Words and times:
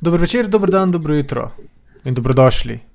Dobro 0.00 0.20
večer, 0.20 0.48
dobro 0.48 0.70
dan, 0.70 0.90
dobro 0.90 1.14
jutro 1.14 1.50
in 2.04 2.14
dobrodošli 2.14 2.89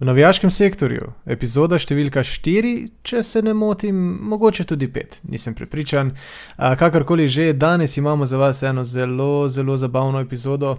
v 0.00 0.04
navijaškem 0.08 0.50
sektorju. 0.50 1.10
Epizoda 1.28 1.76
številka 1.78 2.22
4, 2.24 2.72
če 3.04 3.20
se 3.22 3.42
ne 3.44 3.52
motim, 3.56 3.96
mogoče 4.32 4.64
tudi 4.72 4.88
5, 4.88 5.20
nisem 5.28 5.54
prepričan. 5.54 6.14
Kakorkoli 6.56 7.28
že, 7.28 7.52
danes 7.52 7.98
imamo 8.00 8.26
za 8.26 8.40
vas 8.40 8.62
eno 8.62 8.84
zelo, 8.84 9.48
zelo 9.48 9.76
zabavno 9.76 10.22
epizodo. 10.24 10.78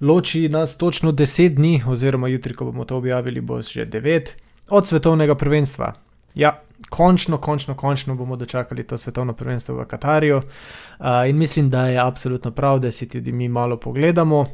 Loči 0.00 0.48
nas 0.48 0.76
točno 0.78 1.12
10 1.12 1.58
dni, 1.58 1.82
oziroma 1.86 2.30
jutri, 2.30 2.54
ko 2.54 2.70
bomo 2.70 2.86
to 2.86 2.96
objavili, 2.96 3.40
bo 3.40 3.60
že 3.62 3.86
9 3.90 4.34
od 4.70 4.86
svetovnega 4.86 5.34
prvenstva. 5.34 5.92
Ja, 6.34 6.54
končno, 6.90 7.38
končno, 7.38 7.74
končno 7.74 8.14
bomo 8.14 8.36
dočakali 8.36 8.82
to 8.82 8.98
svetovno 8.98 9.32
prvenstvo 9.32 9.76
v 9.76 9.86
Katarju. 9.86 10.36
Uh, 10.36 11.06
in 11.28 11.38
mislim, 11.38 11.70
da 11.70 11.86
je 11.86 11.98
absolutno 11.98 12.50
prav, 12.50 12.78
da 12.78 12.90
si 12.92 13.08
tudi 13.08 13.32
mi 13.32 13.48
malo 13.48 13.76
pogledamo, 13.76 14.46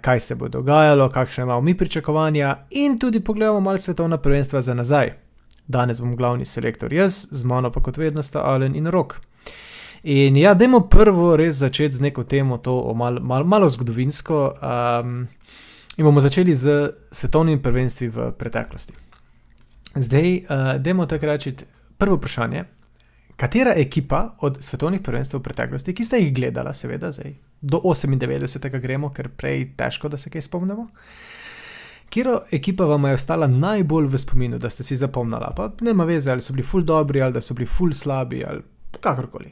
kaj 0.00 0.20
se 0.20 0.34
bo 0.34 0.48
dogajalo, 0.48 1.08
kakšne 1.08 1.42
imamo 1.42 1.60
mi 1.60 1.76
pričakovanja, 1.76 2.56
in 2.70 2.98
tudi 2.98 3.20
pogledamo 3.20 3.60
malo 3.60 3.78
svetovna 3.78 4.16
prvenstva 4.16 4.60
za 4.60 4.74
nazaj. 4.74 5.12
Danes 5.66 6.00
bom 6.00 6.16
glavni 6.16 6.44
selektor 6.44 6.92
jaz, 6.92 7.26
z 7.30 7.44
mano 7.44 7.70
pa 7.72 7.80
kot 7.80 7.96
vedno 7.96 8.22
sta 8.22 8.40
Alen 8.40 8.76
in 8.76 8.86
Rok. 8.86 9.20
In 10.02 10.36
ja, 10.36 10.54
dajmo 10.54 10.80
prvo 10.80 11.36
res 11.36 11.54
začeti 11.54 11.96
z 11.96 12.00
neko 12.00 12.24
temo, 12.24 12.58
to 12.58 12.94
mal, 12.94 13.20
mal, 13.20 13.44
malo 13.44 13.68
zgodovinsko. 13.68 14.54
Um, 14.60 15.28
in 15.96 16.04
bomo 16.04 16.20
začeli 16.20 16.54
z 16.54 16.92
svetovnimi 17.10 17.62
prvenstvi 17.62 18.08
v 18.08 18.32
preteklosti. 18.38 18.92
Zdaj, 19.96 20.36
uh, 20.36 20.74
dajmo 20.82 21.06
tako 21.06 21.26
reči, 21.26 21.54
prvo 21.98 22.16
vprašanje. 22.16 22.64
Katera 23.36 23.72
ekipa 23.76 24.36
od 24.40 24.58
svetovnih 24.60 25.00
prvenstev 25.00 25.40
v 25.40 25.42
preteklosti, 25.42 25.94
ki 25.94 26.04
ste 26.04 26.20
jih 26.20 26.34
gledala, 26.34 26.74
seveda, 26.74 27.08
zdaj, 27.10 27.32
do 27.64 27.80
98. 27.84 28.80
gremo, 28.80 29.10
ker 29.10 29.30
prej 29.32 29.70
težko, 29.78 30.08
da 30.12 30.20
se 30.20 30.30
kaj 30.30 30.44
spomnimo. 30.44 30.88
Kjer 32.12 32.28
ekipa 32.52 32.84
vam 32.84 33.08
je 33.08 33.16
ostala 33.16 33.46
najbolj 33.50 34.06
v 34.12 34.18
spominu, 34.20 34.58
da 34.58 34.70
ste 34.70 34.84
si 34.84 34.96
zapomnili? 34.96 35.48
Pa 35.56 35.70
nema 35.80 36.04
veze, 36.04 36.30
ali 36.32 36.44
so 36.44 36.52
bili 36.52 36.66
ful 36.66 36.84
dobri, 36.84 37.22
ali 37.22 37.32
da 37.32 37.40
so 37.40 37.54
bili 37.54 37.66
ful 37.66 37.92
slabi, 37.92 38.42
ali 38.46 38.62
kakorkoli. 39.00 39.50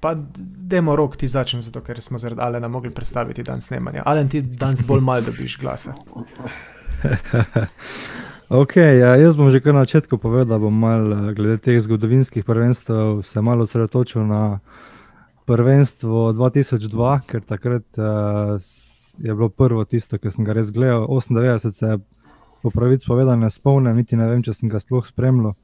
Pa 0.00 0.14
demo 0.70 0.96
rok 0.96 1.16
ti 1.20 1.28
začnem, 1.28 1.62
zato 1.62 1.82
ker 1.84 2.00
smo 2.00 2.18
zaradi 2.18 2.40
Alena 2.40 2.68
mogli 2.68 2.90
predstaviti 2.90 3.42
dan 3.42 3.60
snemanja. 3.60 4.02
Alen 4.06 4.28
ti 4.28 4.40
danes 4.42 4.82
bolj 4.86 5.00
mal 5.04 5.20
dobiš 5.22 5.58
glasa. 5.60 5.94
ok, 8.62 8.76
ja, 8.76 9.16
jaz 9.16 9.36
bom 9.36 9.50
že 9.50 9.60
kar 9.60 9.74
na 9.74 9.84
začetku 9.84 10.18
povedal, 10.18 10.56
da 10.56 10.58
bom 10.62 10.72
mal 10.72 11.12
eh, 11.12 11.34
glede 11.34 11.58
teh 11.58 11.80
zgodovinskih 11.80 12.44
prvenstv 12.44 13.20
se 13.22 13.40
malo 13.40 13.68
osredotočil 13.68 14.24
na 14.24 14.60
prvenstvo 15.46 16.30
2002, 16.36 17.14
ker 17.26 17.44
takrat 17.46 17.86
uh, 17.98 18.56
je 19.18 19.34
bilo 19.34 19.48
prvo 19.48 19.84
tisto, 19.84 20.18
ki 20.18 20.30
sem 20.30 20.44
ga 20.44 20.56
res 20.56 20.72
gledal. 20.74 21.06
98 21.08 21.70
se 21.70 21.86
je 21.86 21.98
po 22.62 22.70
pravici 22.70 23.08
povedal, 23.08 23.38
ne 23.40 23.50
spomnim, 23.50 23.96
niti 23.96 24.16
ne 24.16 24.28
vem, 24.28 24.42
če 24.44 24.54
sem 24.54 24.72
ga 24.72 24.80
sploh 24.80 25.06
spremljal. 25.06 25.56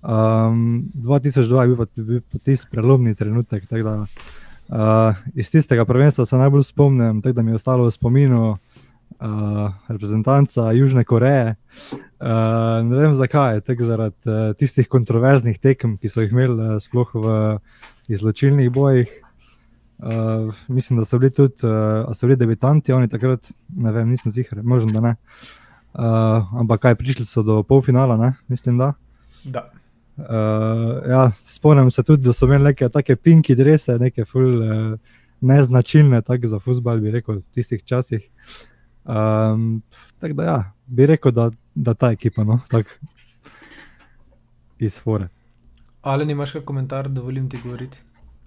Um, 0.00 0.88
2002 0.96 1.62
je 1.62 1.68
bil 1.68 1.76
pa, 1.76 1.86
bil 1.96 2.22
pa 2.24 2.38
tisti 2.38 2.70
prelomni 2.72 3.14
trenutek. 3.14 3.66
Da, 3.70 3.96
uh, 4.06 5.24
iz 5.34 5.50
tistega 5.52 5.84
prvenstva 5.84 6.26
se 6.26 6.40
najbolj 6.40 6.64
spomnim, 6.70 7.20
tako 7.22 7.36
da 7.36 7.42
mi 7.42 7.52
je 7.52 7.60
ostalo 7.60 7.88
v 7.88 7.94
spominu 7.94 8.42
uh, 9.20 9.72
reprezentanca 9.88 10.70
Južne 10.72 11.04
Koreje. 11.04 11.56
Uh, 12.20 12.80
ne 12.86 12.96
vem 12.96 13.14
zakaj, 13.14 13.60
tako 13.66 13.90
zaradi 13.90 14.30
uh, 14.30 14.54
tistih 14.58 14.88
kontroverznih 14.88 15.58
tekem, 15.58 15.98
ki 15.98 16.08
so 16.08 16.24
jih 16.24 16.32
imeli 16.32 16.56
uh, 16.56 16.78
sploh 16.80 17.12
v 17.14 17.36
izločilnih 18.10 18.70
bojih. 18.70 19.10
Uh, 19.98 20.54
mislim, 20.68 20.98
da 20.98 21.04
so 21.04 21.18
bili 21.18 21.32
tudi 21.32 21.66
uh, 21.66 22.16
so 22.16 22.26
bili 22.26 22.36
debitanti, 22.36 22.92
oni 22.92 23.08
takrat, 23.08 23.50
ne 23.76 23.92
vem, 23.92 24.08
nisem 24.08 24.32
ziger, 24.32 24.62
možno 24.62 24.92
da 24.92 25.00
ne. 25.00 25.14
Uh, 25.92 26.54
ampak 26.60 26.80
kaj, 26.80 26.94
prišli 26.94 27.24
so 27.24 27.42
do 27.42 27.62
polfinala, 27.62 28.16
ne? 28.16 28.32
mislim, 28.48 28.78
da. 28.78 28.92
da. 29.44 29.70
Uh, 30.16 30.24
ja, 31.08 31.30
spomnim 31.44 31.90
se 31.90 32.02
tudi, 32.02 32.24
da 32.24 32.32
so 32.32 32.46
imeli 32.46 32.64
neke 32.64 32.88
take 32.88 33.16
pinki 33.16 33.54
drese, 33.54 33.98
neke 33.98 34.24
ful, 34.24 34.62
uh, 34.62 35.20
neznačilne, 35.40 36.22
tako 36.22 36.46
za 36.46 36.58
futbol, 36.58 37.00
bi 37.00 37.10
rekel, 37.10 37.40
v 37.40 37.42
tistih 37.54 37.84
časih. 37.84 38.24
Um, 39.04 39.82
tako 40.20 40.34
da, 40.34 40.44
ja, 40.44 40.58
bi 40.86 41.06
rekel, 41.06 41.32
da, 41.32 41.50
da 41.74 41.94
ta 41.94 42.12
ekipa, 42.12 42.44
no, 42.44 42.60
tako 42.70 42.90
izfore. 44.78 45.28
Ali 46.02 46.32
imaš 46.32 46.52
kakšen 46.52 46.66
komentar, 46.66 47.08
da 47.08 47.20
volim 47.20 47.48
ti 47.48 47.58
govoriti? 47.64 47.98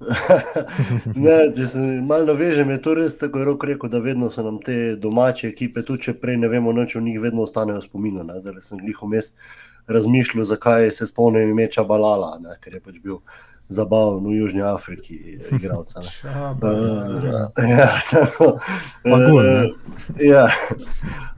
ne, 1.26 1.36
če 1.56 1.68
se 1.70 1.82
malo 2.04 2.26
navežem, 2.34 2.72
je 2.74 2.82
to 2.82 2.96
res 2.98 3.18
tako 3.22 3.44
rok 3.48 3.64
rekel, 3.70 3.92
da 3.94 4.02
vedno 4.04 4.32
so 4.32 4.44
nam 4.44 4.60
te 4.64 4.96
domače 5.00 5.48
ekipe, 5.52 5.84
tudi 5.86 6.10
če 6.10 6.18
prej 6.20 6.40
ne 6.42 6.50
vemo, 6.52 6.74
noč 6.76 6.98
v 6.98 7.06
njih 7.06 7.22
vedno 7.24 7.46
ostanejo 7.48 7.82
spomina. 7.84 8.26
Zdaj 8.42 8.62
sem 8.66 8.84
jih 8.88 9.00
vmes 9.02 9.32
razmišljal, 9.88 10.46
zakaj 10.50 10.92
se 10.92 11.08
spomnim 11.08 11.50
ime 11.54 11.70
Čabalala, 11.72 12.38
ne, 12.42 12.58
ker 12.64 12.76
je 12.76 12.82
pač 12.84 13.00
bil 13.04 13.22
zabaven 13.74 14.26
v 14.28 14.34
Južni 14.38 14.62
Afriki, 14.68 15.20
igralca. 15.52 16.04
Ja, 20.20 20.50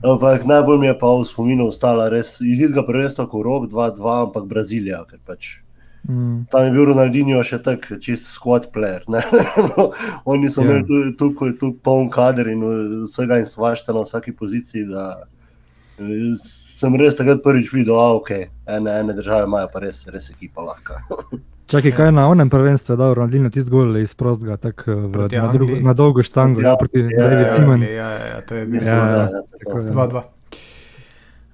ampak 0.02 0.44
najbolj 0.48 0.78
mi 0.80 0.88
je 0.88 0.96
pa 0.98 1.12
v 1.12 1.28
spominu 1.28 1.68
ostala 1.70 2.08
res 2.10 2.40
iz 2.40 2.60
izga 2.66 2.82
prvenstva, 2.86 3.28
kot 3.30 3.44
rok 3.46 3.70
2-2, 3.70 4.16
ampak 4.26 4.50
Brazilija, 4.50 5.04
ker 5.06 5.22
pač 5.22 5.65
Mm. 6.08 6.46
Tam 6.50 6.64
je 6.64 6.70
bil 6.70 6.84
Ronaldinho 6.86 7.40
še 7.42 7.58
tako 7.62 7.98
čist 8.02 8.28
squat 8.30 8.68
player. 8.74 9.02
no, 9.10 9.90
oni 10.24 10.50
so 10.50 10.62
yeah. 10.62 10.78
imeli 10.78 11.10
ja. 11.10 11.16
tukaj 11.18 11.56
tu, 11.58 11.72
tu 11.72 11.78
poln 11.82 12.10
kader 12.14 12.50
in 12.52 12.62
vsega 13.06 13.40
in 13.42 13.48
svašta 13.48 13.94
na 13.96 14.04
vsaki 14.06 14.36
poziciji. 14.36 14.86
Da, 14.92 15.26
sem 16.76 16.96
res 17.00 17.16
takrat 17.18 17.42
prvič 17.44 17.72
videl, 17.72 17.96
da 17.96 18.08
okay, 18.20 18.48
ene, 18.68 18.98
ene 19.00 19.16
države 19.16 19.48
imajo 19.48 19.68
pa 19.72 19.82
res, 19.82 20.04
res 20.12 20.30
ekipa 20.30 20.62
lahka. 20.62 21.00
Čakaj, 21.66 21.92
kaj 21.96 22.12
na 22.14 22.28
onem 22.30 22.50
prvenstvu 22.50 22.92
je 22.92 22.96
dal 23.00 23.14
Ronaldinho 23.18 23.50
tisti 23.50 23.70
gol 23.70 23.96
iz 23.98 24.14
prostega, 24.14 24.54
tako 24.56 25.10
na, 25.10 25.48
drugo, 25.50 25.80
na 25.82 25.94
dolgo 25.98 26.22
štango, 26.22 26.62
ja, 26.62 26.76
proti 26.78 27.02
ja, 27.02 27.08
Davidu 27.18 27.48
Cimanu. 27.56 27.84
Ja, 27.84 28.10
ja, 28.12 28.26
ja, 28.26 28.40
to 28.46 28.54
je 28.54 28.66
bilo 28.70 28.82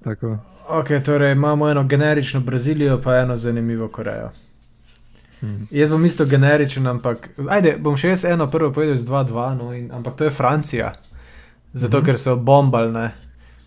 2-2. 0.05 0.37
Ok, 0.69 0.87
torej 1.05 1.31
imamo 1.31 1.69
eno 1.69 1.83
generično 1.83 2.39
Brazilijo, 2.39 3.01
pa 3.03 3.15
eno 3.15 3.35
zanimivo 3.35 3.87
Korejo. 3.87 4.31
Hmm. 5.39 5.67
Jaz 5.71 5.89
bom 5.89 6.05
isto 6.05 6.25
generičen, 6.25 6.87
ampak 6.87 7.29
ajde, 7.49 7.75
bom 7.79 7.97
še 7.99 8.13
jaz 8.13 8.23
eno 8.25 8.47
prvo 8.47 8.71
povedal 8.71 8.95
z 8.95 9.03
2-2, 9.03 9.47
no, 9.59 9.95
ampak 9.97 10.15
to 10.15 10.23
je 10.23 10.31
Francija. 10.31 10.93
Zato, 11.73 11.99
hmm. 11.99 12.05
ker 12.05 12.19
so 12.19 12.35
bombalne, 12.39 13.09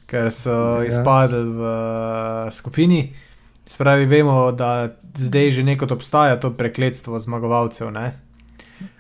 ker 0.09 0.31
so 0.33 0.57
ja. 0.81 0.87
izpadli 0.89 1.43
v 1.45 1.69
uh, 1.69 2.53
skupini. 2.53 3.03
Spravi, 3.69 4.07
vemo, 4.07 4.53
da 4.57 4.95
zdaj 5.19 5.51
že 5.51 5.67
nekaj 5.67 5.93
obstaja 5.93 6.41
to 6.41 6.53
prekletstvo 6.55 7.19
zmagovalcev. 7.19 7.91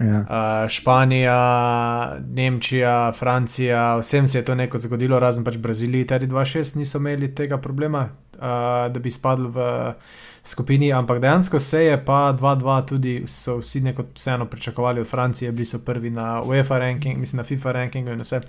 Ja. 0.01 0.21
Uh, 0.21 0.69
Španija, 0.69 2.17
Nemčija, 2.29 3.13
Francija, 3.13 3.97
vsem 3.97 4.29
se 4.29 4.39
je 4.39 4.45
to 4.45 4.55
neko 4.55 4.79
zgodilo, 4.79 5.19
razen 5.21 5.45
pač 5.45 5.57
Braziliji, 5.57 6.07
tudi 6.07 6.27
2-6 6.27 6.77
niso 6.77 6.99
imeli 6.99 7.35
tega 7.35 7.59
problema, 7.59 8.09
uh, 8.35 8.41
da 8.93 9.01
bi 9.03 9.11
spadli 9.11 9.49
v 9.49 9.67
skupini, 10.47 10.93
ampak 10.93 11.21
dejansko 11.21 11.59
se 11.59 11.85
je 11.85 12.05
pa 12.05 12.33
2-2 12.33 12.87
tudi, 12.89 13.15
so 13.27 13.59
vsi 13.59 13.81
neko 13.81 14.05
vseeno 14.15 14.47
pričakovali 14.47 15.01
od 15.01 15.07
Francije, 15.07 15.53
bili 15.53 15.65
so 15.65 15.79
prvi 15.79 16.11
na 16.11 16.43
UEFA 16.43 16.79
ranking, 16.79 17.19
mislim 17.19 17.37
na 17.37 17.45
FIFA 17.45 17.73
rankingu 17.73 18.11
in 18.11 18.21
vse. 18.21 18.41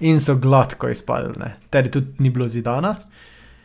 In 0.00 0.20
so 0.20 0.34
gladko 0.34 0.88
izpadli, 0.88 1.50
tudi 1.70 2.06
ni 2.18 2.30
bilo 2.30 2.48
zidana. 2.48 2.96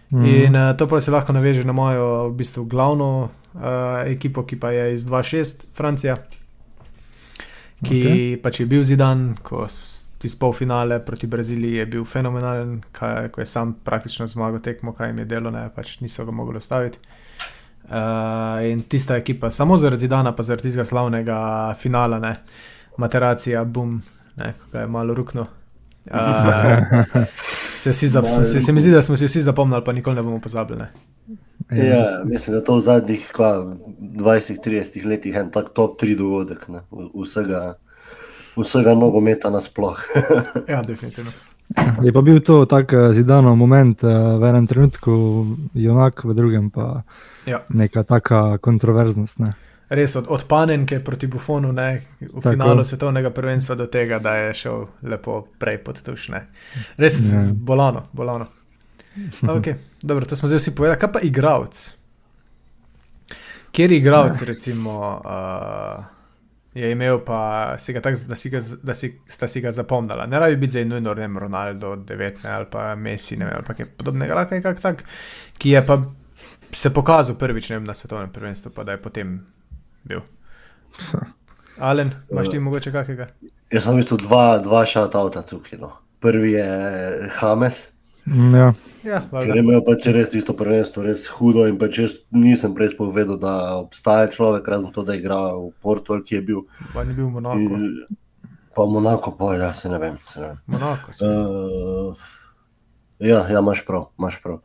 Mm. 0.09 0.25
In 0.25 0.55
uh, 0.55 0.77
to 0.77 0.87
pa 0.87 1.01
se 1.01 1.11
lahko 1.11 1.33
naveže 1.33 1.63
na 1.63 1.73
mojo 1.73 2.29
v 2.29 2.33
bistvu 2.33 2.65
glavno 2.65 3.29
uh, 3.53 3.61
ekipo, 4.05 4.43
ki 4.43 4.59
pa 4.59 4.71
je 4.71 4.93
iz 4.93 5.05
2-6, 5.05 5.65
Francija, 5.75 6.17
ki 7.85 8.01
okay. 8.01 8.41
pač 8.41 8.59
je 8.59 8.65
bil 8.69 8.83
zidan, 8.83 9.35
ko 9.43 9.65
iz 10.25 10.35
polfinale 10.39 10.99
proti 11.05 11.27
Braziliji 11.27 11.81
je 11.81 11.85
bil 11.85 12.05
fenomenalen, 12.05 12.79
kaj, 12.91 13.29
ko 13.33 13.41
je 13.41 13.45
sam 13.45 13.75
praktično 13.83 14.27
zmagal 14.27 14.59
tekmo, 14.59 14.93
kaj 14.93 15.11
jim 15.11 15.19
je 15.21 15.25
delo, 15.29 15.51
ne 15.51 15.67
pač 15.75 15.99
niso 16.01 16.25
ga 16.25 16.33
mogli 16.33 16.57
ostaviti. 16.57 16.99
Uh, 17.85 18.65
in 18.65 18.81
tista 18.89 19.17
ekipa, 19.17 19.51
samo 19.53 19.77
zaradi 19.77 20.07
Dana, 20.09 20.31
pa 20.35 20.43
zaradi 20.43 20.69
tistega 20.69 20.85
slavnega 20.85 21.37
finala, 21.77 22.17
ne, 22.19 22.35
materacija, 22.97 23.61
bum, 23.63 23.99
ne, 24.35 24.53
kaj 24.71 24.81
je 24.81 24.87
malo 24.87 25.13
rukno. 25.13 25.45
Uh, 26.05 27.25
se, 27.83 27.93
se, 27.93 28.61
se 28.61 28.71
mi 28.71 28.81
zdi, 28.81 28.91
da 28.91 29.01
smo 29.01 29.17
si 29.17 29.29
vsi 29.29 29.41
zapomnili, 29.41 29.83
pa 29.85 29.93
nikoli 29.93 30.15
ne 30.15 30.23
bomo 30.23 30.39
pozabili. 30.41 30.79
Ne. 30.79 31.37
Ja, 31.71 32.21
mislim, 32.25 32.55
da 32.55 32.63
to 32.63 32.75
v 32.75 32.81
zadnjih 32.81 33.31
20-30 33.35 35.05
letih 35.05 35.33
je 35.33 35.41
en 35.41 35.49
tak 35.51 35.73
top 35.73 36.01
3 36.01 36.15
dogodek 36.17 36.67
ne, 36.67 36.81
vsega. 37.23 37.75
vsega 38.55 38.93
nogometa 38.93 39.49
nasploh. 39.49 39.99
ja, 40.71 40.81
definitivno. 40.81 41.31
Je 42.03 42.13
pa 42.13 42.21
bil 42.21 42.39
to 42.39 42.65
tako 42.65 42.95
eh, 42.95 43.13
zidano 43.13 43.55
moment, 43.55 44.03
eh, 44.03 44.07
v 44.39 44.43
enem 44.49 44.67
trenutku 44.67 45.45
junak, 45.73 46.23
v 46.23 46.33
drugem 46.33 46.69
pa 46.69 47.01
Ja. 47.45 47.61
neka 47.69 48.03
taka 48.03 48.57
kontroverznost. 48.57 49.39
Ne. 49.39 49.53
Res 49.89 50.15
od, 50.15 50.25
od 50.29 50.47
panenke 50.47 50.99
proti 50.99 51.27
bufonu, 51.27 51.71
ne, 51.71 52.01
v 52.21 52.41
Tako. 52.41 52.51
Finalu 52.51 52.83
svetovnega 52.83 53.29
prvenstva 53.29 53.75
do 53.75 53.85
tega, 53.85 54.19
da 54.19 54.35
je 54.35 54.53
šel 54.53 54.85
lepo 55.03 55.45
prej 55.59 55.77
pod 55.83 56.01
tušne. 56.01 56.47
Res 56.97 57.19
Ja. 57.19 57.25
yeah. 57.25 57.53
bolano, 57.53 58.07
bolano. 58.13 58.47
Okay, 59.57 59.73
dobro, 60.01 60.25
to 60.25 60.35
smo 60.35 60.47
zdaj 60.47 60.59
vsi 60.59 60.75
povedali. 60.75 60.99
Kaj 60.99 61.11
pa 61.11 61.19
igravc? 61.23 61.93
Kjer 63.71 63.91
igravc, 63.91 64.41
recimo, 64.41 65.21
uh, 65.25 66.03
je 66.73 66.91
imel, 66.91 67.19
pa 67.25 67.75
si 67.77 67.93
ga 67.93 68.01
tak, 68.01 68.15
da, 68.27 68.35
si 68.35 68.49
ga, 68.49 68.59
da 68.83 68.93
si, 68.93 69.19
sta 69.27 69.47
si 69.47 69.61
ga 69.61 69.71
zapomnila. 69.71 70.25
Ne 70.25 70.39
rabi 70.39 70.55
biti 70.55 70.71
zdaj 70.71 70.85
nujno, 70.85 71.13
ne 71.13 71.21
vem, 71.21 71.37
Ronaldo, 71.37 71.95
9 71.95 72.47
ali 72.47 72.65
pa 72.71 72.95
Messi, 72.95 73.37
ne 73.37 73.45
vem, 73.45 73.55
ali 73.55 73.67
pa 73.67 73.73
kaj 73.73 73.89
podobnega, 73.97 74.35
lahko 74.35 74.55
je 74.55 74.61
kak 74.61 74.79
tak, 74.81 75.03
ki 75.57 75.75
je 75.75 75.85
pa 75.85 75.99
se 76.71 76.93
pokazal 76.93 77.35
prvič 77.35 77.69
ne 77.69 77.79
vem, 77.79 77.87
na 77.87 77.93
svetovnem 77.93 78.31
prvenstvu, 78.31 78.71
pa 78.75 78.83
da 78.83 78.95
je 78.95 79.01
potem 79.01 79.35
bil. 80.03 80.23
Alen, 81.89 82.13
imaš 82.31 82.49
ti 82.49 82.59
mogoče 82.59 82.91
kakega? 82.91 83.27
Jaz 83.71 83.83
sem 83.83 83.95
v 83.95 83.99
bistvu 83.99 84.17
dva, 84.23 84.59
dva 84.63 84.85
šatauta 84.87 85.43
tukaj. 85.43 85.79
No. 85.79 85.91
Prvi 86.23 86.51
je 86.55 86.67
Hames, 87.39 87.81
Mm, 87.81 87.94
Ja, 88.25 88.73
Ja, 89.05 89.19
ker 89.29 89.59
imel 89.59 89.83
pač 89.85 90.07
res 90.09 90.33
isto 90.37 90.55
prvenstvo, 90.57 91.03
res 91.05 91.27
hudo. 91.37 91.67
In 91.69 91.77
pač 91.81 91.99
jaz 92.01 92.13
nisem 92.33 92.73
prej 92.77 92.95
spovedal, 92.95 93.37
da 93.37 93.53
obstaja 93.77 94.31
človek, 94.33 94.65
razen 94.71 94.89
to, 94.95 95.05
da 95.05 95.17
igra 95.17 95.37
v 95.53 95.69
Portu, 95.85 96.15
ali 96.15 96.25
ki 96.25 96.39
je 96.39 96.45
bil. 96.47 96.63
Pa 96.93 97.05
ni 97.05 97.13
bil 97.13 97.29
Monako. 97.29 97.61
In, 97.61 98.17
pa 98.73 98.87
Monako, 98.89 99.35
pa 99.37 99.53
ja, 99.59 99.69
se 99.77 99.91
ne 99.93 100.01
vem. 100.01 100.17
Se 100.25 100.41
ne 100.41 100.49
vem. 100.49 100.57
Monako. 100.73 101.13
Uh, 101.21 102.25
ja, 103.21 103.43
ja, 103.45 103.61
imaš 103.61 103.85
prav, 103.85 104.09
imaš 104.17 104.39
prav. 104.41 104.57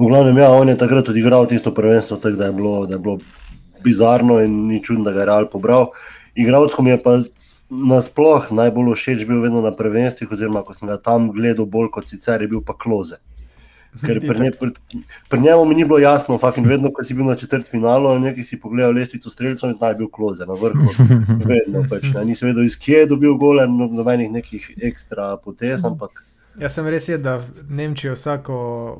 V 0.00 0.08
glavnem, 0.08 0.40
ja, 0.40 0.48
on 0.56 0.72
je 0.72 0.78
takrat 0.80 1.12
odigral 1.12 1.44
tisto 1.50 1.74
prvenstvo, 1.76 2.16
tako 2.22 2.40
da 2.40 2.48
je 2.48 2.56
bilo, 2.56 2.74
da 2.88 2.96
je 2.96 3.02
bilo 3.04 3.20
bizarno 3.84 4.40
in 4.40 4.56
ni 4.70 4.80
čudno, 4.80 5.04
da 5.04 5.12
ga 5.12 5.26
je 5.26 5.28
Real 5.28 5.50
pobral. 5.52 5.90
Igravckom 6.32 6.88
je 6.88 6.96
pa 7.02 7.18
nasploh 7.72 8.50
najbolj 8.52 8.94
všeč 8.94 9.26
bil 9.28 9.40
vedno 9.40 9.62
na 9.64 9.72
prvenstvih, 9.74 10.32
oziroma 10.32 10.62
ko 10.66 10.76
sem 10.76 10.88
ga 10.88 10.98
tam 11.00 11.30
gledal 11.32 11.66
bolj 11.66 11.90
kot 11.94 12.08
sicer, 12.08 12.42
je 12.42 12.50
bil 12.52 12.60
pa 12.64 12.76
kloze. 12.76 13.18
Ker 14.00 14.22
pri, 14.24 14.38
nje, 14.40 14.50
pri, 14.56 14.70
pri 15.28 15.40
njemu 15.40 15.64
mi 15.68 15.74
ni 15.76 15.84
bilo 15.84 15.98
jasno, 16.00 16.38
fucking 16.40 16.66
vedno, 16.66 16.88
ko 16.92 17.04
si 17.04 17.14
bil 17.14 17.28
na 17.28 17.36
četrt 17.36 17.68
finalu, 17.68 18.08
ali 18.08 18.24
nekaj 18.24 18.44
si 18.48 18.60
pogledal 18.60 18.94
lestvico 18.96 19.30
streljcev 19.30 19.74
in 19.74 19.76
naj 19.80 19.98
bil 20.00 20.08
kloze 20.08 20.46
na 20.48 20.56
vrhu. 20.56 20.94
Vedno 21.50 21.84
pač, 21.90 22.08
ne. 22.14 22.24
Nisi 22.24 22.46
vedel, 22.46 22.64
iz 22.64 22.78
kje 22.80 23.04
je 23.04 23.10
dobil 23.12 23.36
gole, 23.36 23.66
no, 23.68 23.90
nobenih 23.92 24.30
nekih 24.32 24.70
ekstra 24.80 25.34
potez, 25.44 25.84
ampak 25.84 26.24
Jaz 26.60 26.74
sem 26.74 26.86
res 26.86 27.08
je, 27.08 27.16
da 27.18 27.36
v 27.40 27.64
Nemčiji 27.68 28.12
vsako, 28.12 28.56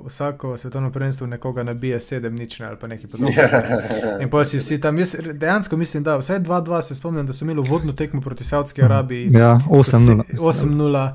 vsako 0.07 0.57
svetovno 0.57 0.91
prvenstvo 0.93 1.27
nekoga 1.27 1.63
nabije 1.63 2.01
sedem 2.01 2.35
nič 2.35 2.61
ali 2.61 2.77
pa 2.81 2.87
nekaj 2.89 3.11
podobnega. 3.11 3.61
In 4.21 4.31
pa 4.31 4.45
si 4.45 4.59
vsi 4.59 4.81
tam, 4.81 4.99
jaz 4.99 5.17
dejansko 5.33 5.77
mislim, 5.77 6.03
da 6.03 6.17
vsaj 6.17 6.41
2-2 6.41 6.83
se 6.83 6.95
spomnim, 6.95 7.27
da 7.27 7.33
so 7.33 7.45
imeli 7.45 7.65
vodno 7.69 7.93
tekmo 7.93 8.21
proti 8.21 8.45
Saudski 8.45 8.83
Arabiji. 8.83 9.29
ja 9.33 9.59
8-0. 9.69 10.23
8-0, 10.39 11.11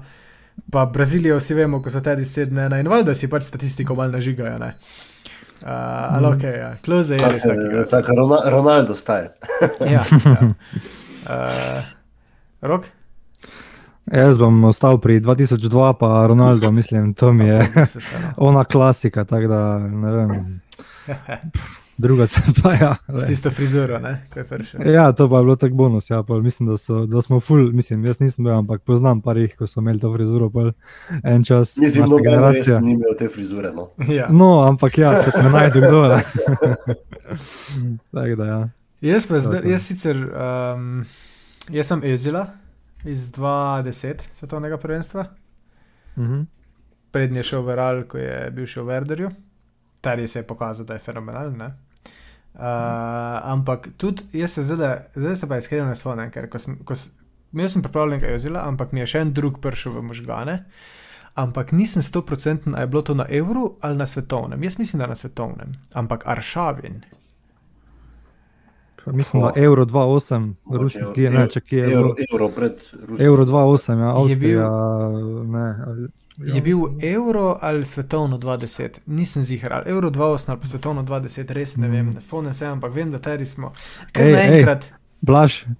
pa 0.71 0.85
Brazilijo 0.85 1.37
vsi 1.37 1.53
vemo, 1.53 1.81
ko 1.81 1.89
so 1.89 1.99
tedi 1.99 2.21
7-1 2.21 2.79
in 2.79 2.87
valjda 2.87 3.15
si 3.15 3.29
pač 3.29 3.43
statistiko 3.43 3.95
malo 3.95 4.11
nažigajo. 4.11 4.57
Ne? 4.59 4.73
Uh, 5.61 5.67
ali 5.69 6.27
ok, 6.27 6.43
ja. 6.43 6.75
kloze 6.85 7.15
je 7.15 7.31
res 7.31 7.43
tako, 7.43 7.83
tako 7.89 8.11
Rona- 8.11 8.49
Ronaldo 8.49 8.93
style. 8.95 9.29
Ja, 9.81 10.05
ja. 10.25 10.37
Uh, 11.27 11.83
rok? 12.61 12.85
Jaz 14.12 14.38
bom 14.38 14.63
ostal 14.63 15.01
pri 15.04 15.19
2002, 15.19 15.94
pa 16.00 16.27
Ronaldo, 16.27 16.71
mislim, 16.71 17.13
to 17.13 17.33
mi 17.33 17.48
je 17.48 17.59
no. 17.75 17.83
ona 18.50 18.63
klasika, 18.63 19.24
da 19.24 19.80
ne 19.80 20.12
vem. 20.12 20.62
Druga 21.98 22.27
se 22.27 22.42
pa 22.63 22.74
ja. 22.74 22.95
S 23.18 23.25
tisto 23.25 23.50
frizuro, 23.50 24.00
ne? 24.00 24.24
Je. 24.80 24.94
Ja, 24.94 25.12
to 25.12 25.30
pa 25.30 25.38
je 25.38 25.44
bilo 25.44 25.56
tako 25.56 25.75
bonus. 25.75 26.09
Ja, 26.09 26.24
pol, 26.24 26.42
mislim, 26.42 26.69
da, 26.69 26.77
so, 26.77 27.06
da 27.06 27.21
smo 27.21 27.39
full, 27.39 27.71
mislim, 27.71 28.06
jaz 28.06 28.19
nisem 28.19 28.45
bil, 28.45 28.54
ampak 28.54 28.81
poznam 28.81 29.21
parih, 29.21 29.56
ko 29.57 29.68
so 29.68 29.80
imeli 29.80 30.00
to 30.00 30.13
frizuro 30.13 30.50
pol 30.50 30.71
en 31.24 31.44
čas. 31.44 31.77
Mislim, 31.77 32.09
da 32.09 32.15
generacija. 32.31 32.80
ni 32.80 32.92
imel 32.92 33.18
te 33.19 33.27
frizure. 33.27 33.74
No. 33.74 33.89
Ja. 34.07 34.27
No, 34.30 34.62
ampak 34.62 34.98
ja, 34.98 35.24
se 35.24 35.31
ne 35.44 35.50
najde 35.50 35.81
kdo. 35.81 36.07
ne. 36.07 36.24
Tako 38.13 38.36
da 38.36 38.45
ja. 38.45 38.69
Jaz, 39.01 39.27
pa 39.27 39.39
zdaj, 39.39 39.59
Tako. 39.59 39.69
jaz 39.69 39.81
sicer, 39.81 40.18
um, 40.18 41.06
jaz 41.69 41.92
imam 41.92 42.04
Ezila 42.04 42.48
iz 43.03 43.31
2010 43.31 44.21
svetovnega 44.31 44.77
prvenstva, 44.77 45.25
Mhm. 46.17 46.41
prednji 47.11 47.39
je 47.39 47.44
šel 47.44 47.61
v 47.61 47.75
Real, 47.75 48.03
ko 48.03 48.17
je 48.17 48.51
bil 48.51 48.65
še 48.65 48.81
v 48.81 48.85
Werderju, 48.85 49.31
ter 50.01 50.27
se 50.27 50.39
je 50.39 50.44
pokazal, 50.44 50.85
da 50.85 50.94
je 50.94 50.99
fenomenalen. 50.99 51.61
Uh, 51.61 52.63
ampak 53.44 53.88
tudi 53.97 54.23
jaz 54.33 54.51
se 54.51 54.63
zdaj, 54.63 54.97
zdaj 55.15 55.35
se 55.35 55.47
pa 55.47 55.57
iskreno 55.57 55.85
ne 55.85 55.95
spomnim, 55.95 56.31
ker 56.31 56.49
ko 56.49 56.57
sem, 56.57 56.77
ko 56.83 56.94
imel 57.53 57.69
sem 57.69 57.81
pripravljen 57.81 58.19
kaj 58.19 58.33
Ezila, 58.35 58.63
ampak 58.65 58.91
mi 58.91 58.99
je 58.99 59.05
še 59.07 59.19
en 59.21 59.33
drug 59.33 59.59
prišel 59.61 59.91
v 59.91 60.01
možgane. 60.01 60.55
Ampak 61.35 61.71
nisem 61.71 62.01
100% 62.01 62.73
ali 62.73 62.81
je 62.81 62.88
bilo 62.88 63.01
to 63.01 63.13
na 63.13 63.27
evru 63.29 63.77
ali 63.81 63.97
na 63.97 64.05
svetovnem. 64.05 64.63
Jaz 64.63 64.79
mislim, 64.79 64.99
da 64.99 65.07
na 65.07 65.15
svetovnem. 65.15 65.75
Ampak 65.94 66.25
Aršavin, 66.25 67.03
Mislim, 69.07 69.42
da 69.42 69.51
Euro 69.57 69.86
2.8, 69.86 70.54
Ruski, 70.71 71.00
ki 71.13 71.21
je, 71.21 71.30
ne, 71.30 71.48
če 71.48 71.62
ki 71.62 71.75
je 71.75 71.83
Euro, 71.86 72.15
euro 72.27 72.50
pred 72.50 72.71
Rusijo. 73.01 73.25
Euro 73.25 73.45
2.8, 73.45 73.92
ja, 73.94 74.06
Je 74.06 74.12
Avstrija, 74.13 74.69
ne. 75.48 75.75
ali- 75.83 76.07
Je 76.48 76.62
bil 76.62 76.77
Euro 77.04 77.57
ali 77.62 77.86
svetovno 77.86 78.38
2010, 78.38 78.89
nisem 79.07 79.44
zihar, 79.44 79.74
ali 79.74 79.83
Euro 79.88 80.09
2008 80.09 80.50
ali 80.50 80.59
pa 80.59 80.68
svetovno 80.68 81.04
2010, 81.04 81.51
res 81.51 81.77
ne 81.77 81.88
vem, 81.88 82.09
ne 82.09 82.21
spomnim 82.21 82.54
se, 82.54 82.65
ampak 82.68 82.94
vem, 82.94 83.12
da 83.12 83.19
teri 83.19 83.45
smo. 83.45 83.68
Mm. 83.68 84.21
Ej. 84.21 84.31
naenkrat, 84.33 84.86
Blaž, 85.21 85.63
uh, 85.63 85.71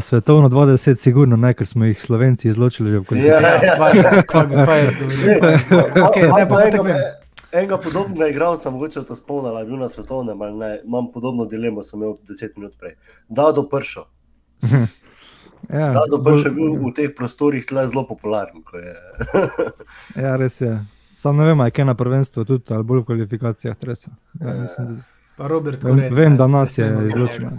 svetovno 0.00 0.48
20, 0.48 0.94
sigurno 0.96 1.36
ne, 1.36 1.54
ker 1.54 1.66
smo 1.66 1.84
jih 1.84 2.00
Slovenci 2.00 2.48
izločili 2.48 2.90
že 2.90 2.98
v 2.98 3.00
Ja, 3.00 3.04
končnici. 3.04 3.28
ja, 3.66 3.76
pa, 3.78 3.92
pa, 4.34 4.64
pa 4.64 4.74
je 4.74 4.90
zgovoril. 4.90 5.40
pa 5.40 5.46
je 5.46 5.58
zgovoril. 5.58 6.04
Okay, 6.04 6.22
ne, 6.22 6.28
pa, 6.40 6.46
pa 6.48 6.70
tako 6.70 6.84
vem. 6.84 6.96
Enega 7.50 7.78
podobnega 7.78 8.28
igralca, 8.28 8.70
mogoče 8.70 9.02
to 9.02 9.14
spomnil, 9.14 9.48
ali 9.48 9.60
je 9.60 9.66
bil 9.66 9.76
na 9.76 9.88
svetovnem 9.88 10.42
ali 10.42 10.54
ne, 10.54 10.80
imam 10.84 11.12
podobno 11.12 11.44
dilemo, 11.46 11.82
sem 11.82 11.98
imel 11.98 12.14
10 12.22 12.48
minut 12.56 12.74
prej. 12.78 12.94
Da, 13.28 13.52
do 13.52 13.62
pršo. 13.64 14.04
Ja, 15.68 15.90
Da, 15.90 16.00
do 16.10 16.22
pršo 16.22 16.48
je 16.48 16.50
bil 16.50 16.76
v 16.78 16.92
teh 16.94 17.10
prostorih 17.12 17.66
tle 17.66 17.82
zelo 17.86 18.06
popularen. 18.06 18.62
Ja, 20.16 20.36
res 20.36 20.60
je. 20.60 20.78
Sam 21.14 21.36
ne 21.36 21.44
vem, 21.44 21.60
ali 21.60 21.66
je 21.66 21.72
kaj 21.72 21.84
na 21.84 21.94
prvenstvu 21.94 22.44
tudi, 22.44 22.64
ali 22.70 22.84
bolj 22.84 23.00
v 23.00 23.04
kvalifikacijah 23.04 23.76
tresa. 23.76 24.10
Ja, 24.36 24.54
mislim, 24.54 24.96
da- 24.96 25.02
Pa 25.36 25.46
Robert 25.46 25.84
Vem- 25.84 25.94
Koren, 25.96 26.14
vem, 26.14 26.36
da 26.36 26.46
nas 26.48 26.78
je 26.78 26.86
njega. 26.86 27.50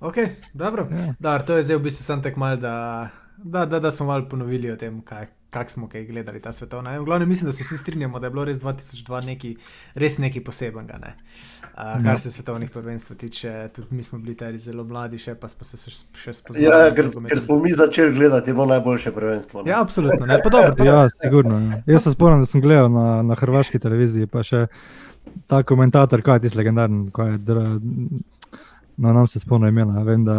Ok, 0.00 0.14
dobro. 0.54 0.86
Ja. 0.92 1.14
Da, 1.18 1.38
to 1.38 1.56
je 1.56 1.62
zdaj 1.62 1.76
v 1.76 1.82
bistvu 1.82 2.04
sem 2.04 2.22
tek 2.22 2.36
mal, 2.36 2.56
da, 2.56 3.08
da, 3.36 3.66
da, 3.66 3.80
da 3.80 3.90
smo 3.90 4.06
malo 4.06 4.28
ponovili 4.28 4.70
o 4.70 4.76
tem, 4.76 5.00
kaj, 5.02 5.26
kak 5.50 5.70
smo 5.70 5.88
kaj 5.88 6.04
gledali 6.04 6.40
ta 6.42 6.52
svetovna. 6.52 6.98
V 6.98 7.04
glavnem 7.04 7.28
mislim, 7.28 7.48
da 7.48 7.52
se 7.52 7.64
vsi 7.64 7.76
strinjamo, 7.78 8.18
da 8.18 8.26
je 8.26 8.30
bilo 8.30 8.44
res 8.44 8.58
2002 8.58 9.24
neki, 9.26 9.56
res 9.94 10.18
nekaj 10.18 10.44
posebenega. 10.44 10.98
Ne? 10.98 11.14
Uh, 11.78 12.04
kar 12.04 12.20
se 12.20 12.30
svetovnih 12.30 12.70
prvenstv 12.70 13.14
tiče, 13.14 13.68
tudi 13.74 13.96
mi 13.96 14.02
smo 14.02 14.18
bili 14.18 14.36
tari 14.36 14.58
zelo 14.58 14.84
mladi, 14.84 15.18
še 15.18 15.34
pa 15.34 15.48
smo 15.48 15.64
se 15.64 15.78
še, 15.78 15.96
še 16.14 16.32
spoznali. 16.36 16.66
Ja, 16.66 16.92
ker, 16.94 17.10
ker 17.28 17.40
smo 17.40 17.58
mi 17.62 17.72
začeli 17.72 18.14
gledati, 18.14 18.52
bilo 18.52 18.66
najboljše 18.66 19.12
prvenstvo. 19.12 19.62
ne. 19.62 19.70
Ja, 19.70 19.80
absolutno. 19.80 20.26
Ne, 20.26 20.40
pa 20.44 20.50
dobro, 20.50 20.74
pa 20.76 20.84
Ja, 20.84 21.02
sigurno. 21.08 21.60
Ja. 21.60 21.82
Jaz 21.86 22.02
se 22.04 22.12
spomnim, 22.12 22.44
da 22.44 22.46
sem 22.46 22.60
gledal 22.60 22.90
na, 22.92 23.22
na 23.22 23.36
hrvaški 23.38 23.78
televiziji, 23.78 24.26
pa 24.26 24.42
še 24.42 24.66
ta 25.46 25.62
komentator, 25.62 26.22
kaj 26.22 26.42
je 26.42 26.48
tisti 26.48 26.60
legendarni, 26.60 27.08
ko 27.12 27.24
je. 27.24 27.38
No, 28.98 29.12
nam 29.14 29.26
se 29.30 29.38
spomnim 29.40 29.68
imena, 29.68 30.02
vem, 30.02 30.24
da 30.26 30.34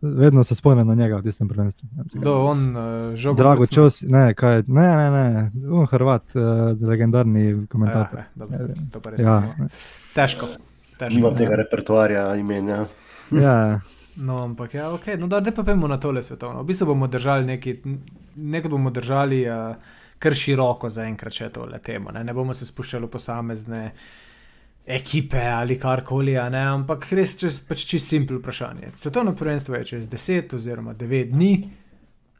vedno 0.00 0.44
se 0.44 0.54
spomnim 0.54 0.86
na 0.88 0.94
njega 0.94 1.18
v 1.20 1.22
tistem 1.22 1.48
prvenstvu. 1.48 1.88
Kdo 2.14 2.34
on, 2.48 2.62
uh, 2.76 3.14
žogo. 3.14 3.36
Drago? 3.36 3.66
Čos, 3.66 4.00
ne, 4.08 4.30
kaj 4.34 4.62
ne, 4.66 4.86
ne, 4.96 5.10
ne, 5.10 5.50
on 5.70 5.86
Hrvat, 5.86 6.32
uh, 6.34 6.88
legendarni 6.88 7.66
komentator. 7.68 8.18
Ja, 8.18 8.24
dobro, 8.34 8.58
to 8.92 9.00
pa 9.04 9.12
res 9.12 9.20
Ja, 9.20 9.40
ne. 9.58 9.68
Težko. 10.16 10.48
težko. 10.96 11.14
Nimam 11.14 11.36
tega 11.36 11.60
repertoarja 11.60 12.24
imenja. 12.40 12.86
ja, 13.30 13.80
No, 14.16 14.42
ampak 14.42 14.74
ja, 14.74 14.90
ok, 14.92 15.06
no 15.18 15.26
da, 15.26 15.40
pa 15.56 15.62
pojmo 15.62 15.88
na 15.88 16.00
tole 16.00 16.22
svetovno. 16.22 16.62
V 16.62 16.66
bistvu 16.66 16.86
bomo 16.86 17.06
držali 17.06 17.46
neki, 17.46 17.76
nekaj 18.36 18.70
bomo 18.70 18.90
držali 18.90 19.44
uh, 19.48 19.76
kar 20.20 20.36
široko 20.36 20.90
zaenkrat 20.92 21.32
še 21.32 21.48
tole 21.54 21.78
temo. 21.84 22.12
Ne? 22.12 22.24
ne 22.24 22.34
bomo 22.36 22.54
se 22.54 22.68
spuščali 22.68 23.08
posamezne 23.08 23.90
ekipe 24.86 25.40
ali 25.40 25.78
karkoli, 25.78 26.36
ampak 26.38 27.06
res 27.12 27.36
čez, 27.38 27.60
pač 27.68 27.84
čisto 27.84 28.08
simpel 28.08 28.40
vprašanje. 28.40 28.92
Svetovno 28.96 29.34
prvenstvo 29.36 29.74
je 29.74 29.84
čez 29.84 30.08
10 30.08 30.56
oziroma 30.56 30.94
9 30.94 31.30
dni. 31.30 31.70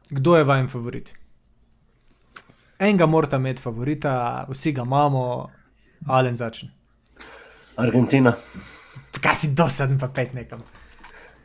Kdo 0.09 0.35
je 0.37 0.43
vajen 0.43 0.67
favorit? 0.67 1.13
Enega 2.79 3.05
morata 3.05 3.37
imeti 3.37 3.61
favorita, 3.61 4.45
vsi 4.49 4.71
ga 4.71 4.81
imamo, 4.81 5.49
Alen 6.07 6.35
začne. 6.35 6.71
Argentina. 7.75 8.33
Kaj 9.21 9.35
si 9.35 9.51
dosaden, 9.55 9.99
pa 10.01 10.07
pet 10.07 10.33
nekam. 10.33 10.63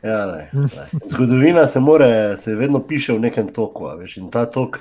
Ja, 0.03 0.25
ne, 0.25 0.49
ne. 0.53 0.87
Zgodovina 1.05 1.67
se, 1.67 1.79
more, 1.79 2.37
se 2.37 2.55
vedno 2.55 2.81
piše 2.87 3.13
v 3.13 3.19
nekem 3.19 3.53
toku, 3.53 3.85
veš, 3.99 4.17
in 4.17 4.31
ta 4.33 4.45
tok 4.49 4.79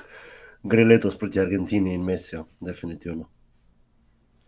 gre 0.63 0.85
letos 0.85 1.17
proti 1.19 1.41
Argentini 1.41 1.95
in 1.95 2.05
Mesijo, 2.05 2.47
definitivno. 2.61 3.29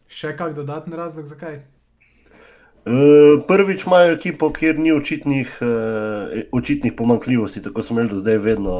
Še 0.09 0.33
kak 0.37 0.55
dodatni 0.57 0.97
razlog, 0.97 1.27
zakaj? 1.29 1.61
Uh, 2.89 3.43
prvič 3.45 3.85
imajo 3.85 4.15
ekipo, 4.15 4.49
kjer 4.55 4.79
ni 4.81 4.93
očitnih, 4.95 5.59
uh, 5.61 6.39
očitnih 6.57 6.95
pomankljivosti, 6.97 7.61
tako 7.63 7.83
smo 7.83 7.99
imeli 7.99 8.15
do 8.15 8.21
zdaj 8.23 8.39
vedno 8.41 8.77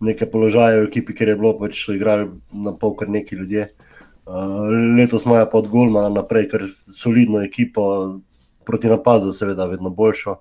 nekaj 0.00 0.30
položajev 0.32 0.86
v 0.86 0.88
ekipi, 0.88 1.16
ker 1.18 1.28
je 1.28 1.36
bilo 1.36 1.52
pač 1.58 1.82
so 1.84 1.92
igrali 1.92 2.30
na 2.52 2.72
pol 2.72 2.96
kar 2.96 3.12
neki 3.12 3.36
ljudje. 3.36 3.68
Uh, 4.24 4.70
letos 4.96 5.26
imajo 5.28 5.50
pa 5.52 5.60
od 5.60 5.68
Golmana 5.68 6.08
naprej, 6.08 6.48
ker 6.54 6.64
solidno 6.88 7.42
ekipo 7.44 7.84
proti 8.64 8.88
napadu, 8.88 9.34
seveda, 9.36 9.68
vedno 9.68 9.92
boljšo. 9.92 10.38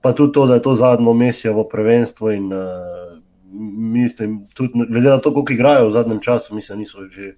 Pa 0.00 0.14
tudi 0.16 0.32
to, 0.32 0.46
da 0.48 0.56
je 0.56 0.64
to 0.64 0.78
zadnjo 0.80 1.12
mesijo 1.12 1.52
v 1.58 1.68
prvenstvu 1.68 2.32
in 2.32 2.48
uh, 2.56 3.18
mislim, 3.52 4.46
tudi 4.56 4.86
glede 4.88 5.10
na 5.10 5.18
to, 5.18 5.34
koliko 5.34 5.52
igrajo 5.52 5.88
v 5.88 5.92
zadnjem 5.92 6.20
času, 6.24 6.54
mislim, 6.54 6.78
niso 6.78 7.04
že 7.10 7.34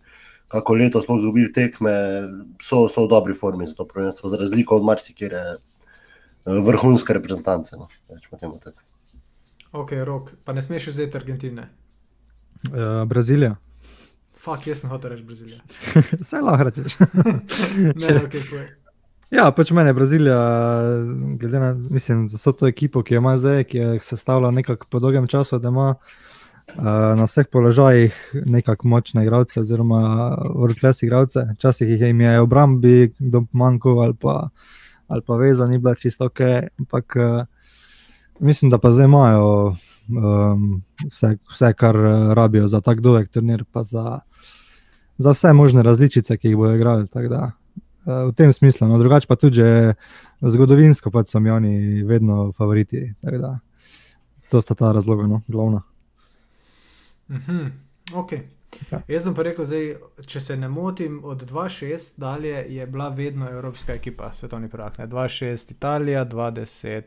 kako 0.52 0.74
leto 0.74 1.00
sploh 1.02 1.20
dobili 1.22 1.52
tekme, 1.52 1.92
so, 2.60 2.84
so 2.88 3.06
v 3.06 3.08
dobri 3.08 3.34
formi 3.34 3.66
za 3.66 3.74
to 3.74 3.86
prvenstvo, 3.88 4.30
za 4.30 4.36
razliko 4.36 4.76
od 4.76 4.84
marsikere 4.84 5.40
vrhunske 6.44 7.14
reprezentance. 7.16 7.76
No, 7.76 7.88
ok, 9.72 9.92
rok, 10.04 10.34
pa 10.44 10.52
ne 10.52 10.62
smeš 10.62 10.90
vzeti 10.92 11.16
Argentine. 11.16 11.68
Uh, 12.68 13.08
Brazilija. 13.08 13.56
Fak, 14.36 14.66
jaz 14.66 14.82
sem 14.82 14.90
hotel 14.90 15.14
reči 15.14 15.24
Brazilija. 15.24 15.60
Vse 16.22 16.42
lahko 16.42 16.68
rečeš. 16.68 16.98
ne, 18.02 18.16
ok, 18.24 18.36
povej. 18.50 18.68
Ja, 19.32 19.46
pač 19.56 19.70
meni 19.72 19.88
je 19.88 19.96
Brazilija, 19.96 20.40
glede 21.40 21.60
na 21.62 21.72
mislim, 21.90 22.26
to 22.58 22.68
ekipo, 22.68 23.00
ki 23.02 23.14
jo 23.14 23.22
ima 23.24 23.38
zdaj, 23.40 23.64
ki 23.64 23.78
je 23.78 24.00
sestavljala 24.04 24.50
nekako 24.50 24.86
po 24.90 25.00
dolgem 25.00 25.26
času, 25.26 25.58
da 25.58 25.72
ima 25.72 25.94
uh, 25.94 26.31
na 26.76 27.24
vseh 27.24 27.46
položajih 27.52 28.14
nekako 28.46 28.88
močne 28.88 29.24
igralce, 29.24 29.60
oziroma 29.60 30.36
vrhunske 30.56 31.06
igralce. 31.06 31.46
Včasih 31.54 31.88
jih 31.88 32.00
je 32.00 32.40
obrambi, 32.40 33.12
kdo 33.18 33.44
manjko 33.52 33.90
ali 34.00 34.14
pa, 34.14 34.48
ali 35.08 35.22
pa 35.26 35.36
veza 35.36 35.66
ni 35.66 35.78
bila 35.78 35.94
čisto 35.94 36.26
ok. 36.26 36.40
Ampak 36.78 37.16
uh, 37.16 37.44
mislim, 38.40 38.70
da 38.70 38.78
pa 38.78 38.90
zdaj 38.90 39.04
imajo 39.04 39.76
um, 40.08 40.82
vse, 41.10 41.36
vse, 41.50 41.72
kar 41.72 41.96
rabijo 42.34 42.68
za 42.68 42.80
tak 42.80 43.00
dolg 43.00 43.28
turnir, 43.28 43.64
pa 43.72 43.82
za, 43.82 44.20
za 45.18 45.30
vse 45.30 45.52
možne 45.52 45.82
različice, 45.82 46.36
ki 46.36 46.48
jih 46.48 46.56
bodo 46.56 46.74
igrali 46.74 47.06
v 48.04 48.32
tem 48.36 48.52
smislu. 48.52 48.88
No, 48.88 48.98
drugače 48.98 49.26
pa 49.26 49.36
tudi 49.36 49.62
zgodovinsko, 50.40 51.10
pa 51.10 51.24
so 51.24 51.40
mi 51.40 51.50
oni 51.50 52.02
vedno 52.02 52.52
favoriti. 52.52 53.14
Da, 53.22 53.58
to 54.50 54.60
sta 54.60 54.74
ta 54.74 54.92
razloga, 54.92 55.26
no, 55.26 55.40
glavna. 55.48 55.91
Mm 57.32 57.42
-hmm. 57.46 57.70
okay. 58.12 58.40
ja. 58.90 59.00
Jaz 59.08 59.24
sem 59.24 59.34
pa 59.34 59.42
rekel, 59.42 59.64
zdaj, 59.64 59.94
če 60.26 60.40
se 60.40 60.56
ne 60.56 60.68
motim, 60.68 61.20
od 61.24 61.42
2-6 61.50 62.20
dalje 62.20 62.66
je 62.68 62.86
bila 62.86 63.08
vedno 63.08 63.50
evropska 63.50 63.94
ekipa, 63.94 64.32
svetovni 64.32 64.68
prvak. 64.68 64.98
2-6 64.98 65.70
Italija, 65.70 66.26
2-10. 66.26 67.02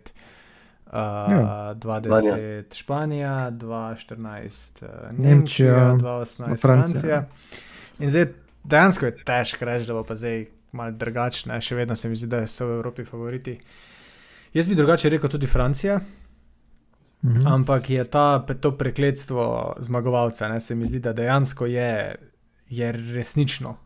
Uh, 0.86 0.92
ja. 0.94 1.76
20 1.76 2.76
Španija, 2.76 3.52
2014 3.52 4.86
uh, 4.86 4.90
Nemčija, 5.26 5.96
2018 6.00 6.62
Francija. 6.62 7.26
In 8.00 8.10
zdaj 8.10 8.26
dejansko 8.64 9.06
je 9.06 9.24
težko 9.26 9.66
reči, 9.66 9.88
da 9.88 9.94
bo 9.94 10.04
pa 10.04 10.16
zdaj 10.16 10.46
malo 10.72 10.92
drugačne, 10.92 11.58
še 11.62 11.76
vedno 11.76 11.96
se 11.96 12.10
mi 12.10 12.16
zdi, 12.16 12.28
da 12.28 12.48
so 12.48 12.68
v 12.68 12.78
Evropi 12.80 13.06
favoriti. 13.06 13.58
Jaz 14.54 14.68
bi 14.68 14.76
drugače 14.76 15.10
rekel 15.10 15.30
tudi 15.30 15.48
Francija, 15.48 16.00
mhm. 17.26 17.48
ampak 17.48 17.90
je 17.90 18.04
ta, 18.04 18.40
to 18.62 18.78
prekletstvo 18.78 19.76
zmagovalca, 19.80 20.50
ne, 20.50 20.60
se 20.60 20.76
mi 20.76 20.88
zdi, 20.88 21.00
da 21.00 21.14
dejansko 21.14 21.66
je, 21.66 22.16
je 22.70 22.92
resnično. 22.92 23.78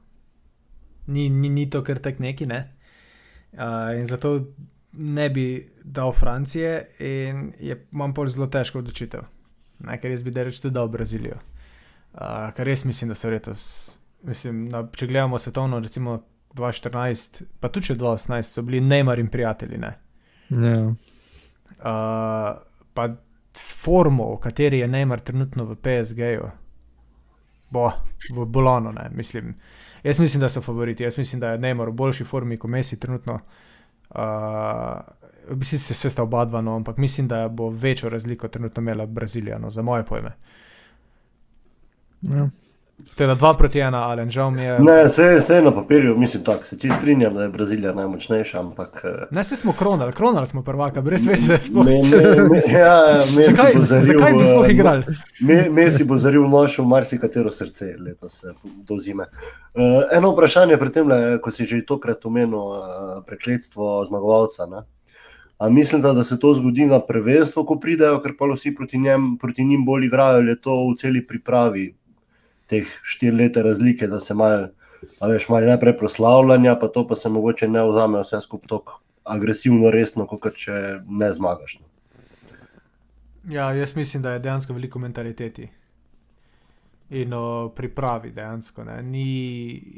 Ni, 1.07 1.29
ni, 1.29 1.49
ni 1.49 1.69
to 1.69 1.83
kar 1.83 1.97
tek 1.97 2.19
neki. 2.19 2.45
Ne? 2.45 2.59
Uh, 3.53 3.99
in 3.99 4.05
zato 4.05 4.39
ne 4.91 5.29
bi 5.29 5.71
dal 5.83 6.11
Francije, 6.11 6.87
in 6.99 7.53
je, 7.59 7.85
imam 7.91 8.13
pol 8.13 8.27
zelo 8.27 8.47
težko 8.47 8.79
odločitev. 8.79 9.23
Ne, 9.79 9.97
ker 9.99 10.11
jaz 10.11 10.23
bi 10.23 10.31
da 10.31 10.45
dal 10.69 10.87
Brazilijo. 10.87 11.39
Uh, 12.13 12.51
kar 12.55 12.65
res 12.65 12.85
mislim, 12.85 13.09
da 13.09 13.15
so 13.15 13.29
letos. 13.29 13.99
Mislim, 14.23 14.67
na, 14.67 14.83
če 14.95 15.07
gledamo 15.07 15.39
svetovno, 15.39 15.79
recimo 15.79 16.19
2014, 16.53 17.43
pa 17.59 17.69
tudi 17.69 17.93
2018, 17.93 18.41
so 18.41 18.61
bili 18.61 18.81
Neymar 18.81 19.19
in 19.19 19.27
prijatelji. 19.27 19.77
Ne? 19.77 19.93
Ja. 20.49 20.87
Uh, 21.79 22.61
pa 22.93 23.09
s 23.53 23.83
formo, 23.83 24.33
v 24.35 24.39
kateri 24.39 24.79
je 24.79 24.87
Neymar 24.87 25.19
trenutno 25.19 25.65
v 25.65 25.75
PSG-ju, 25.75 26.49
bo, 27.69 27.91
bo 28.35 28.45
bolano. 28.45 28.93
Mislim, 29.11 29.55
jaz 30.03 30.19
mislim, 30.19 30.41
da 30.41 30.49
so 30.49 30.61
favoriti, 30.61 31.03
jaz 31.03 31.17
mislim, 31.17 31.39
da 31.39 31.51
je 31.51 31.57
Neymar 31.59 31.89
v 31.89 31.91
boljši 31.91 32.23
formi 32.23 32.57
kot 32.57 32.71
Messi 32.71 32.99
trenutno. 32.99 33.39
Uh, 34.09 34.17
v 35.49 35.55
bistvu 35.55 35.77
se 35.77 35.93
sesta 35.93 36.23
oba 36.23 36.45
dva, 36.45 36.61
no, 36.61 36.75
ampak 36.75 36.97
mislim, 36.97 37.27
da 37.27 37.47
bo 37.47 37.69
večjo 37.69 38.09
razliko 38.09 38.47
trenutno 38.47 38.81
imela 38.81 39.05
Brazilija, 39.05 39.57
no, 39.57 39.69
za 39.69 39.81
moje 39.81 40.05
pojme. 40.05 40.31
Ja. 42.21 42.49
Na 43.19 43.35
2 43.35 43.57
proti 43.57 43.79
1, 43.79 43.95
ali 43.95 44.29
žal 44.29 44.51
mi 44.51 44.61
je. 44.61 44.79
Ne, 44.79 45.03
vse, 45.03 45.35
vse 45.39 45.61
na 45.61 45.71
papirju, 45.71 46.17
mislim, 46.17 46.43
tako 46.43 46.63
se 46.63 46.77
ti 46.77 46.89
strinjam, 46.97 47.33
da 47.33 47.43
je 47.43 47.49
Brazilija 47.49 47.93
najmočnejša. 47.93 48.59
Ampak, 48.59 49.01
eh, 49.03 49.27
ne, 49.31 49.43
se 49.43 49.55
smo 49.55 49.73
kronali, 49.73 50.11
kronali 50.11 50.47
smo 50.47 50.63
prvaka, 50.63 51.01
brez 51.01 51.25
veze. 51.25 51.57
Ja, 52.79 53.21
zakaj, 53.23 53.73
zakaj 53.77 54.33
bi 54.33 54.45
sploh 54.45 54.69
igrali? 54.69 55.03
Messi 55.71 56.03
bo 56.03 56.17
zaril 56.17 56.47
noč 56.47 56.77
v 56.79 56.87
marsikatero 56.87 57.51
srce 57.51 57.95
letos 57.99 58.43
do 58.63 58.97
zime. 58.97 59.27
Uh, 59.73 59.83
eno 60.11 60.31
vprašanje 60.31 60.77
pri 60.77 60.91
tem, 60.91 61.11
ko 61.43 61.51
si 61.51 61.65
že 61.65 61.83
tokrat 61.85 62.25
omenil 62.25 62.55
uh, 62.55 62.79
prekletstvo 63.27 64.05
zmagovalca. 64.07 64.65
Ne? 64.65 64.83
A 65.59 65.69
mislim, 65.69 66.01
da 66.01 66.23
se 66.23 66.39
to 66.39 66.53
zgodi 66.53 66.85
na 66.85 66.99
prvenstvu, 66.99 67.65
ko 67.65 67.75
pridejo, 67.79 68.21
ker 68.23 68.31
pa 68.39 68.47
vsi 68.53 68.71
proti, 68.75 68.97
njem, 68.97 69.37
proti 69.37 69.65
njim 69.65 69.85
bolj 69.85 70.05
igrajo, 70.05 70.37
ali 70.37 70.51
je 70.55 70.61
to 70.61 70.75
v 70.87 70.95
celi 70.97 71.25
pripravi, 71.27 71.98
teh 72.69 72.87
štiri 73.03 73.35
leta 73.35 73.61
razlike, 73.65 74.07
da 74.07 74.19
se 74.19 74.33
malo, 74.33 74.69
veš, 75.21 75.49
malo 75.49 75.65
najprej 75.65 75.97
proslavljanja, 75.97 76.77
pa 76.79 76.87
to 76.87 77.07
pa 77.07 77.15
se 77.15 77.29
mogoče 77.29 77.67
ne 77.67 77.83
vzame 77.89 78.21
vse 78.23 78.41
skupaj 78.41 78.69
tako 78.69 78.99
agresivno, 79.23 79.91
resno, 79.91 80.25
kot 80.25 80.55
če 80.57 80.99
ne 81.07 81.31
zmagaš. 81.33 81.79
No. 81.79 81.89
Ja, 83.53 83.71
jaz 83.73 83.95
mislim, 83.95 84.23
da 84.23 84.33
je 84.33 84.39
dejansko 84.39 84.73
veliko 84.73 84.99
mentaliteti 84.99 85.69
in 87.09 87.33
o 87.33 87.69
pripravi. 87.75 88.31
Dejansko, 88.31 88.83
ne. 88.83 89.01
Ni, 89.03 89.91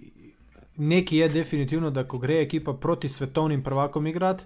nekaj 0.78 1.18
je 1.18 1.30
definitivno, 1.30 1.92
da 1.92 2.04
ko 2.08 2.20
gre 2.20 2.42
ekipa 2.42 2.74
proti 2.74 3.10
svetovnim 3.10 3.64
prvakom 3.64 4.08
igrati 4.08 4.46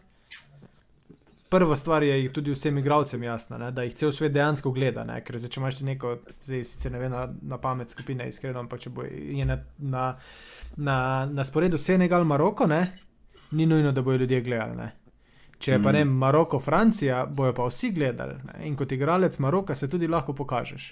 prva 1.50 1.76
stvar 1.76 2.04
je 2.04 2.34
tudi 2.34 2.52
vsem 2.52 2.78
igravcem 2.78 3.24
jasna, 3.24 3.58
ne, 3.58 3.72
da 3.72 3.84
jih 3.84 3.94
cel 3.96 4.12
svet 4.12 4.34
dejansko 4.34 4.72
gleda. 4.72 5.04
Ne, 5.04 5.22
ker 5.24 5.38
zdaj, 5.40 5.52
če 5.54 5.60
imaš 5.62 5.80
neko, 5.88 6.18
zdaj 6.44 6.64
sicer 6.64 6.92
ne 6.92 7.00
vem 7.00 7.12
na, 7.12 7.26
na 7.42 7.60
pamet 7.62 7.94
skupine, 7.94 8.28
iskreno, 8.30 8.60
ampak 8.60 8.86
če 8.86 8.92
bo 8.94 9.06
na, 9.46 9.58
na, 9.78 10.06
na, 10.78 11.00
na 11.32 11.46
sporedu 11.48 11.78
Senegal, 11.82 12.26
Maroko, 12.26 12.68
ne, 12.68 12.82
ni 13.52 13.66
nujno, 13.66 13.92
da 13.92 14.02
bojo 14.02 14.24
ljudje 14.24 14.42
gledali. 14.42 14.78
Ne. 14.78 14.92
Če 15.60 15.80
pa 15.84 15.94
ne 15.96 16.04
mm. 16.04 16.18
Maroko, 16.20 16.60
Francija, 16.60 17.26
bojo 17.26 17.54
pa 17.56 17.70
vsi 17.70 17.92
gledali. 17.96 18.36
Ne. 18.50 18.66
In 18.68 18.76
kot 18.76 18.92
igralec 18.92 19.40
Maroka 19.40 19.76
se 19.76 19.90
tudi 19.90 20.08
lahko 20.12 20.34
pokažeš. 20.36 20.90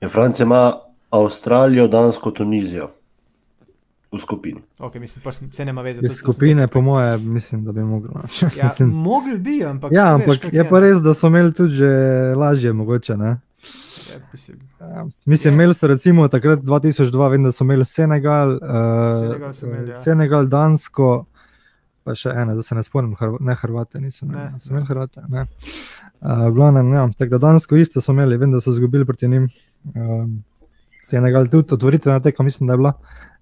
Ja, 0.00 0.08
Francija 0.08 0.46
ima 0.46 0.62
Avstralijo, 1.10 1.88
Dansko, 1.88 2.30
Tunizijo 2.30 2.88
v 4.12 4.18
skupini. 4.18 4.60
Okay, 4.78 4.98
mislim, 4.98 5.22
pa 5.22 5.32
se 5.32 5.64
ne 5.64 5.70
ima 5.70 5.82
veze. 5.82 6.00
Iz 6.02 6.16
skupine, 6.16 6.68
po 6.68 6.80
moje, 6.80 7.18
mislim, 7.18 7.64
da 7.64 7.72
bi 7.72 7.80
mogli. 7.80 8.10
No. 8.14 8.22
Ja, 8.56 8.86
mogli 8.86 9.38
bi, 9.38 9.64
ampak. 9.64 9.92
Ja, 9.92 10.14
ampak 10.14 10.44
veš, 10.44 10.52
je 10.52 10.68
pa 10.68 10.80
res, 10.80 10.98
da 10.98 11.14
so 11.14 11.26
imeli 11.26 11.52
tudi 11.54 11.74
že 11.74 11.90
lažje, 12.36 12.72
mogoče. 12.72 13.16
Ne? 13.16 13.38
Ja, 14.10 14.18
mislim, 14.32 14.58
ja, 14.80 15.06
mislim 15.24 15.54
imeli 15.54 15.74
so 15.74 15.86
recimo 15.86 16.28
takrat 16.28 16.58
2002, 16.58 17.30
vem, 17.30 17.42
da 17.42 17.52
so 17.52 17.64
imeli 17.64 17.84
Senegal, 17.84 18.50
uh, 18.50 18.58
Senegal, 19.20 19.52
imeli, 19.62 19.90
ja. 19.90 20.00
Senegal, 20.02 20.46
Dansko, 20.46 21.10
pa 22.02 22.14
še 22.14 22.34
ene, 22.34 22.58
da 22.58 22.66
se 22.66 22.74
ne 22.74 22.82
spomnim, 22.82 23.14
Hrv 23.14 23.38
ne 23.40 23.54
Hrvate, 23.54 24.00
nisem 24.00 24.34
ne, 24.34 24.50
ne. 24.50 24.62
imel 24.70 24.88
Hrvate. 24.90 25.22
Ne. 25.28 25.46
Uh, 26.20 26.48
glavnem, 26.54 26.90
ja, 26.94 27.06
tako 27.18 27.36
da 27.36 27.44
Dansko 27.46 27.78
isto 27.78 28.02
so 28.02 28.16
imeli, 28.16 28.40
vem, 28.42 28.50
da 28.50 28.60
so 28.60 28.74
izgubili 28.74 29.06
proti 29.06 29.28
njim. 29.28 29.46
Uh, 29.94 30.26
Senegal 31.00 31.46
tudi 31.48 31.74
otvoritvena 31.74 32.20
tekma, 32.20 32.44
mislim, 32.44 32.66
da 32.66 32.74
je 32.74 32.82
bila 32.82 32.92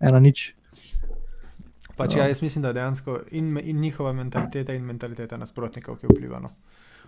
ena 0.01 0.21
nič. 0.21 0.58
Pač, 1.99 2.15
ja, 2.17 2.29
jaz 2.31 2.43
mislim, 2.43 2.63
da 2.63 2.73
dejansko 2.73 3.21
in, 3.35 3.57
in 3.63 3.81
njihova 3.83 4.13
mentaliteta 4.15 4.75
in 4.75 4.87
mentaliteta 4.87 5.37
nasprotnikov, 5.37 5.99
ki 5.99 6.07
vplivano. 6.13 6.51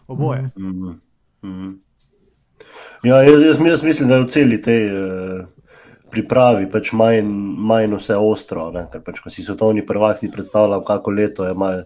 Oboje. 0.07 0.43
Mm 0.57 0.73
-hmm. 0.73 0.99
Mm 1.43 1.51
-hmm. 1.51 1.79
Ja, 3.03 3.23
jaz, 3.23 3.41
jaz, 3.41 3.57
jaz 3.67 3.83
mislim, 3.83 4.09
da 4.09 4.15
je 4.15 4.25
v 4.25 4.29
celi 4.29 4.63
tej 4.63 4.87
uh, 4.87 5.47
pripravi 6.11 6.71
pač 6.71 6.93
manj, 6.93 7.25
manj 7.71 7.95
vse 7.95 8.17
ostro. 8.17 8.71
Ne? 8.71 8.87
Ker 8.93 9.03
pač, 9.07 9.21
ko 9.21 9.31
si 9.31 9.43
svetovni 9.43 9.87
prvak, 9.87 10.19
si 10.19 10.31
predstavljal, 10.31 10.83
kako 10.85 11.11
leto 11.11 11.45
je 11.45 11.55
mal 11.55 11.83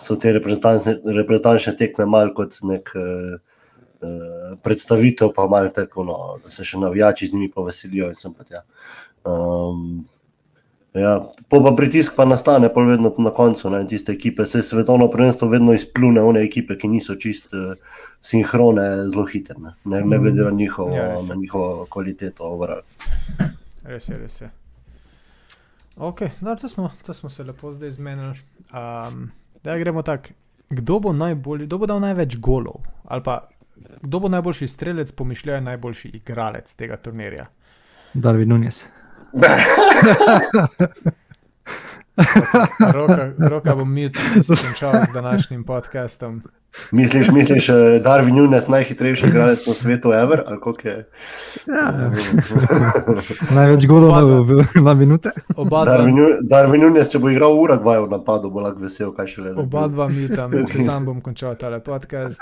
so 0.00 0.16
te 0.16 0.32
reprezentančne 0.32 1.76
tekme 1.76 2.06
malo 2.06 2.34
kot 2.34 2.56
nek 2.62 2.92
uh, 2.96 3.36
uh, 4.00 4.56
predstavitev, 4.62 5.34
pa 5.36 5.46
malo 5.46 5.68
tako, 5.68 6.04
no, 6.04 6.16
da 6.44 6.50
se 6.50 6.64
še 6.64 6.80
navijači 6.80 7.26
z 7.26 7.36
njimi 7.36 7.50
poveselijo. 7.50 8.12
Um, 9.24 10.06
ja, 10.94 11.32
po 11.48 11.62
pa 11.64 11.72
pritisk 11.76 12.16
pa 12.16 12.24
nastane, 12.24 12.68
pa 12.74 12.82
vedno 12.82 13.14
na 13.18 13.30
koncu 13.30 13.70
ne, 13.70 13.86
tiste 13.88 14.12
ekipe. 14.12 14.46
Se 14.46 14.62
svetovno 14.62 15.10
prvenstvo 15.10 15.48
vedno 15.48 15.72
izplune, 15.72 16.22
one 16.22 16.42
ekipe, 16.44 16.78
ki 16.78 16.88
niso 16.88 17.16
čist 17.16 17.54
uh, 17.54 17.74
sinhrone, 18.20 18.86
zelo 19.10 19.26
hitre, 19.26 19.56
ne, 19.58 19.74
ne, 19.84 20.00
ne 20.04 20.18
glede 20.18 20.44
na 20.44 20.50
njihovo, 20.50 20.96
ja, 20.96 21.18
na 21.28 21.34
njihovo 21.34 21.86
kvaliteto. 21.90 22.44
Overall. 22.44 22.82
Res 23.84 24.08
je, 24.08 24.18
res 24.18 24.40
je. 24.40 24.50
Ok, 25.96 26.20
no, 26.40 26.56
to, 26.56 26.68
smo, 26.68 26.90
to 27.06 27.14
smo 27.14 27.30
se 27.30 27.44
lepo 27.44 27.72
zdaj 27.72 27.90
zmenili. 27.90 28.38
Um, 28.72 29.30
da 29.64 29.78
gremo 29.78 30.02
tako. 30.02 30.36
Kdo 30.70 30.98
bo 30.98 31.12
najbolj, 31.12 31.64
kdo 31.66 31.78
bo 31.78 31.86
dal 31.86 31.98
največ 32.00 32.36
golov? 32.38 32.84
Ali 33.04 33.22
pa 33.26 33.48
kdo 34.02 34.20
bo 34.20 34.28
najboljši 34.28 34.68
strelec, 34.68 35.12
pomišljajo 35.12 35.60
najboljši 35.60 36.08
igralec 36.14 36.74
tega 36.74 36.96
turnirja? 36.96 37.46
Darvin 38.14 38.48
Nunes. 38.48 38.88
roka, 42.94 43.32
roka 43.38 43.74
bom 43.74 43.92
mi 43.92 44.12
tudi 44.12 44.42
zakončal 44.42 44.92
z 45.10 45.12
današnjim 45.12 45.64
podcastom. 45.64 46.42
Misliš, 46.92 47.28
misliš, 47.28 47.66
da 47.66 47.74
je 47.74 48.02
Darwin 48.02 48.34
Nunes 48.34 48.68
najhitrejši 48.68 49.26
igralec 49.26 49.66
na 49.66 49.74
svetu, 49.74 50.12
Ever? 50.12 50.42
Je? 50.84 51.08
Ja. 51.66 52.10
Največ 53.56 53.86
golov 53.86 54.46
na 54.84 54.94
minute. 54.94 55.30
Darwin 56.42 56.80
Nunes, 56.80 57.10
če 57.10 57.18
bo 57.18 57.30
igral 57.30 57.58
ura, 57.58 57.76
gvaj 57.76 58.06
v 58.06 58.10
napadu, 58.10 58.50
bo 58.50 58.60
lahko 58.60 58.86
vesel, 58.86 59.12
kaj 59.14 59.26
še 59.26 59.42
le. 59.42 59.54
Oba 59.58 59.88
dva 59.88 60.08
minuta, 60.08 60.48
sam 60.86 61.10
bom 61.10 61.20
končal 61.20 61.58
tale 61.58 61.82
podcast. 61.82 62.40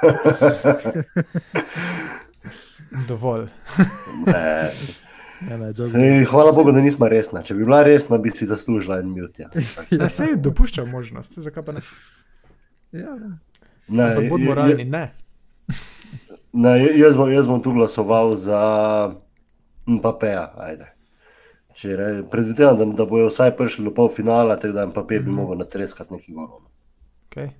Dovolj. 3.08 3.48
Ja, 5.40 5.56
ne, 5.56 5.74
Sej, 5.74 6.24
hvala 6.24 6.52
Bogu, 6.52 6.72
da 6.72 6.80
nismo 6.82 7.08
resni. 7.08 7.42
Če 7.46 7.54
bi 7.54 7.66
bila 7.66 7.82
resna, 7.86 8.18
bi 8.18 8.32
si 8.34 8.46
zaslužila 8.46 8.98
en 8.98 9.12
minut. 9.12 9.38
Ja. 9.38 9.50
Ja, 9.90 10.08
se 10.10 10.32
je 10.32 10.36
dopuščal 10.48 10.88
možnost, 10.90 11.38
zakaj 11.44 11.64
pa 11.64 11.76
ne? 11.76 11.84
Ja, 12.92 13.14
ne. 13.14 13.36
Ne, 13.88 14.28
bod 14.28 14.42
moralni, 14.42 14.84
ne. 14.84 15.04
ne 16.52 16.74
jaz, 16.98 17.16
bom, 17.16 17.30
jaz 17.32 17.46
bom 17.48 17.62
tu 17.62 17.72
glasoval 17.72 18.34
za 18.36 18.60
Mpapeja. 19.86 20.48
Predvidevam, 22.30 22.76
da, 22.80 22.84
da 22.98 23.06
bojo 23.06 23.30
vsaj 23.30 23.54
prišli 23.56 23.86
do 23.86 23.94
pol 23.94 24.10
finala, 24.12 24.58
tako 24.60 24.74
da 24.76 24.86
Mpape 24.90 25.20
bi 25.20 25.30
mm. 25.30 25.38
mogel 25.40 25.62
natreskati 25.62 26.14
neki 26.14 26.34
golov. 26.34 26.66
Okay. 27.30 27.52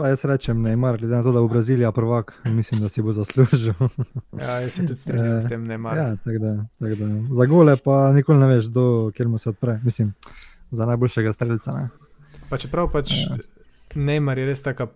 Pa 0.00 0.08
jaz 0.08 0.24
rečem, 0.24 0.62
ne 0.62 0.76
mar, 0.76 0.96
glede 0.96 1.12
na 1.12 1.22
to, 1.22 1.32
da 1.32 1.40
bo 1.40 1.48
Brazilija 1.48 1.92
prvak, 1.92 2.40
mislim, 2.44 2.80
da 2.80 2.88
si 2.88 3.02
bo 3.02 3.12
zaslužil. 3.12 3.74
ja, 4.40 4.60
jaz 4.60 4.72
se 4.72 4.86
tudi 4.86 4.96
strinjam 4.96 5.42
s 5.42 5.48
tem, 5.48 5.64
ne 5.64 5.78
mar. 5.78 5.96
Ja, 5.96 6.16
tak 6.24 6.38
da, 6.38 6.64
tak 6.80 6.94
da. 6.94 7.08
Za 7.36 7.46
gole 7.46 7.76
pa 7.76 8.12
nikoli 8.12 8.38
ne 8.38 8.46
veš, 8.46 8.64
do 8.64 9.10
kjer 9.14 9.28
mu 9.28 9.38
se 9.38 9.48
odpre. 9.48 9.80
Mislim, 9.84 10.14
za 10.70 10.86
najboljšega 10.86 11.32
streljca. 11.32 11.88
Pa 12.48 12.58
čeprav 12.58 12.88
pač 12.92 13.12
ja. 13.12 13.36
Neymar 13.94 14.38
je 14.38 14.46
res 14.46 14.62
taka 14.62 14.86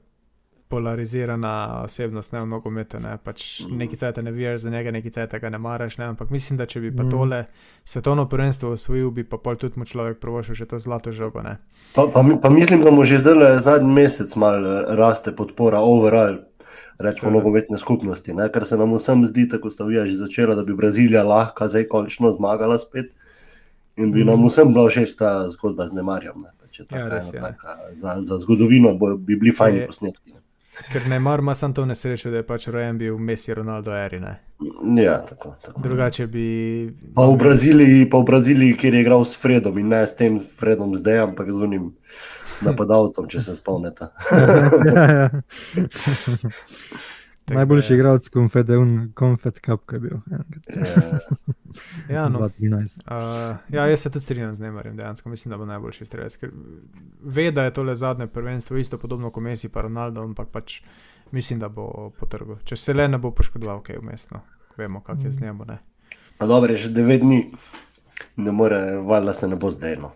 polarizirana 0.75 1.83
osebnost, 1.85 2.33
ne 2.35 2.43
v 2.43 2.49
nogometu. 2.51 2.99
Ne. 3.03 3.15
Pač 3.23 3.63
mm. 3.63 3.77
Nekaj 3.79 4.01
cajt 4.01 4.21
ne 4.27 4.33
veš 4.35 4.65
za 4.67 4.73
njega, 4.75 4.91
nekaj 4.95 5.15
cajt 5.15 5.37
ga 5.43 5.51
ne 5.55 5.61
maraš. 5.63 5.99
Ne. 6.01 6.09
Ampak 6.15 6.33
mislim, 6.35 6.59
da 6.59 6.67
če 6.67 6.83
bi 6.83 6.91
pa 6.95 7.05
mm. 7.05 7.13
tole 7.15 7.45
svetovno 7.87 8.27
prvenstvo 8.31 8.75
osvojil, 8.75 9.13
bi 9.15 9.27
pa 9.29 9.39
pol 9.39 9.59
tudi 9.61 9.79
mu 9.79 9.87
človek 9.87 10.19
provošil 10.23 10.59
že 10.59 10.67
to 10.71 10.81
zlato 10.83 11.15
žogo. 11.15 11.45
Pa, 11.95 12.09
pa, 12.11 12.25
pa 12.43 12.51
mislim, 12.51 12.83
da 12.83 12.91
mu 12.91 13.07
že 13.07 13.21
zdaj 13.23 13.61
zadnji 13.63 13.93
mesec 13.95 14.35
malo 14.37 14.81
raste 14.99 15.35
podpora 15.37 15.85
overall. 15.85 16.43
Rečemo, 16.99 17.33
nogometne 17.35 17.75
skupnosti, 17.79 18.31
ne? 18.35 18.47
kar 18.55 18.63
se 18.71 18.77
nam 18.79 18.93
vsem 18.95 19.25
zdi, 19.27 19.49
tako 19.51 19.71
sta 19.71 19.83
vi 19.83 19.99
že 19.99 20.15
začela, 20.15 20.55
da 20.55 20.63
bi 20.63 20.77
Brazilija 20.79 21.25
lahko 21.27 21.67
zdaj 21.67 21.89
končno 21.91 22.31
zmagala 22.37 22.79
spet. 22.79 23.11
In 23.99 24.13
bi 24.15 24.23
mm. 24.23 24.31
nam 24.31 24.47
vsem 24.47 24.71
bila 24.75 24.87
všeč 24.91 25.17
ta 25.19 25.51
zgodba 25.51 25.87
z 25.91 25.99
Nemarjem. 25.99 26.39
Ne? 26.39 26.55
Ja, 26.91 27.07
res, 27.07 27.31
ja. 27.35 27.55
za, 27.95 28.17
za 28.21 28.39
zgodovino 28.43 28.95
bo, 28.99 29.17
bi 29.17 29.37
bili 29.39 29.53
fajni 29.55 29.85
posnetki. 29.87 30.33
Ne? 30.35 30.41
Ker 30.93 31.07
ne 31.09 31.19
mar, 31.21 31.39
ima 31.39 31.55
samo 31.55 31.75
to 31.75 31.85
nesrečo, 31.87 32.31
da 32.31 32.37
je 32.37 32.47
pač 32.47 32.67
rojen 32.69 32.99
bil 32.99 33.19
Messi, 33.19 33.55
Ronaldo, 33.55 33.95
Erine. 33.97 34.35
Ja, 34.97 35.19
tako, 35.27 35.55
tako. 35.63 35.81
Drugače 35.81 36.27
bi. 36.27 36.47
Pa 37.15 37.27
v, 37.27 37.37
Braziliji, 37.39 38.11
pa 38.11 38.19
v 38.19 38.25
Braziliji, 38.25 38.77
kjer 38.77 38.95
je 38.95 39.01
igral 39.01 39.25
s 39.25 39.37
Fredom 39.39 39.79
in 39.79 39.89
ne 39.89 40.03
s 40.07 40.17
tem 40.17 40.41
Fredom 40.59 40.97
zdaj, 40.97 41.19
ampak 41.29 41.51
z 41.51 41.67
unim 41.69 41.91
napadalcem, 42.63 43.29
če 43.29 43.43
se 43.43 43.57
spomnite. 43.57 44.11
ja, 44.95 45.11
ja. 45.19 45.29
Najboljši 47.51 47.95
igralec 47.95 48.31
Confed 49.19 49.55
Cup, 49.67 49.87
ki 49.89 49.97
je 49.97 50.01
bil. 50.01 50.17
ja, 52.17 52.29
no. 52.29 52.39
uh, 52.39 52.51
ja, 53.69 53.87
jaz 53.87 54.01
se 54.01 54.11
tudi 54.11 54.25
strinjam 54.25 54.55
z 54.55 54.61
Nemarjem, 54.61 54.97
dejansko 54.97 55.29
mislim, 55.29 55.51
da 55.51 55.59
bo 55.59 55.67
najboljši 55.67 56.05
strelec. 56.05 56.39
Ve, 57.23 57.51
da 57.51 57.65
je 57.65 57.73
to 57.73 57.83
le 57.83 57.95
zadnje 57.95 58.27
prvenstvo, 58.27 58.77
isto 58.77 58.99
podobno 58.99 59.31
kot 59.31 59.43
Messi 59.43 59.67
in 59.67 59.83
Ronaldo, 59.83 60.23
ampak 60.23 60.49
pač 60.49 60.83
mislim, 61.31 61.61
da 61.61 61.69
bo 61.69 62.11
potrgal. 62.19 62.57
Če 62.65 62.77
se 62.77 62.95
le 62.95 63.09
ne 63.09 63.19
bo 63.19 63.31
poškodoval, 63.31 63.83
kaj 63.83 63.97
je 63.97 64.01
umestno, 64.01 64.41
vemo, 64.77 65.01
kak 65.01 65.25
je 65.25 65.31
z 65.31 65.41
mm. 65.41 65.45
njim. 65.45 65.79
Dobro, 66.41 66.73
je 66.73 66.77
že 66.77 66.89
devet 66.91 67.21
dni, 67.21 67.53
ne 68.37 68.53
more, 68.53 68.97
valjda 68.97 69.33
se 69.33 69.49
ne 69.49 69.57
bo 69.57 69.71
zdaj. 69.71 69.97
No. 69.97 70.13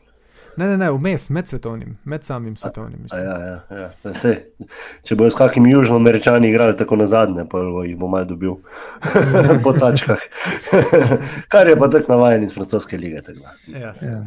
Ne, 0.59 0.67
ne, 0.67 0.77
ne, 0.77 0.91
vmes, 0.91 1.29
med 1.31 1.49
svetovnim, 1.49 1.99
med 2.05 2.25
samim 2.25 2.57
svetovnim. 2.57 3.07
A, 3.13 3.19
ja, 3.19 3.37
ja, 3.47 3.79
ja. 4.05 4.15
Se, 4.15 4.33
če 5.07 5.15
bojo 5.15 5.31
s 5.31 5.39
kakimi 5.39 5.71
južnoameričani 5.71 6.49
igrali 6.51 6.75
tako 6.77 6.99
na 6.99 7.07
zadnje, 7.07 7.45
pa 7.51 7.63
jih 7.87 7.95
bo 7.97 8.09
malo 8.11 8.27
dobil 8.27 8.57
po 9.65 9.73
tačkah. 9.73 10.25
Kar 11.53 11.71
je 11.71 11.77
pa 11.79 11.89
tako 11.95 12.13
navajen 12.17 12.43
iz 12.43 12.55
francoske 12.55 12.99
lige. 12.99 13.23
Ja, 13.71 13.93
ja. 14.03 14.23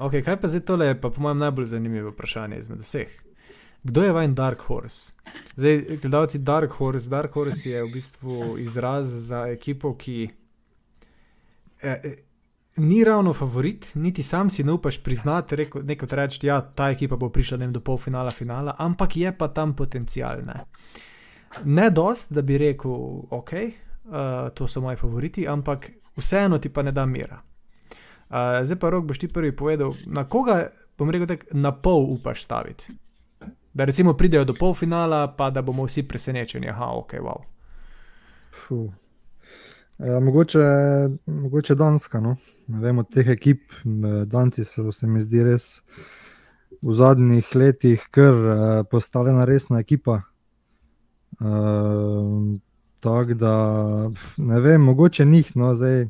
Okay, 0.00 0.24
kaj 0.26 0.40
pa 0.42 0.48
zdaj 0.50 0.64
tole, 0.66 0.94
pa 1.00 1.10
po 1.10 1.22
mojem 1.22 1.38
najbolj 1.38 1.66
zanimivo 1.76 2.10
vprašanje 2.10 2.58
izmed 2.58 2.82
vseh. 2.82 3.14
Kdo 3.82 4.02
je 4.02 4.12
vajen 4.12 4.34
Dark 4.34 4.66
Horse? 4.66 5.12
Zdaj, 5.54 5.84
gledalci 6.02 6.38
Dark 6.38 6.72
Horse, 6.80 7.10
Dark 7.10 7.34
Horse 7.34 7.70
je 7.70 7.84
v 7.84 7.92
bistvu 7.92 8.56
izraz 8.58 9.06
za 9.28 9.46
ekipo, 9.46 9.94
ki. 9.94 10.30
Eh, 11.82 12.10
ni 12.76 13.04
ravno 13.04 13.32
favorit, 13.32 13.90
niti 13.94 14.22
sam 14.22 14.50
si 14.50 14.64
ne 14.64 14.72
upaš 14.72 15.02
priznati, 15.02 15.56
nekaj 15.82 16.08
reči, 16.10 16.38
da 16.42 16.46
ja, 16.46 16.60
ta 16.60 16.90
ekipa 16.90 17.16
bo 17.16 17.28
prišla 17.28 17.58
vem, 17.58 17.72
do 17.72 17.80
polfinala, 17.80 18.30
finala, 18.30 18.74
ampak 18.78 19.16
je 19.16 19.32
pa 19.38 19.48
tam 19.48 19.76
potencial. 19.76 20.36
Ne, 20.46 20.64
ne 21.64 21.90
dost, 21.90 22.32
da 22.32 22.42
bi 22.42 22.58
rekel, 22.58 22.90
ok, 23.30 23.52
uh, 23.52 24.48
to 24.54 24.68
so 24.68 24.80
moji 24.80 24.96
favoriti, 24.96 25.48
ampak 25.48 25.90
vseeno 26.16 26.58
ti 26.58 26.68
pa 26.68 26.82
ne 26.82 26.92
da 26.92 27.06
mira. 27.06 27.42
Uh, 28.30 28.36
zdaj 28.62 28.78
pa 28.78 28.90
rok 28.90 29.04
boš 29.04 29.18
ti 29.18 29.28
prvi 29.28 29.56
povedal, 29.56 29.94
na 30.06 30.24
koga 30.28 30.68
bom 30.98 31.10
rekel, 31.10 31.26
da 31.26 31.36
na 31.52 31.72
pol 31.72 32.06
upaš 32.14 32.44
staviti. 32.44 32.92
Da 33.74 33.84
recimo 33.84 34.14
pridejo 34.14 34.44
do 34.44 34.54
polfinala, 34.54 35.34
pa 35.36 35.50
da 35.50 35.62
bomo 35.62 35.84
vsi 35.84 36.02
presenečeni, 36.02 36.68
aha, 36.68 36.86
ok, 36.94 37.12
wow. 37.12 37.42
Ja, 39.98 40.20
mogoče, 40.20 40.58
mogoče 41.26 41.74
Danska. 41.74 42.20
No? 42.20 42.36
Vem, 42.70 42.98
od 43.02 43.10
teh 43.10 43.26
ekip, 43.28 43.72
Danci 44.26 44.64
so 44.64 44.92
se 44.94 45.06
mi 45.10 45.22
zdi 45.22 45.42
res 45.44 45.82
v 46.80 46.94
zadnjih 46.94 47.48
letih 47.54 48.04
kar 48.14 48.34
uh, 48.34 48.56
postale 48.90 49.34
ena 49.34 49.44
resna 49.44 49.82
ekipa. 49.82 50.22
Uh, 51.40 52.58
Tako 53.00 53.34
da 53.34 53.52
ne 54.36 54.60
vem, 54.60 54.82
mogoče 54.82 55.24
njih, 55.24 55.56
no 55.56 55.74
zdaj 55.74 56.06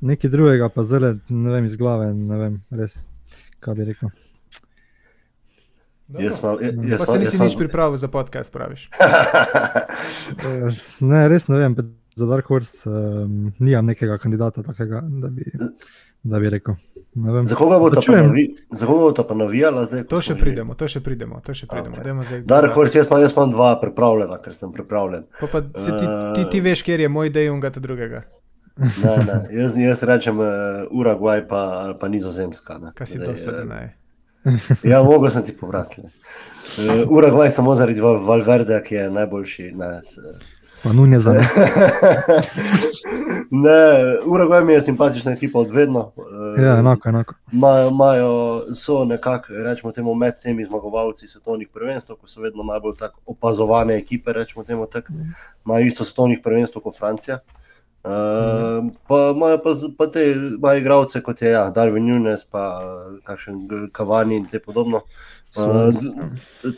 nekaj 0.00 0.30
drugega, 0.30 0.68
pa 0.68 0.82
zelo 0.82 1.14
ne 1.28 1.50
vem 1.50 1.64
iz 1.64 1.76
glave, 1.76 2.14
ne 2.14 2.38
vem 2.38 2.56
res, 2.70 3.04
kaj 3.60 3.74
bi 3.78 3.84
rekel. 3.84 4.10
Jaz 6.18 6.40
pa, 6.40 6.56
jaz 6.62 6.98
pa 6.98 7.06
se 7.06 7.18
nisi 7.18 7.38
nič 7.38 7.54
pripravil 7.58 7.96
za 7.96 8.08
podcast, 8.08 8.52
praviš. 8.52 8.88
ne, 11.12 11.28
res 11.28 11.48
ne 11.48 11.62
vem 11.62 11.78
za 12.16 12.26
Dark 12.26 12.46
Horse 12.46 12.90
um, 12.90 13.52
nimam 13.58 13.86
nekega 13.86 14.18
kandidata, 14.18 14.62
takega, 14.62 15.02
da, 15.04 15.28
bi, 15.28 15.44
da 16.22 16.38
bi 16.38 16.50
rekel. 16.50 16.74
Za 17.44 17.56
koga 17.56 17.78
bo 18.98 19.12
ta 19.12 19.22
pa 19.22 19.34
navijala? 19.34 19.84
Zdaj, 19.84 20.04
to 20.08 20.20
še 20.20 20.36
pridemo, 20.36 20.74
to 20.74 20.88
še 20.88 21.00
pridemo. 21.04 21.40
To 21.44 21.54
še 21.56 21.68
pridemo. 21.68 21.96
Okay. 21.96 22.24
Zdaj, 22.28 22.40
Dark 22.48 22.72
Horse, 22.76 22.98
jaz 22.98 23.08
pa 23.08 23.20
jaz 23.20 23.36
imam 23.36 23.52
dva 23.52 23.74
pripravljena, 23.80 24.40
ker 24.44 24.56
sem 24.56 24.72
pripravljen. 24.72 25.28
Pa 25.40 25.48
pa 25.52 25.60
ti, 25.60 25.92
ti, 25.92 26.48
ti 26.52 26.64
veš, 26.64 26.84
kjer 26.88 27.04
je 27.04 27.12
moj 27.12 27.32
dej 27.36 27.52
in 27.52 27.60
ga 27.60 27.72
ta 27.72 27.84
drugega. 27.84 28.24
ne, 29.04 29.12
ne. 29.28 29.38
Jaz, 29.60 29.76
jaz 29.80 30.02
rečem 30.08 30.40
uh, 30.40 30.48
Urugvaj 30.92 31.46
pa, 31.48 31.62
pa 32.00 32.08
nizozemska. 32.12 32.80
Ne. 32.80 32.96
Kaj 32.96 33.12
si 33.12 33.20
zdaj, 33.20 33.28
to 33.28 33.44
sedaj 33.44 33.64
uh, 33.64 33.70
naj? 33.72 33.86
ja, 34.92 35.02
mogo 35.04 35.32
sem 35.32 35.44
ti 35.44 35.56
povratiti. 35.56 36.08
Uh, 36.80 37.04
Urugvaj 37.12 37.52
samo 37.56 37.76
zaradi 37.76 38.00
Valverde, 38.00 38.80
ki 38.84 39.00
je 39.00 39.08
najboljši. 39.16 39.70
Ne, 39.80 39.94
Pa 40.82 40.92
nujne 40.92 41.18
za 41.18 41.32
me. 41.32 41.40
ne, 43.64 44.18
Urugvaj 44.26 44.64
mi 44.64 44.72
je 44.72 44.82
simpatična 44.82 45.32
ekipa 45.32 45.58
od 45.58 45.70
vedno. 45.70 46.12
Ja, 46.58 46.78
enako, 46.78 47.08
enako. 47.08 47.34
Imajo 47.90 48.62
so 48.74 49.04
nekako, 49.04 49.46
rečemo 49.64 49.92
temu, 49.92 50.14
med 50.14 50.34
temi 50.42 50.64
zmagovalci 50.64 51.28
svetovnih 51.28 51.68
prvenstv, 51.68 52.12
ko 52.12 52.26
so 52.28 52.40
vedno 52.40 52.62
najbolj 52.62 52.94
tako 52.98 53.20
opazovane 53.26 53.96
ekipe, 53.96 54.32
rečemo 54.32 54.64
temu 54.64 54.86
tako, 54.86 55.12
imajo 55.64 55.86
isto 55.86 56.04
svetovnih 56.04 56.40
prvenstv 56.42 56.78
kot 56.78 56.98
Francija. 56.98 57.38
Uh, 58.04 58.12
pa 59.08 59.32
imajo 59.36 59.58
pa, 59.62 59.70
pa 59.98 60.06
te 60.06 60.32
imajo 60.32 60.78
igralce 60.78 61.22
kot 61.22 61.42
je 61.42 61.50
ja, 61.50 61.70
Darwin 61.70 62.06
Nunes, 62.06 62.44
pa 62.44 62.82
kakšen 63.24 63.68
Kavani 63.92 64.36
in 64.36 64.46
te 64.46 64.58
podobno. 64.58 64.96
Uh, 64.96 65.35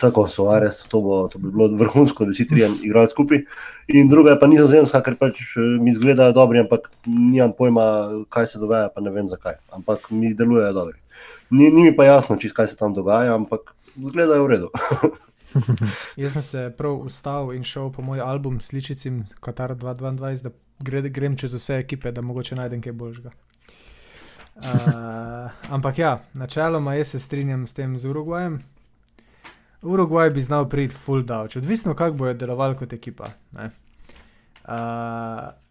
tako 0.00 0.28
so, 0.28 0.50
Ares, 0.50 0.82
to, 0.88 1.00
bo, 1.00 1.28
to 1.28 1.38
bi 1.38 1.50
bilo 1.50 1.68
vrhunsko, 1.80 2.24
da 2.28 2.34
si 2.34 2.46
tri 2.46 2.66
igrali 2.82 3.08
skupaj. 3.10 3.42
In 3.88 4.08
druga 4.08 4.34
je 4.34 4.40
pa 4.40 4.46
nizozemska, 4.46 5.00
ker 5.02 5.16
pač 5.18 5.40
mi 5.56 5.90
izgledajo 5.90 6.32
dobri, 6.36 6.60
ampak 6.62 6.90
nimam 7.06 7.52
pojma, 7.58 7.86
kaj 8.30 8.46
se 8.52 8.62
dogaja, 8.62 8.92
pa 8.94 9.00
ne 9.00 9.10
vem 9.10 9.28
zakaj. 9.28 9.58
Ampak 9.74 10.10
mi 10.10 10.34
delujejo 10.34 10.72
dobri. 10.72 10.98
Ni, 11.50 11.70
ni 11.70 11.88
mi 11.88 11.96
pa 11.96 12.04
jasno, 12.04 12.36
čist, 12.36 12.54
kaj 12.54 12.70
se 12.70 12.76
tam 12.76 12.94
dogaja, 12.94 13.34
ampak 13.34 13.74
izgledajo 13.96 14.44
v 14.44 14.52
redu. 14.54 14.70
Jaz 16.22 16.32
sem 16.32 16.42
se 16.42 16.70
prav 16.76 17.00
ustavil 17.08 17.56
in 17.56 17.64
šel 17.64 17.90
po 17.92 18.02
moj 18.02 18.20
album 18.20 18.60
Sličicim, 18.60 19.24
Katar 19.40 19.74
2022, 19.74 20.42
da 20.42 20.50
gre, 20.84 21.02
grem 21.08 21.36
čez 21.36 21.54
vse 21.56 21.80
ekipe, 21.80 22.12
da 22.12 22.22
mogoče 22.22 22.58
najdem 22.58 22.82
kaj 22.84 22.92
boljšega. 22.92 23.32
Uh, 24.58 25.50
ampak 25.70 25.98
ja, 25.98 26.18
načeloma 26.34 26.94
jaz 26.94 27.08
se 27.08 27.20
strinjam 27.20 27.66
s 27.66 27.74
tem 27.74 27.98
z 27.98 28.08
Urugvajem. 28.10 28.58
Urugvaj 29.82 30.30
bi 30.30 30.40
znal 30.40 30.68
priti 30.68 30.94
full 30.94 31.22
dowch, 31.22 31.58
odvisno 31.58 31.94
kako 31.94 32.16
bojo 32.16 32.34
delovali 32.34 32.76
kot 32.76 32.92
ekipa. 32.92 33.24
Uh, 33.54 33.70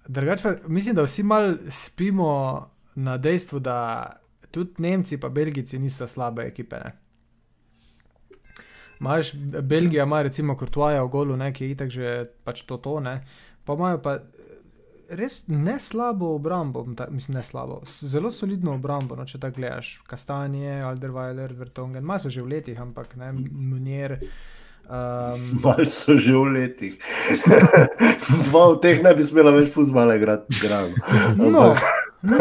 drugač 0.07 0.41
pa 0.43 0.53
mislim, 0.67 0.95
da 0.95 1.03
vsi 1.03 1.23
mal 1.23 1.57
spimo 1.69 2.69
na 2.95 3.17
dejstvu, 3.17 3.59
da 3.59 4.07
tudi 4.51 4.73
Nemci 4.77 5.15
in 5.15 5.33
Belgijci 5.33 5.79
niso 5.79 6.07
slabe 6.07 6.47
ekipe. 6.47 6.75
Ne? 6.79 6.91
Maš, 8.99 9.33
Belgija 9.61 10.03
ima 10.03 10.21
recimo 10.21 10.55
Kurtvaja 10.57 11.03
v 11.03 11.07
golu, 11.07 11.37
ki 11.53 11.65
je 11.65 11.71
itak 11.71 11.89
že 11.89 12.25
pač 12.43 12.61
to 12.61 12.77
tone, 12.77 13.21
pa 13.65 13.73
imajo 13.73 14.01
pa 14.01 14.19
res 15.09 15.43
ne 15.47 15.79
slabo 15.79 16.35
obrambo, 16.35 16.85
ta, 16.97 17.07
mislim, 17.09 17.37
ne 17.37 17.43
slabo, 17.43 17.81
zelo 17.85 18.31
solidno 18.31 18.73
obrambo. 18.75 19.15
No, 19.15 19.25
če 19.25 19.39
tako 19.39 19.61
gledaš, 19.61 19.97
Kastanje, 20.07 20.81
Alderweiler, 20.85 21.53
Vertongen, 21.57 22.03
malo 22.05 22.19
so 22.19 22.29
že 22.33 22.41
v 22.43 22.57
letih, 22.57 22.81
ampak 22.81 23.15
ne, 23.19 23.31
Munier. 23.33 24.19
Um, 24.87 25.59
Mal 25.63 25.85
so 25.91 26.17
že 26.17 26.33
v 26.33 26.51
letih. 26.55 26.97
Dva 28.49 28.65
od 28.73 28.81
teh 28.83 29.03
ne 29.03 29.13
bi 29.15 29.23
smela 29.27 29.51
več 29.55 29.71
fuzbala 29.73 30.15
igrati. 30.19 30.59
No, 31.37 31.51
no. 31.51 31.65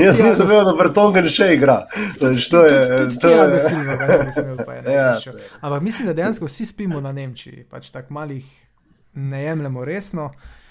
Jaz 0.00 0.18
nisem 0.18 0.48
vedel, 0.48 0.64
da 0.66 0.74
Vertongen 0.78 1.28
še 1.30 1.52
igra. 1.54 1.84
To 2.18 2.32
je, 2.32 2.48
to 2.50 2.64
je... 2.64 2.74
Ja, 3.20 3.60
silva, 3.60 3.94
ne, 4.80 4.94
ja, 4.94 5.10
Ampak 5.60 5.82
mislim, 5.84 6.08
da 6.10 6.16
dejansko 6.16 6.48
vsi 6.48 6.66
spimo 6.72 7.02
na 7.04 7.12
Nemčiji, 7.14 7.66
pač 7.70 7.92
tako 7.94 8.16
malih 8.16 8.46
ne 9.14 9.44
jemljemo 9.44 9.84
resno. 9.86 10.32
Uh, 10.32 10.63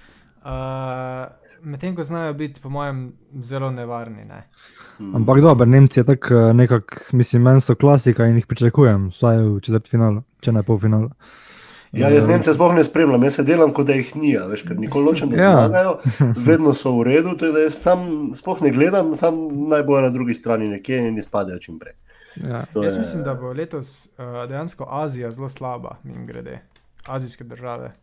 Medtem 1.64 1.96
ko 1.96 2.04
znajo 2.04 2.34
biti, 2.34 2.62
po 2.62 2.70
mojem, 2.70 3.14
zelo 3.42 3.72
nevarni. 3.72 4.22
Ne. 4.28 4.50
Hmm. 4.98 5.16
Ampak 5.16 5.42
dobro, 5.42 5.66
Nemci 5.66 6.00
je 6.00 6.04
tako 6.04 6.36
eh, 6.36 6.54
nekako, 6.54 6.96
mislim, 7.12 7.42
meni 7.42 7.62
so 7.62 7.76
klasika 7.76 8.26
in 8.26 8.36
jih 8.36 8.48
pričakujem, 8.48 9.08
vsaj 9.10 9.38
v 9.38 9.60
četrt 9.64 9.88
finalu, 9.88 10.24
če 10.42 10.52
ne 10.52 10.64
pol 10.64 10.80
finalu. 10.80 11.10
Ja, 11.94 12.10
jaz 12.10 12.28
Nemce 12.28 12.54
sploh 12.54 12.74
ne 12.76 12.84
spremljam, 12.84 13.24
jaz 13.24 13.36
se 13.38 13.44
delam, 13.48 13.72
kot 13.74 13.88
da 13.88 13.96
jih 13.96 14.12
ni, 14.18 14.34
veš, 14.50 14.66
ker 14.68 14.80
nikoli 14.82 15.06
nočem, 15.06 15.30
da 15.30 15.40
ja. 15.40 15.52
zmagajo, 15.62 15.96
vedno 16.50 16.74
so 16.76 16.96
v 16.98 17.08
redu, 17.12 17.36
tako 17.40 17.56
da 17.56 17.66
jaz 17.68 17.80
sam 17.80 18.06
sploh 18.36 18.64
ne 18.66 18.74
gledam, 18.74 19.16
sam 19.16 19.40
najbolj 19.70 20.08
na 20.10 20.10
drugi 20.10 20.34
strani 20.34 20.72
nekje 20.74 21.00
in 21.08 21.18
izpadejo 21.22 21.62
čim 21.64 21.80
prej. 21.80 21.96
Ja. 22.44 22.66
Jaz 22.76 22.96
je... 22.96 23.00
mislim, 23.00 23.24
da 23.24 23.38
bo 23.40 23.54
letos 23.54 24.10
uh, 24.18 24.50
dejansko 24.50 24.88
Azija 24.90 25.32
zelo 25.32 25.50
slaba, 25.50 25.96
mi 26.04 26.26
grede, 26.26 26.60
azijske 27.08 27.44
države 27.44 27.94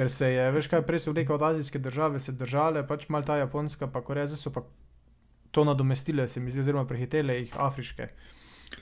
ker 0.00 0.08
se 0.08 0.30
je, 0.32 0.44
veš 0.52 0.70
kaj, 0.72 0.80
prej 0.88 1.02
so 1.04 1.12
neke 1.12 1.32
od 1.32 1.42
azijske 1.42 1.78
države 1.78 2.20
se 2.20 2.32
držale, 2.32 2.86
pač 2.88 3.08
mal 3.12 3.24
ta 3.26 3.36
Japonska, 3.36 3.90
pa 3.92 4.00
Koreja, 4.00 4.30
zdaj 4.30 4.38
so 4.40 4.52
pa 4.54 4.62
to 5.52 5.64
nadomestile, 5.68 6.24
se 6.28 6.40
mi 6.40 6.50
zdi, 6.50 6.62
oziroma 6.64 6.86
prehitele 6.88 7.36
jih 7.36 7.56
afriške. 7.60 8.08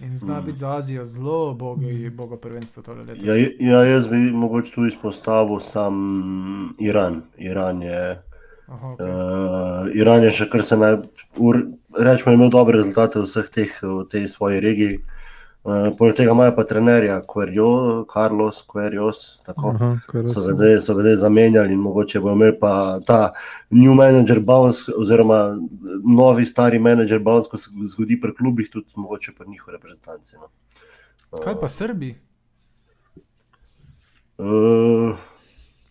In 0.05 0.15
zna 0.17 0.37
mm. 0.39 0.45
biti 0.47 0.59
za 0.59 0.77
Azijo 0.77 1.05
zelo 1.05 1.55
bogi, 1.55 2.11
bogo 2.11 2.37
prvenstvo 2.37 2.83
tole 2.87 3.03
leto. 3.05 3.25
Ja, 3.25 3.35
ja, 3.59 3.83
jaz 3.89 4.07
bi 4.09 4.17
mogoče 4.17 4.73
tu 4.73 4.87
izpostavil 4.87 5.61
sam 5.65 6.75
Iran. 6.79 7.23
Iran 7.39 7.83
je, 7.83 8.23
Aha, 8.69 8.89
okay. 8.89 9.11
uh, 9.11 9.97
Iran 9.97 10.23
je 10.23 10.31
še 10.39 10.51
kar 10.53 10.63
se 10.63 10.77
naj, 10.77 11.01
rečemo, 11.99 12.37
imel 12.37 12.53
dobre 12.55 12.79
rezultate 12.79 13.19
v 13.19 13.27
vseh 13.27 13.49
teh, 13.51 13.79
v 13.83 14.05
tej 14.13 14.29
svoji 14.29 14.61
regiji. 14.61 15.01
Uh, 15.01 15.18
poleg 15.99 16.17
tega 16.17 16.33
imajo 16.33 16.55
pa 16.57 16.65
trenerja, 16.65 17.21
Querio, 17.27 18.05
Carlos, 18.13 18.63
Querios, 18.73 19.41
tako 19.47 19.73
Aha, 19.75 19.91
so, 20.35 20.45
ga 20.47 20.55
zdaj, 20.55 20.81
so 20.81 20.95
ga 20.95 21.03
zdaj 21.05 21.17
zamenjali 21.17 21.73
in 21.73 21.81
mogoče 21.81 22.21
bo 22.25 22.33
imel 22.33 22.55
pa 22.61 23.01
ta 23.07 23.33
new 23.71 23.95
manager 23.95 24.41
bounce, 24.41 24.93
oziroma 24.97 25.57
novi 26.05 26.47
stari 26.47 26.79
manager 26.79 27.19
bounce, 27.19 27.51
ko 27.51 27.61
se 27.61 27.71
zgodi 27.95 28.21
pri 28.21 28.35
klubih, 28.35 28.71
tudi 28.71 28.87
mogoče 28.97 29.33
pri 29.33 29.49
njihovi 29.49 29.77
reprezentanci. 29.77 30.37
No. 30.37 30.49
Uh, 31.31 31.45
Kaj 31.45 31.61
pa 31.61 31.69
Srbi? 31.69 32.15
Uh, 34.39 35.17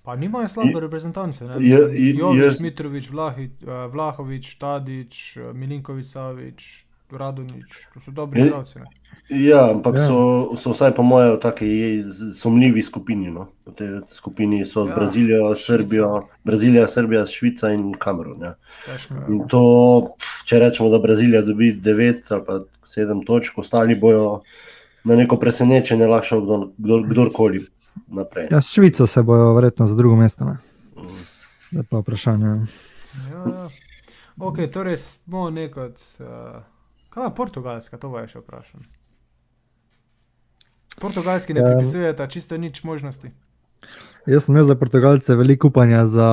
pa 0.03 0.15
nimajo 0.15 0.47
slabe 0.47 0.79
reprezentance. 0.79 1.45
Jovič, 1.59 2.59
Mitrovič, 2.59 3.09
Vlahovič, 3.91 4.55
Tadič, 4.55 5.37
Milinkovič, 5.53 6.05
Savič, 6.07 6.85
Radonič, 7.11 7.87
to 7.93 7.99
so 7.99 8.11
dobri 8.11 8.47
igralci. 8.47 8.79
Ja, 9.29 9.71
ampak 9.71 9.95
ja. 9.95 10.07
So, 10.07 10.55
so 10.55 10.71
vsaj 10.71 10.93
po 10.95 11.03
mojem 11.03 11.33
v 11.35 11.39
taki 11.43 11.69
sumljivi 12.33 12.83
skupini. 12.83 13.31
No. 13.31 13.49
V 13.67 13.75
tej 13.75 13.89
skupini 14.07 14.63
so 14.65 14.85
ja. 14.87 14.95
Brazilijo, 14.95 15.51
Srbijo, 15.55 16.27
Brazilija, 16.47 16.87
Srbija, 16.87 17.25
Švica 17.27 17.71
in 17.75 17.91
Kamerun. 17.99 18.41
Ja. 18.41 18.53
In 19.27 19.43
to, 19.51 20.15
če 20.47 20.61
rečemo, 20.63 20.87
da 20.89 21.01
Brazilija 21.03 21.41
dobi 21.43 21.73
9 21.75 22.31
ali 22.31 22.45
pa 22.47 22.61
7 22.87 23.25
točk, 23.27 23.57
ostali 23.59 23.95
bojo 23.99 24.41
na 25.03 25.15
neko 25.15 25.35
presenečenje, 25.39 26.07
lahko 26.07 26.39
kdor, 26.41 26.63
kdor, 26.77 27.03
kdorkoli 27.11 27.65
naprej. 28.07 28.47
Ja, 28.51 28.61
Švica 28.61 29.07
se 29.07 29.23
bojo 29.23 29.51
verjetno 29.53 29.87
za 29.87 29.95
drugo 29.95 30.15
mesto. 30.15 30.45
Mm. 30.45 31.27
Da 31.71 31.83
pa 31.83 31.99
vprašanje. 31.99 32.45
Ja, 32.47 33.43
ja. 33.43 33.67
Ok, 34.39 34.63
torej 34.71 34.97
smo 34.97 35.49
neko. 35.49 35.91
Uh... 36.19 36.63
Kaj 37.09 37.25
je 37.25 37.35
portugalska, 37.35 37.97
to 37.97 38.11
je 38.19 38.27
še 38.29 38.39
vprašanje. 38.43 38.85
Portugalski 41.01 41.53
ne 41.53 41.60
ja. 41.62 41.67
pripisujete 41.67 42.27
čisto 42.29 42.57
nič 42.57 42.83
možnosti. 42.83 43.31
Jaz 44.27 44.43
sem 44.43 44.55
imel 44.55 44.65
za 44.65 44.75
Portugalce 44.75 45.36
veliko 45.36 45.67
upanja 45.67 46.05
za 46.05 46.27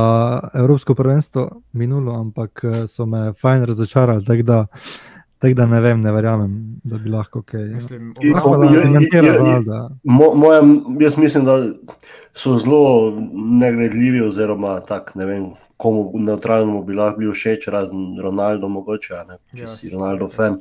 Evropsko 0.54 0.94
prvenstvo 0.94 1.60
minulo, 1.72 2.20
ampak 2.20 2.60
eh, 2.64 2.86
so 2.86 3.06
me 3.06 3.32
fajn 3.32 3.64
razočarali. 3.64 4.24
Tako 4.24 4.42
da, 4.42 4.66
tak 5.38 5.54
da 5.54 5.66
ne 5.66 5.80
vem, 5.80 6.00
ne 6.00 6.12
verjamem, 6.12 6.80
da 6.84 6.98
bi 6.98 7.10
lahko 7.10 7.42
kaj. 7.42 7.64
Mislim, 7.64 8.14
lahko 8.34 8.56
da 8.56 8.68
bi 8.70 8.76
lahko. 9.46 9.76
Jaz 11.00 11.16
mislim, 11.16 11.44
da 11.44 11.58
so 12.32 12.58
zelo 12.58 13.12
negledljivi, 13.60 14.20
oziroma 14.26 14.80
tak, 14.80 15.14
ne 15.14 15.26
vem, 15.26 15.46
komu 15.76 16.10
neutralnemu 16.14 16.82
bi 16.86 16.94
lahko 16.94 17.18
bil 17.18 17.32
všeč, 17.34 17.66
razen 17.72 18.18
Ronaldo, 18.22 18.68
mogoče, 18.70 19.20
ne, 19.28 19.38
če 19.58 19.68
si 19.70 19.90
Ronaldo 19.94 20.28
fan. 20.30 20.60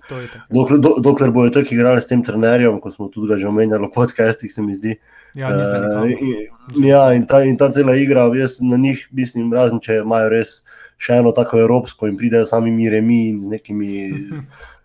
Dokler, 0.50 0.80
do, 0.82 0.96
dokler 1.04 1.34
bojo 1.36 1.54
tako 1.54 1.76
igrali 1.76 2.02
s 2.02 2.10
tem 2.10 2.24
trenerjem, 2.26 2.80
kot 2.82 2.96
smo 2.96 3.10
tudi 3.14 3.38
že 3.38 3.48
omenjali 3.48 3.88
v 3.88 3.94
podcastih, 3.94 4.54
se 4.54 4.62
mi 4.62 4.74
zdi. 4.78 4.98
Ja, 5.36 5.50
uh, 5.50 6.06
in, 6.10 6.86
ja 6.86 7.08
in, 7.14 7.26
ta, 7.26 7.42
in 7.46 7.58
ta 7.58 7.72
cela 7.74 7.96
igra, 7.98 8.28
jaz 8.38 8.60
na 8.62 8.78
njih 8.78 9.08
mislim, 9.12 9.54
razen 9.54 9.82
če 9.82 10.02
imajo 10.04 10.30
res 10.30 10.62
še 11.02 11.18
eno 11.22 11.34
tako 11.34 11.62
evropsko 11.64 12.10
in 12.10 12.18
pridejo 12.18 12.46
sami 12.50 12.72
miremi 12.72 13.28
in 13.32 13.42
z 13.46 13.58
nekimi. 13.58 13.92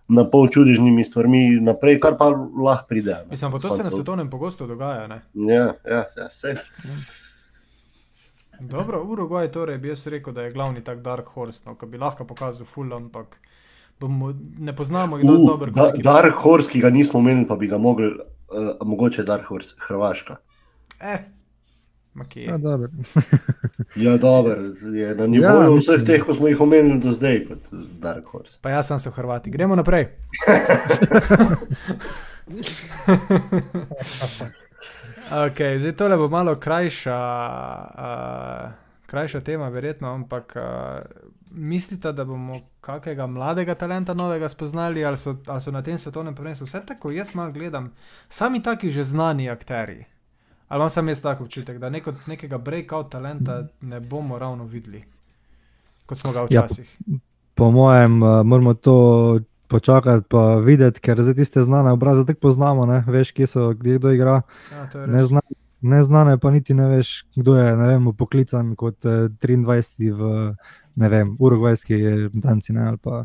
Na 0.09 0.23
pol 0.25 0.47
čudežnimi 0.49 1.03
stvarmi 1.05 1.61
naprej, 1.61 1.99
kar 2.01 2.14
pa 2.17 2.31
lahko 2.33 2.87
pride. 2.88 3.19
Mislim, 3.29 3.53
pa 3.53 3.59
to 3.61 3.75
se 3.77 3.85
na 3.85 3.91
svetovnem 3.93 4.31
pogosto 4.33 4.64
dogaja. 4.64 5.05
Ne? 5.05 5.19
Ja, 5.37 5.75
ja, 5.85 5.99
ja 6.17 6.29
vse. 6.33 6.55
Ja. 6.57 6.95
Dobro, 8.61 9.05
Urugvaj, 9.05 9.53
torej 9.53 9.79
bi 9.79 9.88
jaz 9.88 10.07
rekel, 10.07 10.35
da 10.35 10.42
je 10.42 10.51
glavni 10.51 10.85
tak 10.85 11.01
Dark 11.01 11.29
Horse, 11.29 11.62
no, 11.66 11.75
ki 11.79 11.87
bi 11.87 11.99
lahko 11.99 12.27
pokazal 12.27 12.66
Full, 12.66 12.94
ampak 12.94 13.38
bomo, 14.01 14.33
ne 14.59 14.77
poznamo 14.77 15.16
ga 15.16 15.23
dovolj 15.23 15.47
dobro. 15.47 15.71
Da, 15.71 15.92
Dark 16.03 16.35
Horse, 16.42 16.71
ki 16.71 16.81
ga 16.81 16.90
nismo 16.90 17.21
imeli, 17.21 17.47
pa 17.49 17.57
bi 17.57 17.66
ga 17.66 17.79
mogli, 17.79 18.07
uh, 18.09 18.14
mogoče 18.83 19.23
Dark 19.23 19.47
Horse, 19.47 19.75
Hrvaška. 19.79 20.37
Eh. 21.01 21.18
Ja, 22.35 22.59
dobro. 22.59 22.88
ja, 24.07 24.16
dobro, 24.16 24.57
je 24.94 25.14
na 25.14 25.27
nivoju 25.27 25.73
ja, 25.73 25.79
vseh 25.79 26.03
teh, 26.07 26.25
ko 26.27 26.35
smo 26.35 26.49
jih 26.49 26.61
omenili 26.61 27.01
do 27.01 27.12
zdaj, 27.14 27.44
kot 27.47 27.59
Dark 28.03 28.27
Horse. 28.27 28.59
Pa 28.62 28.71
jaz 28.75 28.87
sem 28.90 28.99
se 28.99 29.11
v 29.11 29.12
Hrvati, 29.12 29.51
gremo 29.51 29.77
naprej. 29.79 30.09
Okay, 35.29 35.79
zdaj 35.79 35.93
tole 35.93 36.17
bo 36.17 36.29
malo 36.29 36.55
krajša, 36.57 37.19
uh, 37.99 38.71
krajša 39.07 39.41
tema, 39.41 39.69
verjetno, 39.69 40.09
ampak 40.14 40.57
uh, 40.57 40.62
mislite, 41.51 42.12
da 42.12 42.25
bomo 42.25 42.61
kakega 42.81 43.27
mladega 43.27 43.75
talenta 43.75 44.14
novega 44.14 44.49
spoznali, 44.49 45.05
ali 45.05 45.17
so, 45.17 45.37
ali 45.47 45.61
so 45.61 45.71
na 45.71 45.83
tem 45.83 45.99
svetovnem 45.99 46.35
prvenstvu 46.35 46.64
vse 46.64 46.81
tako, 46.87 47.11
jaz 47.11 47.35
malo 47.35 47.53
gledam, 47.53 47.93
sami 48.29 48.62
taki 48.62 48.91
že 48.91 49.03
znani 49.03 49.51
akteri. 49.51 50.05
Ali 50.69 50.81
imam 50.81 50.91
sam 50.91 51.09
jaz 51.09 51.21
tako 51.23 51.45
občutek, 51.45 51.79
da 51.79 51.91
neko, 51.91 52.12
nekega 52.27 52.59
breakout 52.59 53.11
talenta 53.11 53.67
ne 53.81 54.01
bomo 54.01 54.38
ravno 54.38 54.64
videli, 54.64 55.05
kot 56.07 56.19
smo 56.19 56.33
ga 56.33 56.43
včasih. 56.43 56.97
Ja, 57.07 57.19
po, 57.55 57.64
po 57.64 57.71
mojem, 57.71 58.23
uh, 58.23 58.43
moramo 58.45 58.75
to 58.75 59.41
počakati, 59.68 60.26
pa 60.28 60.57
videti, 60.64 61.00
ker 61.00 61.22
za 61.22 61.35
tiste 61.35 61.62
znane 61.62 61.92
obraze 61.92 62.24
tako 62.26 62.40
poznamo, 62.48 62.87
ne? 62.87 63.02
veš, 63.07 63.33
kje 63.33 63.46
so, 63.46 63.70
kdo 63.74 64.12
igra. 64.12 64.42
Ja, 64.72 65.07
Neznane, 65.07 65.57
neznane 65.81 66.38
pa 66.38 66.50
niti 66.50 66.74
ne 66.74 66.88
veš, 66.88 67.24
kdo 67.37 67.57
je 67.57 67.76
vem, 67.76 68.11
poklican 68.16 68.74
kot 68.76 69.04
uh, 69.04 69.28
23 69.42 70.12
v 70.16 70.33
ne 70.98 71.09
vem, 71.09 71.37
urugvajski 71.38 72.00
danci. 72.33 72.72
Ne, 72.72 72.96
pa, 73.02 73.24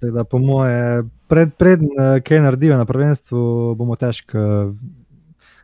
da, 0.00 0.24
po 0.24 0.38
moje, 0.38 1.04
pred, 1.28 1.54
pred 1.54 1.84
uh, 1.84 2.18
kaj 2.24 2.42
naredijo 2.42 2.78
na 2.78 2.88
prvenstvu, 2.88 3.74
bomo 3.78 3.96
težko 3.96 4.38
uh, 4.38 4.74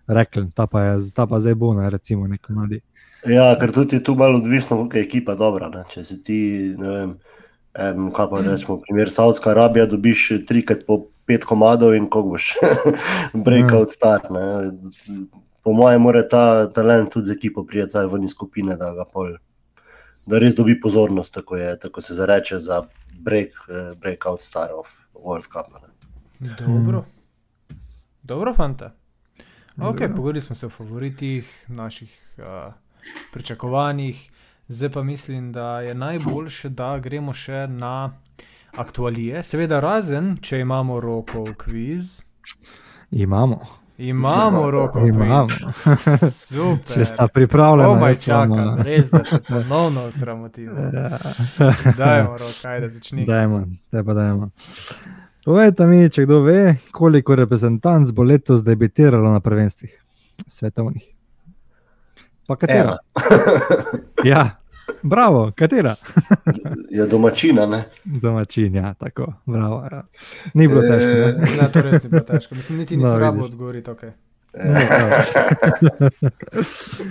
rekli, 0.08 0.50
ta 0.54 0.66
pa 0.66 0.82
je 0.82 1.10
ta 1.14 1.26
pa 1.26 1.40
zdaj 1.40 1.54
bo, 1.54 1.74
ne, 1.74 1.90
recimo, 1.90 2.26
nek 2.26 2.48
mladi. 2.48 2.80
Ja, 3.26 3.50
ker 3.58 3.72
tudi 3.74 3.98
je 3.98 4.04
tu 4.04 4.14
malo 4.14 4.38
odvisno, 4.38 4.84
kako 4.84 4.96
je 4.96 5.02
ekipa 5.02 5.34
dobra. 5.34 5.68
Ne. 5.68 5.82
Če 5.90 6.04
si 6.06 6.20
ti, 6.22 6.38
ne 6.78 6.92
vem, 6.94 7.16
em, 7.78 8.10
kaj 8.14 8.30
pa 8.30 8.40
rečemo, 8.44 8.78
primer 8.82 9.10
Saudska 9.10 9.50
Arabija, 9.50 9.86
dobiš 9.86 10.28
trikrat 10.48 10.84
po 10.86 11.06
pet 11.28 11.44
komadov 11.44 11.94
in 11.96 12.08
ko 12.10 12.22
boš 12.22 12.54
breakout 13.46 13.92
star. 13.92 14.28
Ne. 14.32 14.72
Po 15.62 15.74
mojem, 15.76 16.02
mora 16.02 16.22
ta 16.28 16.44
talent 16.72 17.12
tudi 17.12 17.28
z 17.28 17.36
ekipo 17.36 17.64
prijeti 17.66 18.06
ven 18.12 18.24
iz 18.24 18.32
skupine, 18.32 18.76
da 18.76 18.92
ga 18.96 19.04
pol, 19.04 19.34
da 20.26 20.40
res 20.40 20.54
dobi 20.56 20.78
pozornost, 20.80 21.34
tako, 21.34 21.56
je, 21.56 21.74
tako 21.78 22.00
se 22.00 22.14
zareče 22.14 22.58
za 22.64 22.82
break, 23.20 23.60
eh, 23.68 23.92
breakout 24.00 24.42
star 24.42 24.72
of 24.72 24.88
World 25.14 25.50
Cup. 25.52 25.68
Ne. 26.40 26.54
Dobro, 26.58 27.04
dobro, 28.22 28.54
fanta. 28.54 28.94
Okay, 29.78 30.10
pogovorili 30.10 30.40
smo 30.40 30.54
se 30.54 30.66
o 30.66 30.70
favoritih, 30.70 31.64
naših 31.68 32.34
uh, 32.38 32.72
pričakovanjih, 33.32 34.30
zdaj 34.68 34.90
pa 34.90 35.02
mislim, 35.02 35.52
da 35.52 35.80
je 35.80 35.94
najboljše, 35.94 36.68
da 36.68 36.98
gremo 36.98 37.32
še 37.32 37.66
na 37.66 38.12
aktualije. 38.76 39.42
Seveda, 39.42 39.80
razen 39.80 40.36
če 40.42 40.60
imamo 40.60 41.00
roko 41.00 41.44
v 41.44 41.54
kviz. 41.54 42.22
Imamo. 43.10 43.60
Imamo 43.98 44.70
roko 44.70 45.00
v 45.00 45.10
kviz. 45.10 46.32
Super. 46.32 46.94
Če 46.94 47.04
sta 47.04 47.28
pripravljena, 47.28 47.88
vam, 47.88 48.14
čakam, 48.24 48.82
res 48.86 49.10
da 49.10 49.24
se 49.24 49.40
ponovno 49.48 50.04
osramotimo. 50.06 50.74
Dajmo 51.98 52.36
roko, 52.38 52.68
ajde 52.68 52.88
začni. 52.88 53.26
Dajmo, 53.26 53.64
te 53.90 54.04
pa 54.04 54.14
dajmo. 54.14 54.50
Povejte 55.44 55.86
mi, 55.86 56.02
če 56.12 56.26
kdo 56.28 56.42
ve, 56.44 56.76
koliko 56.92 57.34
reprezentanc 57.34 58.12
bo 58.12 58.22
letos 58.22 58.62
debitiralo 58.64 59.32
na 59.32 59.40
prvenstvih 59.40 59.94
svetovnih. 60.46 61.17
Pa 62.48 62.56
katera? 62.56 62.96
Ja, 64.24 64.56
bravo, 65.02 65.52
katera? 65.54 65.94
Je 66.90 67.06
domačina, 67.06 67.66
ne? 67.66 67.84
Domačin, 68.04 68.74
ja, 68.74 68.94
tako, 68.94 69.32
bravo. 69.46 69.84
Ja. 69.84 70.02
Ni 70.54 70.68
bilo 70.68 70.80
težko. 70.82 71.08
Ne? 71.08 71.32
Ne, 71.54 71.68
to 71.72 71.82
res 71.82 72.02
ni 72.02 72.10
bilo 72.10 72.22
težko. 72.22 72.54
Mislim, 72.54 72.78
niti 72.78 72.96
No, 72.96 73.02
nisem 73.04 73.18
rabo 73.18 73.36
vidiš. 73.36 73.50
odgovoriti. 73.50 73.90
Prav. 73.90 74.12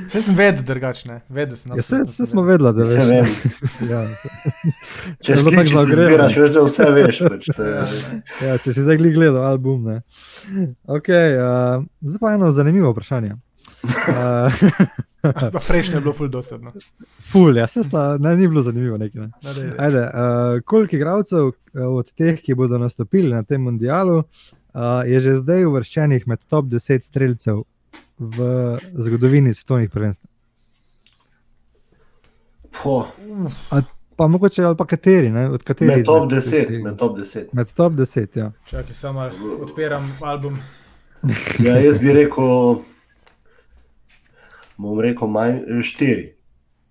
Vse 0.06 0.22
sem 0.22 0.36
vedel 0.36 0.64
drugačne, 0.64 1.22
vedel 1.30 1.58
sem. 1.58 1.72
Ja, 1.72 1.76
se, 1.76 1.96
absolutno 1.96 2.06
se 2.06 2.16
sem 2.16 2.26
smo 2.26 2.42
vedel. 2.42 2.68
vedeli, 2.68 2.96
da 2.96 3.04
veš. 3.04 3.10
vem. 3.10 3.26
Ja, 3.92 4.02
se, 4.16 4.30
Če 5.22 5.36
bilo 5.36 5.52
tako 5.54 5.84
zbiraš, 5.86 6.38
veš, 6.38 6.52
da 6.52 6.64
vse 6.64 6.88
veš. 6.92 7.20
Pač, 7.22 7.48
je, 7.54 7.68
ja, 8.42 8.58
če 8.58 8.74
si 8.74 8.82
zdaj 8.82 8.98
gledal 8.98 9.44
album. 9.44 9.86
Ne. 9.86 10.02
Okay, 10.90 11.38
uh, 11.38 11.86
zdaj 12.02 12.20
pa 12.20 12.34
eno 12.34 12.52
zanimivo 12.52 12.92
vprašanje. 12.92 13.36
Uh, 13.86 14.50
Prejšnje 15.68 15.96
je 15.96 16.02
bilo 16.02 16.14
ful 16.14 16.28
dosadno. 16.28 16.72
ful, 17.32 17.58
ja, 17.58 17.68
se 17.68 17.84
sta, 17.84 18.18
ne, 18.18 18.36
ni 18.36 18.48
bilo 18.48 18.62
zanimivo. 18.62 18.98
Nekaj, 18.98 19.22
ne. 19.22 19.28
No, 19.28 19.54
daj, 19.54 19.64
daj. 19.64 19.76
Ajde, 19.78 20.02
uh, 20.04 20.12
koliko 20.66 20.96
igralcev 20.96 21.46
uh, 21.46 21.54
od 21.74 22.14
teh, 22.14 22.42
ki 22.42 22.56
bodo 22.56 22.78
nastopili 22.78 23.34
na 23.34 23.44
tem 23.44 23.62
mundialu, 23.62 24.18
uh, 24.18 24.24
je 25.06 25.20
že 25.20 25.36
zdaj 25.36 25.66
uvrščenih 25.66 26.28
med 26.28 26.40
top 26.46 26.66
10 26.66 27.00
streljcev 27.02 27.64
v 28.20 28.38
zgodovini 28.96 29.54
svetovnih 29.54 29.90
prvenstev? 29.90 30.30
po, 32.84 33.06
Pa 34.16 34.28
mogoče 34.28 34.64
ali 34.64 34.78
pa 34.78 34.86
kateri, 34.86 35.30
ne? 35.30 35.50
od 35.50 35.64
katerih? 35.64 35.96
med 35.98 36.06
top 36.06 36.32
izmed 36.32 36.44
10, 36.44 36.68
teh- 36.68 36.84
med 36.84 36.98
top 36.98 37.18
10. 37.18 37.46
Med 37.54 37.68
top 37.74 37.94
10, 37.94 38.40
ja. 38.40 38.52
Čakaj, 38.66 38.94
samo 38.94 39.30
odpiram 39.62 40.18
album. 40.22 40.58
Ja, 41.60 41.78
jaz 41.78 42.00
bi 42.00 42.14
rekel, 42.14 42.76
bom 44.78 45.00
rekel, 45.00 45.28
manj, 45.28 45.62
štiri. 45.82 46.34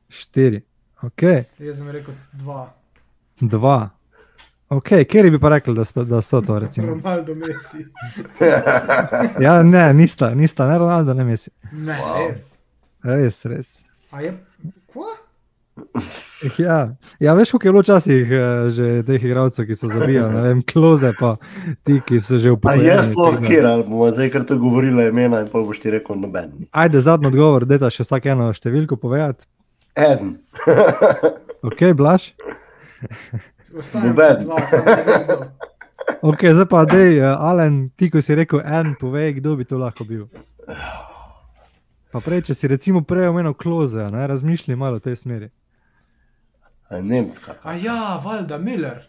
Štiri. 0.09 0.62
Ok, 1.03 1.22
Jaz 1.59 1.77
sem 1.77 1.90
rekel 1.90 2.14
dva. 2.33 2.72
dva. 3.37 3.90
Ok, 4.68 4.88
kjer 5.05 5.31
bi 5.31 5.38
pa 5.38 5.49
rekel, 5.49 5.75
da 5.75 5.85
so, 5.85 6.05
da 6.05 6.22
so 6.22 6.40
to? 6.40 6.59
Recimo? 6.59 6.94
Ronaldo 6.94 7.35
Messi. 7.35 7.85
Ja, 9.40 9.62
ne, 9.62 9.94
nista, 9.94 10.35
nista, 10.35 10.66
ne 10.66 10.79
Ronaldo, 10.79 11.14
ne 11.14 11.25
Messi. 11.25 11.51
Ne, 11.72 11.99
Wow. 12.01 12.29
res. 12.29 12.59
Res, 13.03 13.44
res. 13.44 13.70
A 14.11 14.22
je? 14.22 14.33
Kva? 14.87 15.12
Ja, 16.59 16.97
ja 17.19 17.35
veš, 17.35 17.51
koliko 17.51 17.69
je 17.69 17.73
bilo 17.73 17.83
včasih 17.83 18.29
eh, 18.31 18.71
že 18.71 19.03
teh 19.03 19.25
igralcev, 19.25 19.67
ki 19.67 19.75
so 19.75 19.89
zabijali, 19.89 20.35
ne 20.35 20.43
vem, 20.43 20.62
kloze, 20.62 21.12
pa 21.12 21.37
ti, 21.83 22.01
ki 22.01 22.21
so 22.21 22.39
že 22.39 22.49
A 22.49 22.53
upokojeni. 22.53 22.87
jaz 22.87 23.09
sploh 23.09 23.35
da- 23.35 23.47
kjer, 23.47 23.67
ali 23.67 23.83
bomo 23.83 24.11
zdaj 24.11 24.31
kar 24.31 24.45
to 24.45 24.59
govorili 24.59 25.09
imena 25.09 25.41
in 25.41 25.49
pa 25.49 25.59
boš 25.61 25.81
ti 25.81 25.91
rekel 25.91 26.17
noben. 26.17 26.53
Ajde, 26.71 27.01
zadnji 27.01 27.27
odgovor, 27.27 27.65
da 27.65 27.75
je 27.77 27.91
še 27.91 28.05
vsak 28.05 28.27
eno 28.27 28.53
številko 28.53 28.97
povedati. 28.97 29.45
En. 29.97 30.37
Ok, 31.67 31.81
blaš. 31.97 32.31
Noben. 33.95 34.45
Ok, 36.23 36.45
zdaj 36.47 36.67
pa 36.67 36.85
dej, 36.85 37.19
uh, 37.19 37.35
Alen, 37.41 37.91
ti, 37.91 38.07
ko 38.11 38.21
si 38.23 38.35
rekel 38.35 38.61
en, 38.62 38.95
povej, 38.95 39.41
kdo 39.41 39.57
bi 39.57 39.65
to 39.65 39.79
lahko 39.79 40.05
bil. 40.05 40.29
Pa 42.12 42.21
prej, 42.23 42.43
če 42.43 42.55
si 42.55 42.71
recimo 42.71 43.03
prej 43.03 43.29
omenil 43.29 43.55
kloze, 43.55 44.05
ne, 44.11 44.27
razmišljaj 44.27 44.79
malo 44.79 45.01
v 45.01 45.11
tej 45.11 45.17
smeri. 45.17 45.49
A 46.88 47.01
Nemčka. 47.01 47.55
A 47.62 47.75
ja, 47.75 48.20
valjda, 48.25 48.59
Miller. 48.59 49.03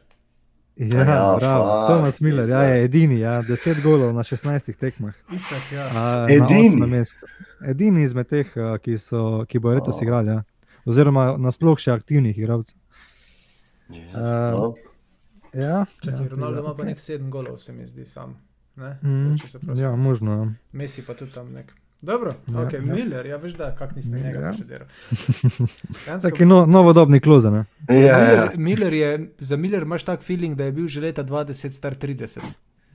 Ja, 0.76 1.00
Ja, 1.00 1.36
bravo, 1.40 1.88
Tomas 1.88 2.20
Miller, 2.22 2.50
ja, 2.50 2.62
je 2.62 2.84
edini, 2.84 3.20
ja, 3.20 3.42
10 3.42 3.82
golov 3.84 4.14
na 4.14 4.24
16 4.24 4.76
tekmah. 4.78 5.14
Itak, 5.34 5.72
ja. 5.74 5.86
A, 5.88 6.28
na 6.28 6.28
Edini? 6.30 7.02
Edini 7.66 8.04
izmed 8.04 8.30
teh, 8.30 8.52
ki, 8.82 8.98
so, 8.98 9.46
ki 9.50 9.60
bo 9.60 9.74
letos 9.74 9.96
Wow. 9.98 10.04
igrali, 10.04 10.30
ja. 10.30 10.44
oziroma 10.86 11.32
nasploh 11.38 11.80
še 11.82 11.92
aktivnih 11.92 12.38
igralcev. 12.38 12.78
No. 13.90 14.76
Ja, 15.54 15.86
Čakaj, 16.04 16.22
ja, 16.24 16.30
Ronaldo 16.30 16.60
ima 16.60 16.72
ok. 16.72 16.78
pa 16.78 16.84
nek 16.84 17.00
sedem 17.00 17.32
golov, 17.32 17.58
se 17.58 17.74
mi 17.74 17.88
zdi 17.88 18.06
sam. 18.06 18.36
Ne? 18.76 18.98
Mm, 19.02 19.36
Če 19.42 19.82
ja, 19.82 19.96
možno. 19.96 20.32
Ja. 20.38 20.48
Messi 20.72 21.02
pa 21.06 21.14
tudi 21.18 21.32
tam 21.34 21.50
nek. 21.54 21.74
Dobro, 22.02 22.34
Ja, 22.48 22.62
ok, 22.62 22.74
ja. 22.74 22.82
Miller, 22.82 23.26
ja 23.26 23.38
veš, 23.38 23.54
da 23.54 23.76
kak 23.76 23.96
niste 23.96 24.18
njega 24.18 24.40
Ja. 24.40 24.52
poštudiral. 24.52 24.88
Taki 26.22 26.46
no, 26.46 26.66
novodobni 26.68 27.20
kloze. 27.20 27.52
Ne? 27.52 27.66
Ja, 27.90 27.98
ja. 27.98 28.18
Miller, 28.20 28.52
Miller 28.58 28.94
je, 28.94 29.10
za 29.40 29.58
Miller 29.58 29.82
imaš 29.82 30.04
tak 30.04 30.22
feeling, 30.22 30.56
da 30.56 30.64
je 30.64 30.72
bil 30.72 30.88
že 30.88 31.02
leta 31.02 31.24
20, 31.24 31.72
star 31.72 31.96
30. 31.96 32.40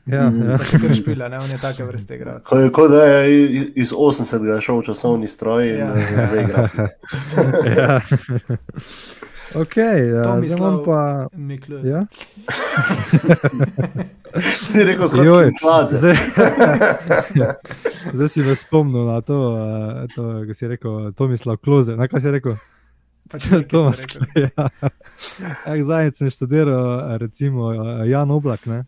Ja, 0.04 0.26
Mhm. 0.26 0.50
ja. 0.50 0.58
Še 0.60 0.78
kar 0.78 0.94
špila, 0.94 1.28
ne, 1.28 1.38
on 1.38 1.50
je 1.50 1.58
take 1.58 1.84
vrste 1.84 2.14
igralec. 2.14 2.42
Ko 2.44 2.58
je 2.58 2.70
kot 2.70 2.90
da 2.90 3.04
je 3.04 3.46
iz 3.76 3.92
80 3.92 4.26
šel 4.60 4.78
v 4.78 4.84
časovni 4.84 5.28
stroj 5.28 5.68
in 5.68 5.76
Ja. 5.76 5.94
ja. 6.16 6.26
zdaj 6.26 6.44
igra. 6.44 6.68
ja. 7.76 8.00
Ok, 9.54 9.76
ja, 9.76 10.22
zdaj 10.22 10.24
Tomislav 10.24 10.58
imam 10.58 10.84
pa. 10.84 11.28
Miklus. 11.32 11.84
Ja? 11.84 12.06
Si 14.72 14.84
rekel, 14.84 15.08
skoro 15.08 15.50
klaze. 15.60 15.96
zdaj, 15.96 16.16
zdaj 18.16 18.28
si 18.28 18.40
me 18.40 18.56
spomnil 18.56 19.04
na 19.04 19.20
to, 19.20 19.36
uh, 19.52 20.08
to 20.14 20.44
ko 20.48 20.54
si 20.54 20.68
rekel 20.68 21.12
Tomislav 21.12 21.56
Kloze. 21.60 21.96
Na 21.96 22.08
kaj 22.08 22.20
si 22.20 22.30
rekel? 22.32 22.56
Pač 23.28 23.50
Tomas. 23.68 24.06
Ja. 24.36 24.70
Jak 25.68 25.84
zadnjič 25.84 26.16
sem 26.16 26.30
študiral, 26.32 27.18
recimo 27.20 27.72
eh, 27.72 28.08
Jan 28.08 28.30
Oblak. 28.30 28.64
Ne? 28.66 28.84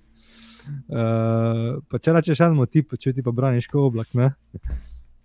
Uh, 0.88 1.84
pa 1.92 2.00
če 2.00 2.16
rečeš 2.16 2.40
enemu 2.40 2.64
tipu, 2.64 2.96
če 2.96 3.12
ti 3.12 3.22
pa 3.22 3.32
braniš 3.36 3.68
kot 3.68 3.92
oblak, 3.92 4.16
ne? 4.16 4.32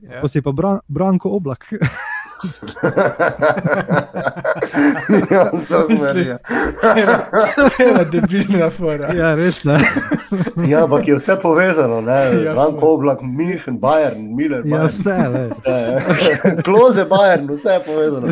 Ja. 0.04 0.20
pa 0.20 0.28
si 0.28 0.44
pa 0.44 0.52
bran, 0.52 0.84
branko 0.88 1.32
oblak. 1.32 1.72
Ja, 5.32 5.52
to 5.68 5.88
je. 6.18 6.38
Ena 7.80 8.04
debilna 8.04 8.70
fora. 8.70 9.14
ja, 9.14 9.36
res 9.36 9.64
ne. 9.64 9.80
Ja, 10.68 10.84
ampak 10.84 11.08
je 11.08 11.16
vse 11.16 11.36
povezano, 11.42 12.02
ne? 12.02 12.44
Ja, 12.44 12.54
Ranko 12.54 12.80
ful. 12.80 12.90
oblak, 12.90 13.20
München, 13.22 13.80
Bayern, 13.80 14.36
Miller, 14.36 14.62
Ja, 14.66 14.78
Bayern. 14.78 14.88
vse, 14.88 15.18
le. 15.30 15.50
Vse. 15.50 16.02
Kloze, 16.66 17.06
Bayern, 17.06 17.48
vse 17.48 17.70
je 17.70 17.80
povezano. 17.86 18.28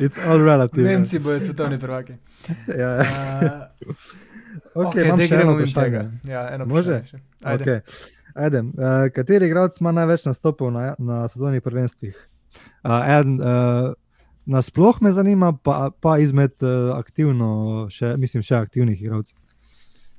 It's 0.00 0.18
all 0.28 0.38
relative. 0.40 0.88
Nemci 0.88 1.18
bojo 1.18 1.40
svetovni 1.40 1.78
prvaki. 1.78 2.12
Ja, 2.68 2.88
ja. 2.90 3.00
Uh, 3.86 3.94
Okay, 4.74 4.86
okay, 5.02 5.16
da 5.16 5.22
eno 5.24 5.26
gremo 5.28 5.52
in 5.52 5.58
vprašanje. 5.60 5.84
tega. 5.84 6.10
Ja, 6.24 6.54
eno 6.54 6.64
Može? 6.64 7.02
Ajde. 7.42 7.64
Okay. 7.64 7.80
Eden, 8.36 8.66
uh, 8.68 8.72
kateri 9.14 9.46
igralec 9.46 9.80
ima 9.80 9.92
največ 9.92 10.24
nastopov 10.24 10.72
na, 10.72 10.94
na 10.98 11.28
svetovnih 11.28 11.62
prvenstvih? 11.62 12.28
Uh, 12.84 12.90
eden, 13.10 13.36
uh, 13.36 13.92
nasploh 14.46 15.00
me 15.00 15.12
zanima, 15.12 15.52
pa, 15.54 15.90
pa 15.92 16.18
izmed 16.18 16.52
uh, 16.60 16.68
aktivno, 16.94 17.50
še, 17.88 18.16
mislim, 18.16 18.42
še 18.42 18.56
aktivnih 18.56 18.98
igralcev. 18.98 19.36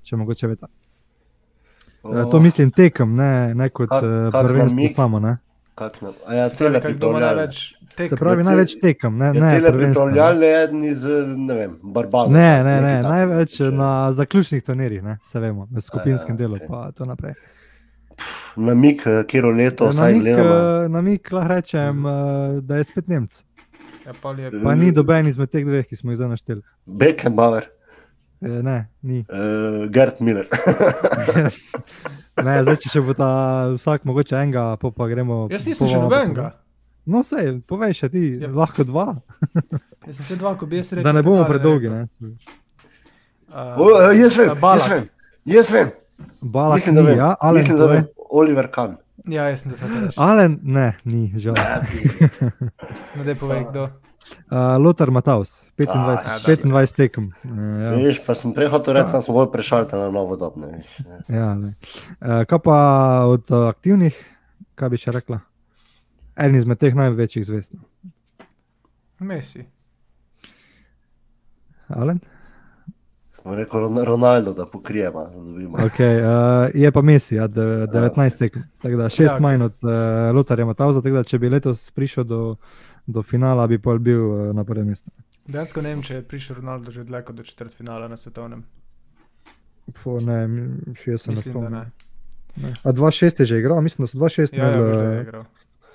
Če 0.02 0.16
mogoče 0.16 0.48
veste. 0.48 0.68
Uh, 2.04 2.24
to 2.26 2.40
mislim 2.40 2.72
tekem, 2.72 3.16
ne, 3.16 3.32
ne 3.54 3.70
kot 3.70 3.90
Kak- 3.90 4.04
uh, 4.04 4.32
prvenstvo 4.34 4.90
samo. 4.90 5.20
Ne. 5.20 5.38
Kak 5.76 6.02
na- 6.02 6.12
A 6.28 6.34
ja, 6.36 6.50
Se 6.50 6.56
pravi, 6.62 6.94
kdo 6.94 7.10
ima 7.10 7.20
največ 7.22 7.60
tek? 7.96 8.10
Se 8.10 8.16
pravi, 8.16 8.38
cel- 8.38 8.46
največ 8.46 8.76
tekem, 8.78 9.18
ne, 9.18 9.26
Ja, 9.26 9.34
ne 9.34 9.50
cele. 9.50 9.72
Ne, 9.72 9.78
pripravljalne 9.80 10.46
je 10.46 10.64
eden 10.64 10.84
iz, 10.86 11.04
ne 11.38 11.54
vem, 11.56 11.72
Barbadosa. 11.84 12.32
ne, 12.32 12.64
ne, 12.64 12.76
ne 12.78 12.92
takega. 12.94 13.10
največ 13.10 13.60
na 13.74 13.90
zaključnih 14.12 14.64
turnirjih, 14.64 15.04
ne, 15.04 15.18
se 15.24 15.40
vemo, 15.40 15.68
v 15.68 15.82
skupinskem 15.82 16.36
Ja, 16.36 16.38
delu, 16.38 16.56
okej. 16.56 16.68
pa 16.68 16.92
to 16.92 17.06
naprej. 17.06 17.34
Namik, 18.56 19.02
eh, 19.04 19.24
kjero 19.24 19.52
leto, 19.52 19.88
vsaj 19.88 20.14
gledamo. 20.16 20.56
eh, 20.84 20.90
na 20.90 21.02
mik 21.02 21.32
lahko 21.32 21.50
rečem, 21.50 22.06
eh, 22.06 22.12
da 22.62 22.76
je 22.76 22.84
spet 22.84 23.08
Nemc. 23.08 23.44
Ja, 24.06 24.14
pol 24.14 24.38
je, 24.38 24.52
Pa 24.60 24.76
ni 24.76 24.92
doben 24.92 25.28
izmed 25.28 25.50
teh 25.50 25.64
dveh, 25.64 25.84
ki 25.84 25.96
smo 25.96 26.12
jih 26.12 26.18
zdaj 26.18 26.30
našteli. 26.30 26.62
Beckenbauer, 26.86 27.70
Eh, 28.42 28.62
Ne, 28.62 28.90
ni. 29.02 29.24
uh, 29.24 29.88
Gerd 29.88 30.20
Miller. 30.20 30.48
Ne, 32.38 32.58
zdaj, 32.60 32.76
če 32.84 33.00
bo 33.00 33.14
ta 33.14 33.28
vsak, 33.72 34.04
mogoče 34.04 34.36
enega, 34.36 34.76
pa, 34.76 34.90
pa 34.90 35.08
gremo. 35.08 35.48
Jaz 35.48 35.64
nisem 35.66 35.88
še 35.88 35.96
nobenega. 35.98 36.50
No, 37.06 37.22
sej, 37.22 37.62
povej 37.62 37.94
še 37.96 38.10
ti, 38.10 38.24
Ja. 38.36 38.48
ja. 38.48 38.52
lahko 38.52 38.84
dva. 38.84 39.06
Jaz 40.08 40.18
sem 40.18 40.26
se 40.26 40.36
dva, 40.36 40.56
ko 40.56 40.66
bi 40.66 40.78
jaz 40.78 40.92
rekel. 40.92 41.04
Da 41.04 41.12
ne 41.12 41.22
bomo 41.22 41.46
predolgi. 41.46 41.88
Ne. 41.88 42.04
Uh, 43.48 43.78
O, 43.78 43.86
jaz 44.12 44.36
vem, 44.36 44.50
Balak. 44.58 44.82
jaz 44.82 44.90
vem, 44.90 45.04
jaz 45.46 45.70
vem. 45.72 45.92
Balak 46.42 46.76
Mislim, 46.78 46.96
da 46.96 47.02
ni, 47.02 47.08
vem. 47.08 47.18
ja, 47.18 47.30
Alen, 47.40 47.62
Mislim, 47.62 47.78
da 47.78 47.88
vem. 47.88 48.06
Oliver 48.34 48.68
Kahn. 48.74 48.98
Ja, 49.30 49.46
jaz 49.52 49.62
sem 49.64 49.72
to 49.72 49.78
hotel 49.78 50.08
reči. 50.08 50.18
Alen, 50.20 50.58
ne, 50.66 50.88
ni, 51.06 51.28
žal. 51.40 51.54
No, 53.14 53.22
daj 53.28 53.36
povej, 53.38 53.62
kdo. 53.70 53.90
Uh, 54.48 54.80
Lothar 54.80 55.12
Mataus, 55.14 55.70
25, 55.78 55.94
Ah, 55.94 56.24
ja, 56.26 56.40
dobro. 56.40 56.80
25 56.80 56.96
tekem. 56.98 57.26
Uh, 57.44 57.60
ja. 57.84 57.90
Veš, 58.00 58.22
pa 58.26 58.34
sem 58.40 58.54
prej 58.56 58.72
hotel 58.74 58.98
reči, 58.98 59.12
da 59.14 59.22
smo 59.22 59.36
bolj 59.38 59.52
prešaltali 59.54 60.02
na 60.02 60.10
novo 60.16 60.38
dobo. 60.40 60.70
Ja, 61.30 61.54
ne. 61.60 61.74
uh, 62.24 62.42
kaj 62.50 62.60
pa 62.64 62.78
od 63.30 63.52
uh, 63.52 63.68
aktivnih, 63.70 64.18
kaj 64.80 64.94
bi 64.96 65.02
še 65.02 65.14
rekla? 65.20 65.42
En 66.40 66.56
izmed 66.58 66.80
teh 66.82 66.96
največjih 66.98 67.46
zvest. 67.46 67.76
Messi. 69.22 69.68
Alen? 71.94 72.24
Rekel 73.46 73.80
Ron- 73.80 74.04
Ronaldo, 74.04 74.54
da 74.54 74.66
pokrijemo. 74.66 75.24
Okay, 75.80 76.18
uh, 76.18 76.32
je 76.74 76.92
pa 76.92 77.02
Messi, 77.02 77.36
ja, 77.36 77.48
de, 77.48 77.62
19 77.88 78.38
tekem. 78.38 78.64
Tako 78.78 78.96
da 78.96 79.10
šest 79.10 79.20
Ja, 79.20 79.26
ja, 79.26 79.32
okej. 79.32 79.42
manj 79.42 79.64
od 79.64 79.74
uh, 79.82 79.90
Lotarja 80.34 80.66
Matauza, 80.66 81.02
tako 81.02 81.16
da 81.16 81.24
če 81.24 81.40
bi 81.40 81.50
letos 81.50 81.92
prišel 81.92 82.24
do, 82.24 82.56
do 83.06 83.24
finala, 83.24 83.68
bi 83.68 83.78
pol 83.80 84.00
bil 84.00 84.22
uh, 84.22 84.56
na 84.56 84.64
prvem 84.64 84.88
mestu. 84.88 85.12
Dejansko 85.46 85.82
ne 85.82 85.90
vem, 85.90 86.02
če 86.02 86.16
je 86.16 86.22
prišel 86.24 86.56
Ronaldo 86.56 86.92
že 86.92 87.04
dlje 87.04 87.22
kot 87.24 87.36
do 87.36 87.44
četrtfinala 87.44 88.08
na 88.08 88.18
svetovnem. 88.18 88.64
Po, 89.96 90.20
ne, 90.22 90.40
še 90.96 91.12
jaz 91.12 91.22
sem 91.22 91.34
Mislim, 91.34 91.54
ne. 91.68 91.84
spomnil. 92.54 92.80
A 92.82 92.92
2-6 92.92 93.40
je 93.40 93.46
že 93.46 93.58
igral, 93.58 93.82
mislim, 93.82 94.04
da 94.04 94.08
so 94.08 94.18
2-6 94.18 94.54
Ja, 94.54 94.64
ja, 94.64 94.72
imeli. 94.72 94.88
veš, 95.20 95.46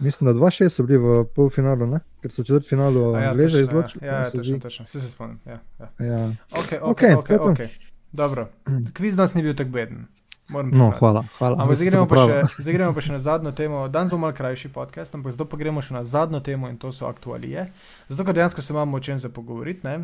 eh. 0.01 0.05
Mislim, 0.05 0.27
da 0.29 0.35
2-6 0.37 0.69
so 0.69 0.83
bili 0.83 0.99
v 0.99 1.25
polfinalu, 1.27 1.87
ne? 1.87 2.01
ker 2.21 2.33
so 2.33 2.43
v 2.43 2.47
četrtfinalu 2.47 3.13
Ja, 3.13 3.31
Angleže 3.31 3.49
točno, 3.55 3.61
izločili. 3.63 4.07
Ja, 4.07 4.15
ja, 4.15 4.25
se 4.25 4.37
točno, 4.37 4.59
točno. 4.59 4.85
Vse 4.85 5.01
se 5.01 5.11
spomnim. 5.11 5.39
Ja, 5.45 5.59
ja. 5.79 5.89
Ja. 6.01 6.29
Ok, 6.53 6.73
ok, 6.73 6.83
Okej, 6.83 7.15
ok. 7.15 7.27
to 7.27 7.33
je 7.33 7.39
to. 7.39 7.45
okay. 7.47 7.69
Dobro. 8.13 8.49
Kviz 8.93 9.17
nas 9.17 9.35
ni 9.35 9.43
bil 9.43 9.55
tako 9.55 9.71
beden. 9.71 10.07
No, 10.49 10.91
hvala. 10.91 11.25
hvala. 11.39 11.57
Ampak 11.59 11.77
zdaj 11.77 11.91
gremo, 11.91 12.07
še, 12.09 12.37
zdaj 12.59 12.73
gremo 12.73 12.93
pa 12.93 13.01
še 13.01 13.13
na 13.13 13.19
zadnjo 13.19 13.53
temo. 13.53 13.89
Danes 13.89 14.11
bo 14.11 14.19
mal 14.19 14.33
krajši 14.33 14.69
podcast, 14.71 15.13
ampak 15.13 15.29
zdaj 15.31 15.45
pa 15.45 15.57
gremo 15.57 15.79
še 15.79 15.93
na 15.93 16.01
zadnjo 16.03 16.41
temo 16.41 16.69
in 16.69 16.77
to 16.77 16.89
so 16.89 17.05
aktualije. 17.05 17.67
Zato, 18.09 18.25
ker 18.25 18.33
dejansko 18.35 18.63
se 18.63 18.73
imamo 18.73 18.97
o 18.97 19.01
čem 19.01 19.19
za 19.19 19.29
pogovoriti. 19.29 19.85
Uh, 19.85 20.01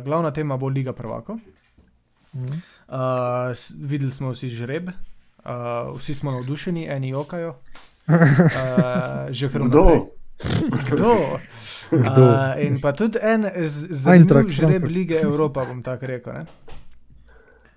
glavna 0.00 0.30
tema 0.30 0.56
bo 0.56 0.68
Liga 0.68 0.92
prvako. 0.92 1.36
Mhm. 2.34 2.44
Uh, 2.88 2.96
s- 3.52 3.72
videli 3.72 4.08
smo 4.10 4.30
vsi 4.30 4.48
žreb, 4.48 4.88
uh, 4.88 5.52
vsi 5.94 6.14
smo 6.14 6.30
navdušeni, 6.30 6.86
eni 6.86 7.08
jokajo. 7.08 7.54
Uh, 8.08 8.14
že 9.28 9.48
kar 9.48 9.60
naprej. 9.60 9.70
Kdo? 9.70 9.84
Kdo? 10.90 11.12
Uh, 11.88 12.52
in 12.58 12.76
pa 12.80 12.92
tudi 12.92 13.16
en 13.18 13.46
zanimiv 13.90 14.50
žreb 14.50 14.84
lige 14.84 15.16
Evropa, 15.16 15.64
bom 15.64 15.80
tako 15.80 16.06
rekel. 16.06 16.32
Ne? 16.34 16.44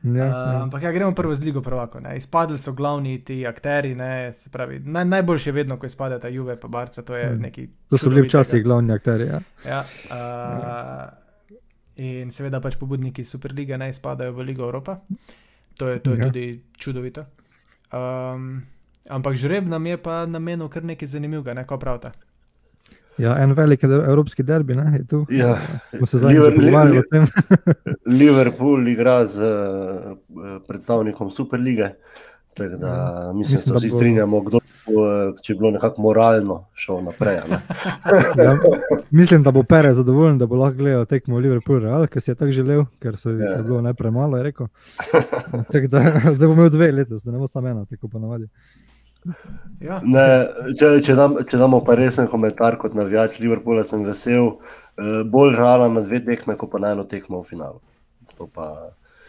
Ja, 0.04 0.26
Uh, 0.26 0.34
ja. 0.50 0.62
ampak 0.62 0.82
ja, 0.82 0.92
gremo 0.92 1.12
prvo 1.12 1.32
z 1.32 1.40
Ligo 1.42 1.62
prvako. 1.62 2.00
Ne. 2.00 2.18
Izpadli 2.18 2.58
so 2.58 2.74
glavni 2.74 3.20
ti 3.20 3.48
akteri, 3.48 3.96
ne, 3.96 4.34
se 4.34 4.50
pravi, 4.50 4.80
naj, 4.82 5.06
najboljši 5.06 5.50
je 5.50 5.54
vedno, 5.54 5.78
ko 5.78 5.86
izpadeta 5.86 6.28
Juve 6.28 6.56
pa 6.56 6.68
Barca, 6.68 7.02
to 7.02 7.16
je 7.16 7.30
Mm. 7.30 7.42
neki. 7.42 7.68
To 7.88 7.98
so 7.98 8.10
bili 8.10 8.22
včasih 8.24 8.64
glavni 8.64 8.94
akteri. 8.94 9.26
Ja. 9.26 9.40
Ja, 9.66 9.80
uh, 9.80 11.56
in 11.98 12.32
seveda 12.32 12.60
pač 12.60 12.76
pobudniki 12.76 13.24
Superlige 13.24 13.78
ne 13.78 13.90
izpadajo 13.90 14.34
v 14.34 14.40
Ligo 14.42 14.64
Evropa. 14.64 15.00
To 15.78 15.88
je, 15.88 16.00
to 16.00 16.12
je 16.12 16.18
Ja. 16.18 16.24
tudi 16.26 16.46
čudovito. 16.74 17.26
Um, 17.92 18.64
ampak 19.10 19.36
žreb 19.36 19.68
nam 19.68 19.86
je 19.86 19.98
pa 19.98 20.26
namenil 20.26 20.68
kar 20.68 20.84
nekaj 20.84 21.08
zanimivega, 21.08 21.54
ne, 21.54 21.66
ko 21.66 21.78
pravite. 21.78 22.12
Ja, 23.18 23.36
en 23.38 23.52
velik 23.54 23.84
evropski 23.84 24.44
derbi 24.44 24.76
ne, 24.76 24.86
je 24.94 25.08
tu. 25.08 25.26
Ja. 25.30 25.58
Smo 25.92 26.06
se 26.06 26.18
Liver- 26.20 26.56
pogovarjali 26.56 26.98
o 26.98 27.04
tem. 27.04 27.26
Liverpool 28.20 28.88
igra 28.88 29.26
z 29.26 29.42
eh, 29.42 30.16
predstavnikom 30.68 31.32
Superlige. 31.32 31.90
Tako 32.54 32.76
da 32.78 32.92
mislim, 33.28 33.38
Mislim, 33.38 33.58
se 33.60 33.72
da 33.72 33.78
vsi 33.78 33.90
bo- 33.90 33.96
strinjamo, 33.96 34.42
kdo 34.42 34.60
bo, 34.86 35.06
eh, 35.06 35.34
če 35.42 35.54
je 35.54 35.58
bilo 35.58 35.72
nekako 35.72 36.02
moralno 36.02 36.66
šel 36.76 37.04
naprej. 37.04 37.38
a 37.38 37.44
ne. 37.48 37.60
Ja, 38.38 38.56
mislim, 39.12 39.44
da 39.44 39.52
bo 39.52 39.64
Pere 39.64 39.94
zadovoljen, 39.94 40.38
da 40.38 40.46
bo 40.46 40.56
lahko 40.56 40.78
gledal 40.78 41.06
tekmo 41.06 41.38
Liverpool 41.38 41.80
Real, 41.80 42.08
ker 42.08 42.22
si 42.22 42.32
je 42.32 42.36
tako 42.36 42.52
želel, 42.52 42.86
ker 43.00 43.16
so 43.16 43.30
jih 43.30 43.40
Ja. 43.42 43.52
je 43.52 43.64
bilo 43.64 43.82
ne 43.82 43.94
premalo, 43.94 44.38
je 44.38 44.44
rekel. 44.44 44.68
Tako 45.70 45.88
da 45.88 46.02
zdaj 46.36 46.48
bo 46.48 46.54
imel 46.54 46.70
dve 46.70 46.92
letos, 46.94 47.24
da 47.24 47.32
ne 47.32 47.38
bo 47.38 47.48
samo 47.48 47.68
ena, 47.68 47.86
tako 47.86 48.08
pa 48.08 48.20
navadi. 48.20 48.48
Ja, 49.82 50.00
Ne, 50.06 50.26
če, 50.78 50.96
če, 51.06 51.16
dam, 51.18 51.36
če 51.50 51.58
damo 51.62 51.82
pa 51.86 51.96
resen 51.98 52.28
komentar 52.30 52.78
kot 52.82 52.96
navijač 52.98 53.40
Liverpoola, 53.42 53.84
sem 53.88 54.04
vesel, 54.06 54.52
eh, 54.98 55.22
bolj 55.26 55.56
žalen 55.58 55.96
na 55.98 56.04
dve 56.06 56.22
tekme, 56.26 56.58
kot 56.58 56.72
pa 56.74 56.82
na 56.82 56.94
eno 56.96 57.06
tekmo 57.10 57.42
v 57.42 57.50
finalu. 57.50 57.82
To 58.38 58.48
pa, 58.48 58.68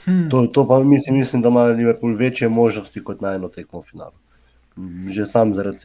hm, 0.04 0.26
to, 0.32 0.46
to 0.52 0.66
pa 0.68 0.80
mislim, 0.84 1.18
mislim, 1.20 1.44
da 1.44 1.52
ima 1.52 1.64
Liverpool 1.70 2.16
večje 2.16 2.48
možnosti 2.48 3.04
kot 3.04 3.20
na 3.20 3.34
eno 3.38 3.48
tekmo 3.52 3.80
v 3.80 3.90
finalu. 3.92 4.18
Že 5.12 5.26
sam 5.28 5.52
zaradi 5.54 5.78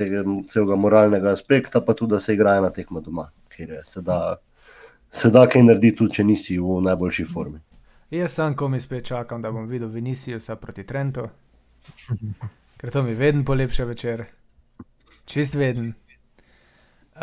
celega, 0.47 0.75
moralnega 0.75 1.31
aspekta, 1.35 1.81
pa 1.83 1.93
tudi, 1.93 2.15
da 2.15 2.19
se 2.23 2.35
igra 2.35 2.55
ena 2.59 2.69
tekma 2.71 3.03
doma, 3.03 3.27
ker 3.51 3.69
je, 3.69 3.81
se, 3.83 4.01
da, 4.01 4.37
se 5.11 5.31
da 5.31 5.47
kaj 5.47 5.63
narediti, 5.63 5.97
tudi 6.03 6.19
če 6.19 6.23
nisi 6.23 6.59
v 6.59 6.79
najboljši 6.87 7.25
formi. 7.27 7.59
Jaz 8.11 8.37
sam, 8.39 8.55
ko 8.55 8.69
mi 8.71 8.79
spet 8.79 9.03
čakam, 9.03 9.41
da 9.43 9.51
bom 9.51 9.67
videl 9.67 9.91
Viniciusa 9.91 10.55
proti 10.55 10.87
Trentu, 10.87 11.27
ker 12.77 12.89
to 12.89 13.03
mi 13.03 13.13
vedno 13.13 13.43
polepša 13.43 13.83
večer, 13.83 14.25
čist 15.25 15.55
veden. 15.55 15.93
Uh, 17.15 17.21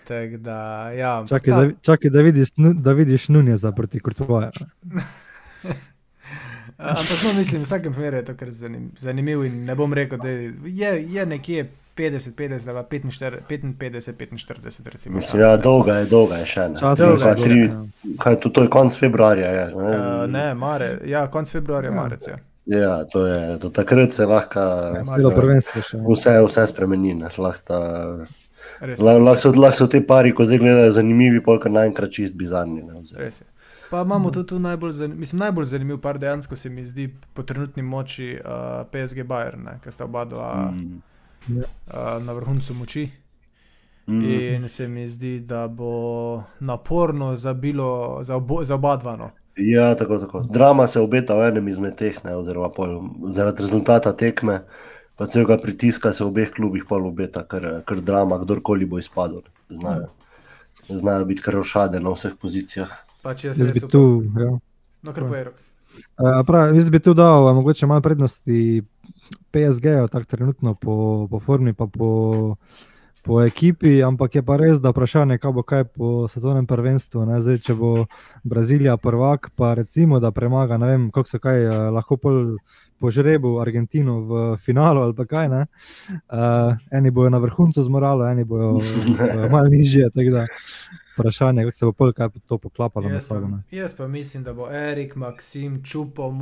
tako 0.00 0.36
da, 0.38 0.58
ja, 0.90 1.24
Čakaj, 1.28 1.50
ta- 1.50 1.64
da, 1.64 1.70
čakaj 1.82 2.10
da, 2.10 2.20
vidiš, 2.20 2.48
da 2.56 2.92
vidiš 2.92 3.28
Nuneza 3.28 3.72
proti 3.72 4.00
Kurtoju. 4.00 4.50
Uh, 6.78 6.86
ampak 6.88 7.22
no, 7.24 7.32
mislim, 7.32 7.60
v 7.60 7.64
vsakem 7.64 7.92
primeru 7.92 8.16
je 8.16 8.24
to 8.24 8.34
kar 8.34 8.50
zanim, 8.50 8.90
zanimivo 8.98 9.44
in 9.44 9.64
ne 9.64 9.74
bom 9.74 9.92
rekel, 9.94 10.18
da 10.18 10.28
je, 10.28 11.04
je 11.04 11.26
nekje 11.26 11.64
50, 11.96 12.32
50, 12.32 12.68
ali 12.68 12.76
pa 12.76 12.84
45, 12.88 13.40
55, 13.76 14.30
45, 14.48 14.86
recimo. 14.86 15.16
Mislim, 15.16 15.42
ja, 15.42 15.56
dolga 15.56 15.94
je, 15.94 16.06
dolga 16.06 16.36
je 16.36 16.46
še 16.46 16.60
ena. 16.60 16.78
Čas 16.80 16.98
Dolga 16.98 17.16
Dva, 17.18 17.30
je, 17.30 17.42
tri, 17.44 17.58
ja. 17.60 17.84
kaj, 18.18 18.36
to, 18.36 18.48
to 18.48 18.62
je 18.62 18.68
konc 18.68 18.96
februarja. 18.96 19.50
Je, 19.50 19.66
ne? 19.68 19.92
Uh, 19.92 20.26
ne, 20.28 20.54
mare, 20.56 20.98
ja, 21.06 21.26
konc 21.28 21.50
februarja, 21.50 21.90
Ja. 21.90 21.96
marec. 21.96 22.26
Ja. 22.26 22.38
Ja, 22.66 23.04
to 23.04 23.26
je, 23.26 23.58
do 23.58 23.70
takrat 23.70 24.12
se 24.12 24.26
lahko 24.26 24.60
še. 25.82 25.98
vse, 25.98 26.34
vse 26.46 26.66
spremeni. 26.66 27.14
Lahko 27.38 27.78
Res, 28.80 29.00
lah- 29.00 29.38
so, 29.38 29.52
lahko 29.52 29.76
so 29.76 29.86
te 29.86 30.00
pari, 30.00 30.32
ko 30.32 30.44
zdaj 30.44 30.58
gledajo 30.58 30.92
zanimivi, 30.92 31.40
polk 31.40 31.64
naenkrat 31.66 32.10
čist 32.10 32.34
bizarni. 32.34 32.82
Pa 33.90 34.02
imamo 34.02 34.30
tudi 34.30 34.46
tu 34.46 34.58
najbolj, 34.58 34.92
zanim, 34.92 35.18
mislim, 35.18 35.38
najbolj 35.40 35.64
zanimiv 35.64 35.98
par 36.00 36.18
dejansko 36.18 36.56
se 36.56 36.70
mi 36.70 36.84
zdi 36.84 37.10
po 37.34 37.42
trenutni 37.42 37.82
moči 37.82 38.32
uh, 38.34 38.86
PSG 38.86 39.26
Bayern, 39.26 39.68
ker 39.80 39.92
sta 39.92 40.04
oba 40.04 40.24
dva 40.24 40.70
Mm. 40.70 41.02
uh, 41.50 41.64
na 42.22 42.32
vrhuncu 42.32 42.74
moči. 42.74 43.10
Mm. 44.06 44.24
In 44.24 44.68
se 44.68 44.88
mi 44.88 45.06
zdi, 45.06 45.40
da 45.40 45.68
bo 45.68 45.90
naporno 46.60 47.34
za, 47.36 47.52
bilo, 47.52 48.18
za, 48.22 48.36
obo, 48.36 48.64
za 48.64 48.74
oba 48.74 48.96
dva. 48.96 49.16
No. 49.16 49.30
Ja, 49.56 49.94
tako, 49.94 50.18
tako. 50.18 50.40
Drama 50.48 50.86
se 50.86 51.00
obeta 51.00 51.36
v 51.36 51.50
enem 51.50 51.68
izmed 51.68 51.96
teh, 51.98 52.16
ne, 52.24 52.36
oziroma 52.36 52.70
pol, 52.72 52.96
zaradi 53.36 53.66
rezultata 53.66 54.14
tekme, 54.16 54.62
pa 55.16 55.26
celega 55.28 55.58
pritiska 55.60 56.12
se 56.12 56.24
v 56.24 56.30
obeh 56.32 56.52
klubih 56.54 56.86
pol 56.88 57.04
obeta, 57.10 57.44
ker, 57.44 57.82
ker 57.88 58.00
drama, 58.00 58.40
kdorkoli 58.40 58.88
bo 58.88 59.00
izpadel. 59.02 59.44
Znajo, 59.68 60.08
znajo 60.88 61.28
biti 61.28 61.44
kar 61.44 61.58
ošade 61.60 62.00
na 62.00 62.14
vseh 62.16 62.32
pozicijah. 62.40 62.94
Pač 63.22 63.44
jaz, 63.44 63.60
Jaz 63.60 63.74
bi 63.76 63.84
tu, 63.84 64.24
ja. 64.40 64.56
No, 65.02 65.12
kar 65.12 65.28
povej, 65.28 65.50
Rok. 65.50 65.60
Uh, 66.16 66.40
prav, 66.48 66.72
jaz 66.72 66.88
bi 66.90 67.00
tu 67.04 67.12
dal 67.14 67.48
a, 67.48 67.52
mogoče 67.52 67.86
malo 67.86 68.00
prednosti 68.00 68.82
PSG-ju, 69.52 70.08
tako 70.08 70.24
trenutno 70.24 70.74
po, 70.74 71.26
po 71.30 71.40
formi, 71.40 71.76
pa 71.76 71.86
po, 71.86 72.08
po 73.22 73.42
ekipi, 73.42 74.02
ampak 74.02 74.34
je 74.34 74.42
pa 74.42 74.56
res, 74.58 74.80
da 74.82 74.90
vprašanje, 74.90 75.38
kaj 75.38 75.52
bo 75.54 75.62
kaj 75.62 75.84
po 75.94 76.08
svetovnem 76.28 76.66
prvenstvu. 76.66 77.26
Ne? 77.30 77.40
Zdaj, 77.42 77.58
če 77.66 77.76
bo 77.78 77.92
Brazilija 78.42 78.96
prvak, 78.98 79.52
pa 79.56 79.74
recimo, 79.78 80.18
da 80.20 80.32
premaga, 80.34 80.78
ne 80.82 80.90
vem, 80.90 81.04
kako 81.14 81.30
so 81.30 81.38
kaj 81.42 81.66
uh, 81.66 81.74
lahko 81.94 82.18
pol 82.18 82.40
po 83.02 83.10
žrebu 83.10 83.56
Argentino 83.62 84.20
v 84.26 84.42
finalu 84.62 85.02
ali 85.02 85.14
pa 85.14 85.26
kaj. 85.26 85.48
ne. 85.48 85.62
Uh, 86.30 86.74
eni 86.90 87.10
bojo 87.10 87.30
na 87.30 87.38
vrhuncu 87.42 87.82
z 87.82 87.88
moralo, 87.88 88.26
eni 88.26 88.44
bojo 88.44 88.76
uh, 88.78 89.50
malo 89.50 89.70
nižje. 89.70 90.10
da 90.10 90.46
Vprašanje, 91.12 91.64
kako 91.64 91.76
se 91.76 91.86
bo 91.86 91.92
pol 91.92 92.12
kaj 92.12 92.28
to 92.48 92.58
poklapalo 92.58 93.06
med 93.06 93.14
Jaz 93.14 93.28
pa, 93.28 93.34
sabo. 93.34 93.46
ne. 93.46 93.62
jaz 93.70 93.94
pa 93.94 94.08
mislim, 94.08 94.44
da 94.44 94.52
bo 94.52 94.70
Erik, 94.70 95.16
Maksim, 95.16 95.82
Čupo, 95.84 96.32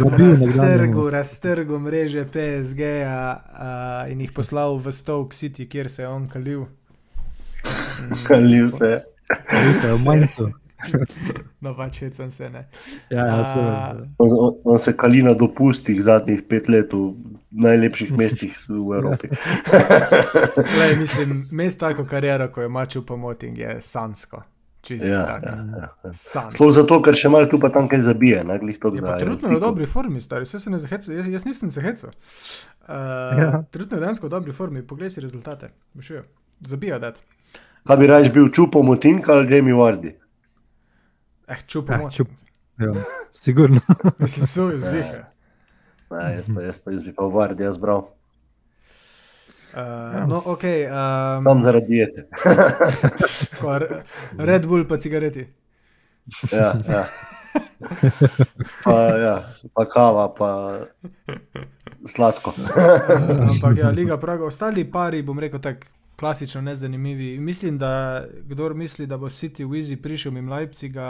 raztrgal, 0.00 1.10
raztrgal 1.16 1.78
mreže 1.78 2.24
PSG-ja 2.24 3.42
uh, 3.52 4.12
in 4.12 4.20
jih 4.20 4.32
poslal 4.32 4.76
v 4.76 4.92
Stoke 4.92 5.36
City, 5.36 5.68
kjer 5.68 5.90
se 5.90 6.02
je 6.02 6.08
on 6.08 6.28
kalil. 6.28 6.66
Kalil 8.26 8.70
se. 8.70 9.00
Res 9.48 9.84
je, 9.84 9.92
v 9.92 10.04
manjcu. 10.06 10.52
No, 11.60 11.74
pač 11.74 12.00
hecam 12.00 12.30
se 12.30 12.50
ne. 12.50 12.66
Ja, 13.10 13.26
ja, 13.26 13.40
A, 13.40 13.44
seveda. 13.44 14.06
On, 14.18 14.28
on- 14.40 14.56
on 14.64 14.78
se 14.78 14.96
kali 14.96 15.22
na 15.22 15.34
dopustih 15.34 16.02
zadnjih 16.02 16.42
pet 16.42 16.68
let 16.68 16.92
v 16.92 17.12
najlepših 17.52 18.16
mestih 18.16 18.56
v 18.68 18.96
Evropi. 18.96 19.28
Glej, 20.74 20.96
mislim, 20.96 21.48
imeti 21.50 21.78
tako 21.78 22.04
kariero, 22.04 22.48
ko 22.48 22.62
je 22.62 22.68
mačil 22.68 23.02
po 23.02 23.16
moting, 23.16 23.58
je 23.58 23.76
sansko. 23.80 24.42
Čisto 24.80 25.06
Ja, 25.06 25.26
tako. 25.26 25.46
ja, 25.46 25.56
ja, 25.76 25.88
ja. 26.04 26.12
Sploh 26.50 26.72
zato, 26.74 26.96
ker 27.02 27.14
še 27.14 27.28
malo 27.28 27.46
tu 27.46 27.60
pa 27.60 27.68
tam 27.68 27.86
kaj 27.86 28.00
zabije. 28.00 28.40
Ne, 28.42 28.56
to, 28.58 28.90
Je 28.90 28.98
pa 29.00 29.14
trenutno 29.14 29.48
v 29.48 29.60
dobri 29.60 29.86
formi, 29.86 30.18
stari, 30.20 30.42
vse 30.42 30.58
se 30.58 30.70
ne 30.70 30.78
zaheca. 30.78 31.12
Jaz, 31.12 31.28
jaz 31.28 31.44
nisem 31.44 31.70
se 31.70 31.80
hecal. 31.80 32.10
Uh, 32.10 32.96
Ja. 33.38 33.62
Trenutno 33.70 33.96
je 33.96 34.00
dejansko 34.00 34.26
v 34.26 34.30
dobri 34.30 34.52
formi, 34.52 34.82
poglej 34.82 35.10
si 35.10 35.20
rezultate. 35.20 35.70
Boš 35.94 36.10
videl. 36.10 36.26
Zabija, 36.60 36.98
da. 36.98 37.12
Kaj 37.86 37.96
bi 37.96 38.06
raje 38.06 38.30
bil 38.30 38.48
čupo 38.48 38.82
Motinka 38.82 39.32
ali 39.32 39.54
Jamie 39.54 39.74
Vardy? 39.74 40.12
Eh, 41.52 41.62
čupo. 41.66 41.92
Eh, 41.92 42.10
čup. 42.10 42.28
Ja, 42.78 42.92
sigurno. 43.32 43.80
Mislim, 44.18 44.46
so 44.46 44.70
je 44.70 44.78
zihe. 44.78 45.24
Ne, 46.10 46.34
jaz, 46.36 46.48
pa, 46.54 46.62
jaz, 46.62 46.78
pa, 46.78 46.90
jaz 46.90 47.02
bi 47.02 47.14
pa 47.14 47.24
Vardy 47.24 47.64
jaz 47.64 47.78
bral. 47.78 48.08
Uh, 49.72 50.28
no, 50.28 50.42
ok. 50.44 50.64
Um, 50.64 51.44
Sam 51.44 51.64
zaradi 51.64 51.86
diete. 51.86 52.26
Red 54.48 54.66
Bull 54.66 54.88
pa 54.88 54.98
cigareti. 54.98 55.46
Ja, 56.52 56.74
ja. 56.88 57.04
Pa, 58.84 58.96
ja, 59.18 59.36
pa 59.74 59.84
kava, 59.88 60.28
pa 60.34 60.50
sladko. 62.08 62.50
Uh, 62.50 63.48
ampak 63.48 63.76
ja, 63.76 63.90
Liga 63.90 64.16
Praga, 64.20 64.44
ostali 64.44 64.84
pari, 64.84 65.22
bom 65.22 65.38
rekel 65.40 65.60
tako, 65.60 65.88
klasično 66.22 66.60
nezanimivi. 66.62 67.40
Mislim, 67.40 67.78
da 67.78 68.22
kdor 68.46 68.74
misli, 68.74 69.06
da 69.10 69.16
bo 69.18 69.26
City 69.26 69.66
v 69.66 69.80
Easy 69.80 69.96
prišel 70.02 70.32
mimo 70.32 70.54
Leipziga, 70.54 71.06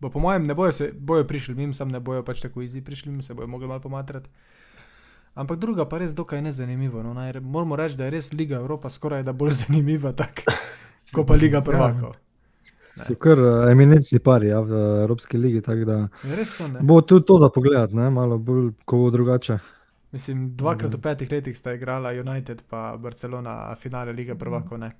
bo 0.00 0.10
po 0.12 0.20
mojem 0.20 0.44
ne 0.44 0.54
bojo, 0.54 0.72
se, 0.72 0.90
bojo 0.92 1.24
prišli 1.24 1.54
mimo, 1.54 1.72
sam 1.72 1.88
ne 1.88 2.00
bojo 2.00 2.20
pač 2.24 2.42
tako 2.44 2.60
Easy 2.60 2.84
prišli 2.84 3.10
mimo, 3.10 3.24
se 3.24 3.34
bojo 3.34 3.48
mogli 3.48 3.68
malo 3.68 3.80
pomatrati. 3.80 4.28
Ampak 5.34 5.58
druga 5.58 5.88
pa 5.88 5.98
res 5.98 6.12
dokaj 6.14 6.42
nezanimivo. 6.42 7.00
No, 7.02 7.14
naj, 7.16 7.40
moramo 7.40 7.76
reči, 7.76 7.96
da 7.96 8.04
je 8.04 8.10
res 8.18 8.32
Liga 8.32 8.60
Evropa 8.60 8.92
skoraj 8.92 9.24
da 9.24 9.32
bolj 9.32 9.56
zanimiva, 9.64 10.12
tak, 10.12 10.44
kot 11.12 11.26
pa 11.26 11.40
Liga 11.40 11.64
Prvakov. 11.64 12.12
So 12.96 13.14
kar 13.20 13.38
eh, 13.38 13.70
eminentni 13.72 14.18
pari 14.18 14.52
ja, 14.52 14.60
v 14.60 14.72
Evropski 15.04 15.40
ligi. 15.40 15.60
Da 15.60 16.08
Res 16.36 16.52
so 16.56 16.68
ne. 16.68 16.80
bo 16.80 17.00
tudi 17.00 17.26
to 17.28 17.38
za 17.38 17.48
pogled, 17.48 17.96
ne? 17.96 18.10
malo 18.10 18.38
bolj 18.38 18.70
ko 18.84 18.96
bo 18.96 19.10
drugače. 19.10 19.58
Mislim, 20.16 20.46
dvakrat 20.56 20.94
v 20.94 21.00
petih 21.04 21.32
letih 21.32 21.56
sta 21.56 21.74
igrala 21.76 22.14
United 22.16 22.62
in 22.64 23.02
Barcelona 23.02 23.74
finale 23.76 24.12
lige 24.12 24.34
prvakov. 24.34 24.78
Ne. 24.80 24.92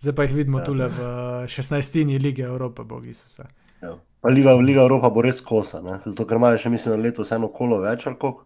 Zdaj 0.00 0.14
pa 0.14 0.22
jih 0.22 0.34
vidimo 0.34 0.58
Ja. 0.58 0.64
tule 0.64 0.86
v 0.88 0.98
16. 1.46 2.18
lige 2.18 2.42
Evrope, 2.42 2.84
bogi 2.84 3.14
so 3.14 3.28
se. 3.28 3.44
Ja. 3.82 3.96
Pa 4.20 4.28
Liga, 4.28 4.52
Liga 4.54 4.82
Evropa 4.82 5.10
bo 5.10 5.22
res 5.22 5.40
kosa, 5.40 5.80
ne? 5.80 5.98
zato 6.06 6.26
ker 6.26 6.36
imajo 6.36 6.58
še, 6.58 6.70
mislim, 6.70 6.94
na 6.94 7.02
leto 7.02 7.24
vseeno 7.24 7.48
kolo 7.48 7.80
več 7.80 8.06
ali 8.06 8.16
koliko. 8.20 8.44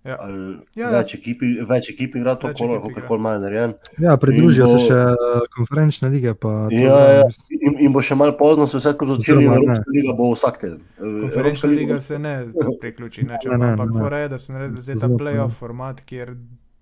Ja. 0.00 0.16
Ja, 0.16 0.28
ja. 0.76 0.90
več, 0.92 1.14
ekipi, 1.14 1.46
več 1.62 1.90
ekip 1.90 2.14
igra 2.16 2.32
to 2.34 2.48
kolo, 2.54 2.76
ekip 2.76 2.90
igra. 2.90 3.02
kako 3.02 3.16
imajo 3.16 3.38
narejen. 3.38 3.74
Ja, 3.98 4.16
pridružijo 4.16 4.64
In 4.64 4.70
se 4.70 4.76
bo- 4.78 4.86
še 4.86 5.00
eh, 5.34 5.48
konferenčne 5.50 6.08
lige. 6.08 6.34
Pa, 6.34 6.68
Ja, 6.70 6.88
da, 6.90 7.12
ja. 7.12 7.24
In, 7.50 7.76
in 7.78 7.92
bo 7.92 8.00
še 8.00 8.14
malo 8.14 8.32
pozno 8.34 8.64
se 8.66 8.78
vse 8.78 8.94
Oziroma 8.96 9.50
ne. 9.50 9.56
Evropska 9.58 9.90
liga 9.90 10.12
bo 10.14 10.30
vsak 10.32 10.58
teden. 10.58 10.80
Eh, 10.96 11.04
Konferenčna 11.20 11.40
Evropska 11.42 11.68
liga 11.68 11.94
bo- 11.94 12.00
se 12.02 12.18
ne 12.18 12.34
priključi, 12.82 13.22
ne, 13.24 13.36
Ne, 13.42 13.58
ne, 13.58 13.66
ampak 13.68 13.86
ne, 13.86 13.92
ne. 13.92 14.00
fora 14.00 14.18
je, 14.18 14.28
da 14.28 14.38
se 14.38 14.52
naredi 14.52 14.80
zdaj 14.80 14.94
ta 14.96 15.00
Zelo, 15.02 15.18
playoff 15.18 15.52
format, 15.54 16.00
kjer 16.02 16.32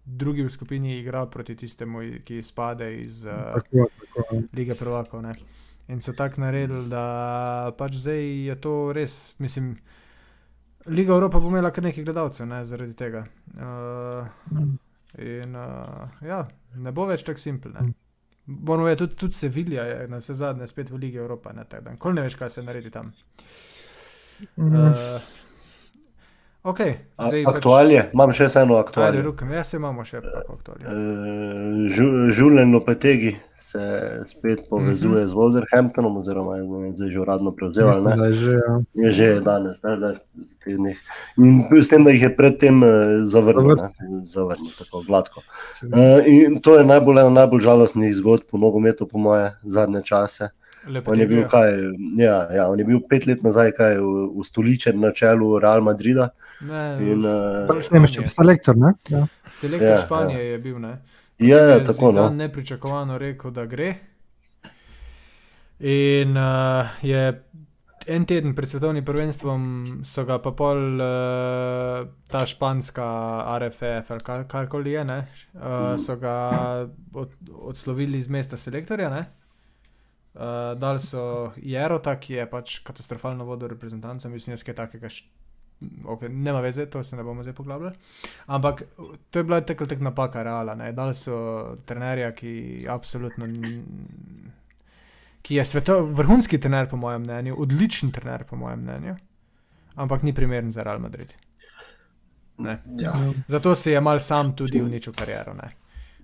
drugi 0.07 0.43
v 0.43 0.51
skupini 0.51 0.99
igra 0.99 1.27
proti 1.27 1.57
tistemu, 1.57 1.99
ki 2.23 2.39
izpade 2.39 2.87
iz 2.97 3.25
uh, 3.25 3.35
Tako, 3.57 3.89
tako, 4.15 4.43
lige 4.53 4.75
prvakov. 4.75 5.23
Ne. 5.23 5.35
In 5.89 6.01
so 6.01 6.13
tako 6.13 6.41
naredili, 6.41 6.87
da 6.87 7.03
pač 7.75 7.93
zdaj 7.97 8.23
je 8.47 8.55
to 8.57 8.93
res, 8.93 9.19
mislim. 9.39 9.75
Liga 10.87 11.13
Evropa 11.13 11.41
bo 11.41 11.49
imela 11.49 11.71
kar 11.71 11.85
nekaj 11.85 12.05
gledalcev 12.05 12.47
ne, 12.47 12.65
zaradi 12.65 12.95
tega. 12.97 13.25
Uh, 13.55 14.27
in 15.19 15.57
uh, 15.57 16.21
ja, 16.25 16.45
ne 16.77 16.93
bo 16.93 17.07
več 17.09 17.25
tako 17.27 17.43
simpel. 17.43 17.75
Moramo 18.47 18.89
je 18.89 18.97
tudi, 18.97 19.17
tudi 19.21 19.37
Sevilja, 19.37 19.83
je 19.85 20.07
na 20.09 20.23
vse 20.23 20.35
zadnje 20.35 20.67
spet 20.67 20.91
v 20.91 20.97
Ligi 21.03 21.19
Evropa. 21.21 21.53
Ne, 21.53 21.67
tako 21.69 21.85
da 21.85 21.97
nikoli 21.97 22.15
ne 22.15 22.25
veš, 22.25 22.39
kaj 22.41 22.51
se 22.55 22.65
naredi 22.65 22.91
tam. 22.91 23.13
Uh, 24.57 25.19
ok, 26.63 26.81
A- 27.17 27.29
zdaj 27.29 27.45
Aktualje, 27.47 28.11
imam 28.13 28.31
še 28.31 28.45
eno 28.53 28.75
Pač, 28.75 28.87
aktualje. 28.87 29.23
rukem, 29.23 29.53
jaz 29.53 29.75
imamo 29.75 30.05
še 30.05 30.21
tako 30.21 30.53
aktualje. 30.53 30.85
Uh, 30.85 30.93
Žu- 31.89 32.31
Žulen 32.31 32.71
Lopetegi 32.71 33.37
se 33.57 33.81
spet 34.25 34.69
povezuje 34.69 35.23
Mhm. 35.23 35.29
z 35.29 35.33
Wolverhamptonom, 35.33 36.17
oziroma 36.17 36.57
je 36.57 36.65
zdaj 36.93 37.09
že 37.09 37.19
uradno 37.21 37.51
prevzel. 37.51 37.89
že, 38.33 38.53
ja. 38.55 38.75
Je 38.95 39.11
že 39.11 39.41
danes, 39.41 39.83
ne, 39.83 39.97
da, 39.97 40.11
in 40.67 40.95
s 41.75 41.89
tem, 41.89 42.05
da 42.05 42.11
jih 42.11 42.23
je 42.23 42.33
predtem 42.33 42.83
eh, 42.83 42.89
zavrnil, 43.25 43.77
ne, 43.77 43.89
zavrnil 44.25 44.73
tako 44.73 45.03
gladko. 45.03 45.41
Uh, 45.83 46.21
in 46.25 46.61
to 46.61 46.77
je 46.77 46.85
najbolj, 46.85 47.19
ena 47.21 47.31
najbolj 47.39 47.61
žalostnih 47.63 48.15
zgodb 48.15 48.45
v 48.49 48.59
nogometu, 48.59 49.07
po 49.07 49.19
moje, 49.19 49.55
zadnje 49.65 50.03
čase. 50.03 50.51
Lepo 50.87 51.11
On 51.11 51.19
je 51.19 51.27
bil, 51.27 51.45
kaj, 51.45 51.69
ja, 52.17 52.49
ja, 52.51 52.65
on 52.67 52.79
je 52.79 52.85
bil 52.85 53.01
pet 53.01 53.27
let 53.27 53.43
nazaj 53.43 53.73
kaj, 53.73 53.99
ustoličen 54.33 54.97
na 54.97 55.13
čelu 55.13 55.59
Real 55.59 55.81
Madrida. 55.81 56.31
Ne, 56.61 56.97
In, 57.13 57.23
uh, 57.23 57.69
Ne, 57.95 58.09
še 58.11 58.27
selektor, 58.35 58.77
ne? 58.79 58.97
Ja. 59.09 59.27
Selektor 59.47 59.95
Ja, 59.95 59.99
Španije 60.03 60.45
je 60.51 60.59
bil, 60.59 60.79
ne? 60.83 60.99
je, 61.39 61.57
je 61.57 61.85
tako 61.85 62.11
no. 62.11 62.23
Zidane 62.23 62.37
nepričakovano 62.37 63.19
rekel, 63.19 63.51
da 63.55 63.67
gre. 63.67 63.95
In 65.79 66.35
uh, 66.37 66.99
je 67.03 67.45
en 68.09 68.25
teden 68.27 68.55
pred 68.57 68.69
svetovnim 68.69 69.05
prvenstvom 69.05 69.63
so 70.05 70.25
ga 70.27 70.39
pa 70.43 70.51
pol 70.57 70.99
uh, 70.99 72.09
ta 72.31 72.43
španska 72.49 73.07
RFF 73.61 74.11
ali 74.11 74.25
kar, 74.25 74.47
karkoli 74.49 74.97
je, 74.97 75.05
ne, 75.05 75.19
uh, 75.55 75.95
so 76.01 76.17
ga 76.17 76.37
od, 77.15 77.35
odslovili 77.53 78.19
iz 78.19 78.29
mesta 78.29 78.57
selektorja. 78.57 79.11
Ne. 79.11 79.27
Uh, 80.35 80.75
dali 80.79 81.01
so 81.03 81.53
Jerota, 81.57 82.17
ki 82.21 82.41
je 82.41 82.51
pač 82.51 82.79
katastrofalno 82.87 83.45
vodil 83.45 83.69
reprezentanca, 83.69 84.29
mislim, 84.29 84.57
jaz 84.57 84.65
kaj 84.67 84.77
takega. 84.83 85.11
Okay, 86.05 86.29
nema 86.29 86.61
veze, 86.61 86.87
to 86.87 87.03
se 87.03 87.17
ne 87.17 87.23
bomo 87.23 87.43
zdaj 87.43 87.55
poglabljali. 87.55 87.95
Ampak 88.47 88.83
to 89.31 89.39
je 89.39 89.45
bila 89.45 89.61
tako 89.61 89.87
tak 89.87 90.01
napaka, 90.01 90.43
reala. 90.43 90.75
Ne. 90.75 90.93
Dali 90.93 91.15
so 91.15 91.37
trenerja, 91.85 92.33
ki 92.33 92.53
absolutno. 92.89 93.45
n- 93.45 94.53
Ki 95.43 95.55
je 95.55 95.65
sveto, 95.65 96.03
vrhunski 96.05 96.59
trener, 96.61 96.89
po 96.89 96.97
mojem 96.97 97.23
mnenju, 97.23 97.55
odličen 97.59 98.11
trener, 98.11 98.45
po 98.45 98.57
mojem 98.57 98.81
mnenju, 98.81 99.15
ampak 99.95 100.23
ni 100.23 100.35
primeren 100.35 100.73
za 100.73 100.83
Real 100.83 100.99
Madrid. 100.99 101.35
Ne. 102.59 102.83
Ja. 102.97 103.13
Zato 103.47 103.75
si 103.75 103.91
je 103.91 104.01
mal 104.01 104.19
sam 104.19 104.57
tudi 104.57 104.83
uničil 104.83 105.13
kariero. 105.13 105.55
Ne. 105.55 105.71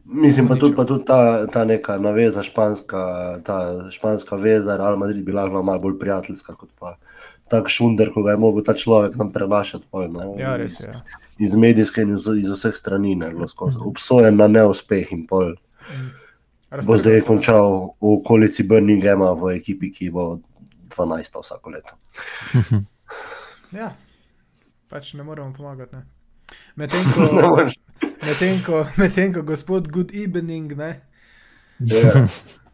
Mislim 0.05 0.49
pa 0.49 0.57
tudi, 0.57 0.77
pa 0.77 0.85
tudi 0.85 1.05
ta, 1.05 1.47
ta 1.47 1.65
neka 1.65 1.99
naveza, 1.99 2.43
španska, 2.43 3.01
ta 3.45 3.57
španska 3.91 4.37
veza, 4.37 4.77
Real 4.77 4.97
Madrid 4.97 5.25
bi 5.25 5.33
lahko 5.33 5.51
bila 5.51 5.63
malo 5.63 5.79
bolj 5.79 5.99
prijateljska 5.99 6.55
kot 6.55 6.71
pa 6.79 6.97
tak 7.55 7.71
šunder, 7.71 8.11
ko 8.15 8.25
ga 8.27 8.35
je 8.35 8.41
mogel 8.43 8.65
ta 8.67 8.75
človek 8.75 9.15
nam 9.21 9.31
prenašati. 9.33 9.87
Pol, 9.91 10.09
ne, 10.11 10.27
Ja, 10.41 10.57
iz, 10.59 10.61
res 10.61 10.81
je. 10.81 10.91
Ja. 10.91 11.21
iz 11.39 11.55
medijske 11.55 12.03
in 12.03 12.17
iz, 12.17 12.27
iz 12.43 12.51
vseh 12.51 12.75
strani, 12.75 13.15
ne, 13.15 13.31
bilo 13.31 13.49
skozi. 13.49 13.79
obsojen 13.81 14.37
na 14.37 14.49
neuspeh 14.51 15.13
in 15.15 15.27
pol. 15.31 15.55
Bo 16.75 16.97
zdaj 16.99 17.21
ne. 17.21 17.27
končal 17.27 17.95
v 18.03 18.17
okolici 18.19 18.67
Birminghama 18.67 19.33
v 19.39 19.55
ekipi, 19.61 19.93
ki 19.95 20.11
bo 20.11 20.41
12 20.97 21.39
vsako 21.43 21.71
leto. 21.71 21.95
ja, 23.81 23.95
pač 24.91 25.15
ne 25.15 25.23
moremo 25.23 25.55
pomagati. 25.55 26.03
Medtem 26.77 27.07
ko, 27.15 27.23
med 28.27 28.43
ko, 28.67 28.87
med 28.99 29.15
ko 29.35 29.43
gospod 29.43 29.89
Good 29.91 30.15
Evening, 30.15 30.75
ne. 30.75 31.01
Yeah. 31.79 32.27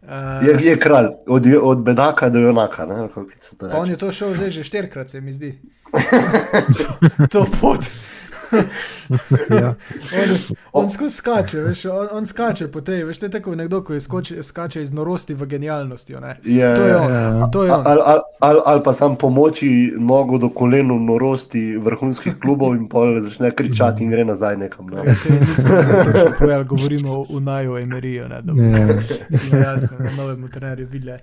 Uh, 0.03 0.47
je, 0.47 0.67
je 0.67 0.79
kralj, 0.81 1.07
od, 1.27 1.47
od 1.63 1.83
bedaka 1.83 2.29
do 2.29 2.39
junaka. 2.39 2.87
On 3.73 3.91
je 3.91 3.97
to 3.97 4.13
šel 4.13 4.35
zdaj 4.35 4.51
že 4.51 4.65
štirikrat, 4.65 5.11
se 5.11 5.21
mi 5.21 5.33
zdi. 5.33 5.59
to 7.33 7.47
pot. 7.61 7.85
Ja. 9.61 9.75
On, 10.73 10.83
on 10.83 10.91
skozi 10.91 11.15
skače, 11.17 11.61
veš, 11.61 11.85
on, 11.85 12.09
on 12.13 12.27
skače 12.27 12.69
po 12.73 12.81
tej, 12.81 13.05
veš, 13.05 13.19
to 13.19 13.27
je 13.27 13.31
tako 13.31 13.55
nekdo, 13.55 13.83
ki 13.85 14.01
skoči, 14.01 14.43
skače 14.43 14.83
iz 14.83 14.93
norosti 14.93 15.35
v 15.35 15.47
genialnosti. 15.47 16.13
Ja, 16.45 16.77
to 16.77 16.87
je 16.87 16.97
on. 16.97 17.11
Ja, 17.13 17.21
ja. 17.21 17.83
Ali 17.85 18.01
al, 18.05 18.21
al, 18.41 18.63
al 18.67 18.83
pa 18.83 18.93
sam 18.93 19.17
pomoči 19.17 19.93
nogo 19.99 20.39
do 20.39 20.49
kolenu 20.49 20.99
norosti 20.99 21.77
vrhunskih 21.77 22.39
klubov 22.41 22.77
in 22.77 22.89
pol 22.89 23.21
začne 23.21 23.51
kričati 23.55 24.05
in 24.05 24.11
gre 24.11 24.25
nazaj 24.25 24.57
nekam. 24.57 24.87
Ne. 24.87 25.03
Ja, 25.07 25.15
se 25.15 25.31
nismo 25.31 25.83
točno 26.05 26.33
povedali, 26.39 26.65
govorimo 26.65 27.25
o 27.29 27.41
Naju 27.41 27.77
Emeriju, 27.79 28.29
ne, 28.29 28.43
da 28.43 28.53
bi 28.53 29.37
se 29.37 29.57
jasno 29.57 29.99
na 29.99 30.11
novem 30.17 30.49
trenerju 30.51 30.89
videli. 30.91 31.19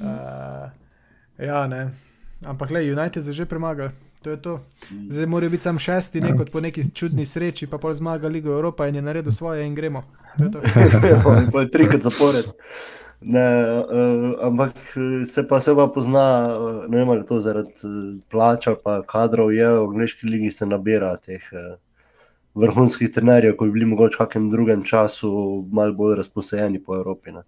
Uh, 0.00 0.70
ja, 1.38 1.66
ne. 1.66 1.90
Ampak, 2.44 2.70
le, 2.70 2.80
United 2.92 3.26
je 3.26 3.32
že 3.32 3.44
premagal. 3.44 3.88
To 4.22 4.30
je 4.30 4.42
to. 4.42 4.60
Zdaj 5.10 5.26
mora 5.26 5.48
biti 5.48 5.62
sam 5.62 5.78
šesti, 5.78 6.20
ne 6.20 6.36
kot 6.36 6.50
po 6.50 6.60
neki 6.60 6.82
čudni 6.94 7.24
sreči, 7.26 7.66
pa 7.66 7.78
pol 7.78 7.94
zmaga 7.94 8.28
Ligo 8.28 8.52
Evropa 8.54 8.86
in 8.86 8.94
je 8.94 9.02
naredil 9.02 9.32
svoje 9.32 9.66
in 9.66 9.74
gremo. 9.74 10.04
To 10.38 10.44
je 10.44 10.50
to. 10.50 10.60
to 11.52 11.60
je 11.60 11.70
trikrat 11.70 12.02
zapored. 12.02 12.52
Ne, 13.24 13.46
uh, 13.78 14.34
ampak 14.42 14.74
se 15.26 15.48
pa 15.48 15.60
se 15.60 15.74
pa 15.74 15.86
pozna, 15.86 16.56
uh, 16.58 16.90
ne 16.90 16.98
vem 16.98 17.10
ali 17.10 17.26
to 17.26 17.40
zaradi 17.40 17.74
uh, 17.84 18.18
plača, 18.30 18.74
pa 18.84 19.02
kadrov 19.06 19.52
je 19.54 19.68
v 19.68 19.84
angliški 19.88 20.26
ligi 20.26 20.50
se 20.50 20.66
nabira 20.66 21.16
teh 21.16 21.42
uh, 21.52 21.76
vrhunskih 22.54 23.10
trenerjev, 23.10 23.56
ko 23.56 23.64
bi 23.64 23.78
bili 23.78 23.86
mogoče 23.86 24.16
v 24.16 24.24
kakšnem 24.24 24.50
drugem 24.50 24.82
času 24.82 25.30
malo 25.70 25.94
bolj 25.94 26.16
razposajeni 26.16 26.82
po 26.82 26.96
Evropi. 26.96 27.32
Ne. 27.32 27.42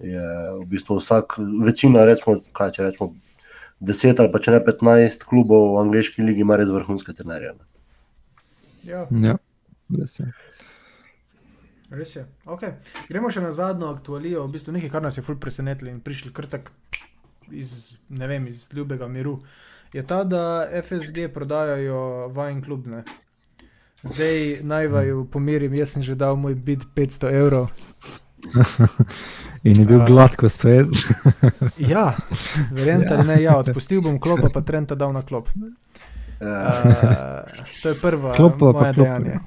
Je 0.00 0.26
v 0.60 0.66
bistvu 0.68 0.96
vsak, 1.00 1.38
večina, 1.64 2.04
recimo, 2.04 2.36
kaj 2.56 2.76
če 2.76 2.88
rečemo, 2.88 3.14
10 3.80 4.20
ali 4.20 4.32
pa 4.32 4.40
če 4.44 4.56
ne 4.56 4.60
15 4.64 5.24
klubov 5.28 5.74
v 5.74 5.84
angliški 5.84 6.24
ligi 6.24 6.44
ima 6.44 6.58
res 6.60 6.68
vrhunske 6.72 7.14
trenerje. 7.16 7.54
Ja, 8.84 9.06
ja 9.10 9.36
res 9.98 10.18
je. 10.20 10.28
Res 11.90 12.12
je. 12.14 12.22
Okay. 12.46 12.76
Gremo 13.08 13.32
še 13.34 13.42
na 13.42 13.50
zadnjo 13.50 13.88
aktualijo, 13.90 14.44
v 14.46 14.54
bistvu 14.54 14.76
nekaj, 14.76 14.92
kar 14.92 15.02
nas 15.02 15.18
je 15.18 15.24
fulj 15.26 15.40
presenetilo 15.42 15.90
in 15.90 15.98
prišli 16.04 16.30
krtek 16.34 16.70
iz, 17.50 17.96
ne 18.08 18.28
vem, 18.30 18.46
iz 18.46 18.68
ljubega 18.72 19.08
miru. 19.10 19.40
Je 19.92 20.04
ta, 20.06 20.22
da 20.24 20.68
FSG 20.70 21.32
prodajajo 21.34 22.30
vajen 22.36 22.62
klub. 22.62 22.86
Ne? 22.86 23.02
Zdaj 24.06 24.60
naj 24.62 24.86
vaju 24.88 25.24
pomirim, 25.32 25.74
jaz 25.74 25.96
sem 25.96 26.06
že 26.06 26.14
dal 26.14 26.38
moj 26.38 26.54
bid 26.54 26.86
500 26.94 27.32
evrov. 27.42 27.72
In 29.68 29.76
je 29.76 29.84
bil 29.84 29.98
uh, 30.00 30.06
gladko 30.06 30.48
spet. 30.48 30.86
ja, 31.92 32.14
verjamem, 32.72 33.06
da 33.08 33.22
ne. 33.22 33.42
Ja, 33.42 33.58
odpustil 33.60 34.00
bom 34.04 34.16
klop, 34.20 34.40
pa 34.54 34.62
Trenta 34.64 34.96
dal 34.96 35.12
na 35.12 35.22
klop. 35.22 35.50
Uh, 36.40 36.46
to 37.82 37.92
je 37.92 37.96
prvo, 38.00 38.32
moje 38.72 38.92
dejanje. 38.96 39.40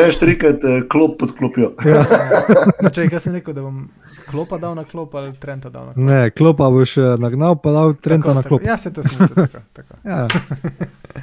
Reš 0.00 0.18
trikrat, 0.18 0.64
klop 0.88 1.18
pod 1.20 1.36
klopijo. 1.36 1.74
ja. 1.84 2.04
Če 2.94 3.10
kaj 3.12 3.20
sem 3.20 3.36
rekel, 3.36 3.52
da 3.56 3.66
bom 3.66 3.90
klopa 4.30 4.58
dal 4.58 4.74
na 4.74 4.84
klop 4.84 5.14
ali 5.14 5.32
Trenta 5.40 5.70
dal 5.70 5.86
na 5.86 5.92
klop. 5.94 6.06
Ne, 6.06 6.30
klopa 6.30 6.70
boš 6.70 6.96
nagnal, 7.18 7.56
pa 7.62 7.72
dal 7.72 7.94
Trenta 7.94 8.28
tako, 8.28 8.34
na 8.34 8.42
klop. 8.42 8.60
Tako. 8.60 8.70
Ja, 8.70 8.78
se 8.78 8.92
to 8.92 9.02
sem 9.02 9.18
mislil. 9.20 9.46
Tako, 9.46 9.64
tako. 9.78 9.94
ja. 10.04 10.26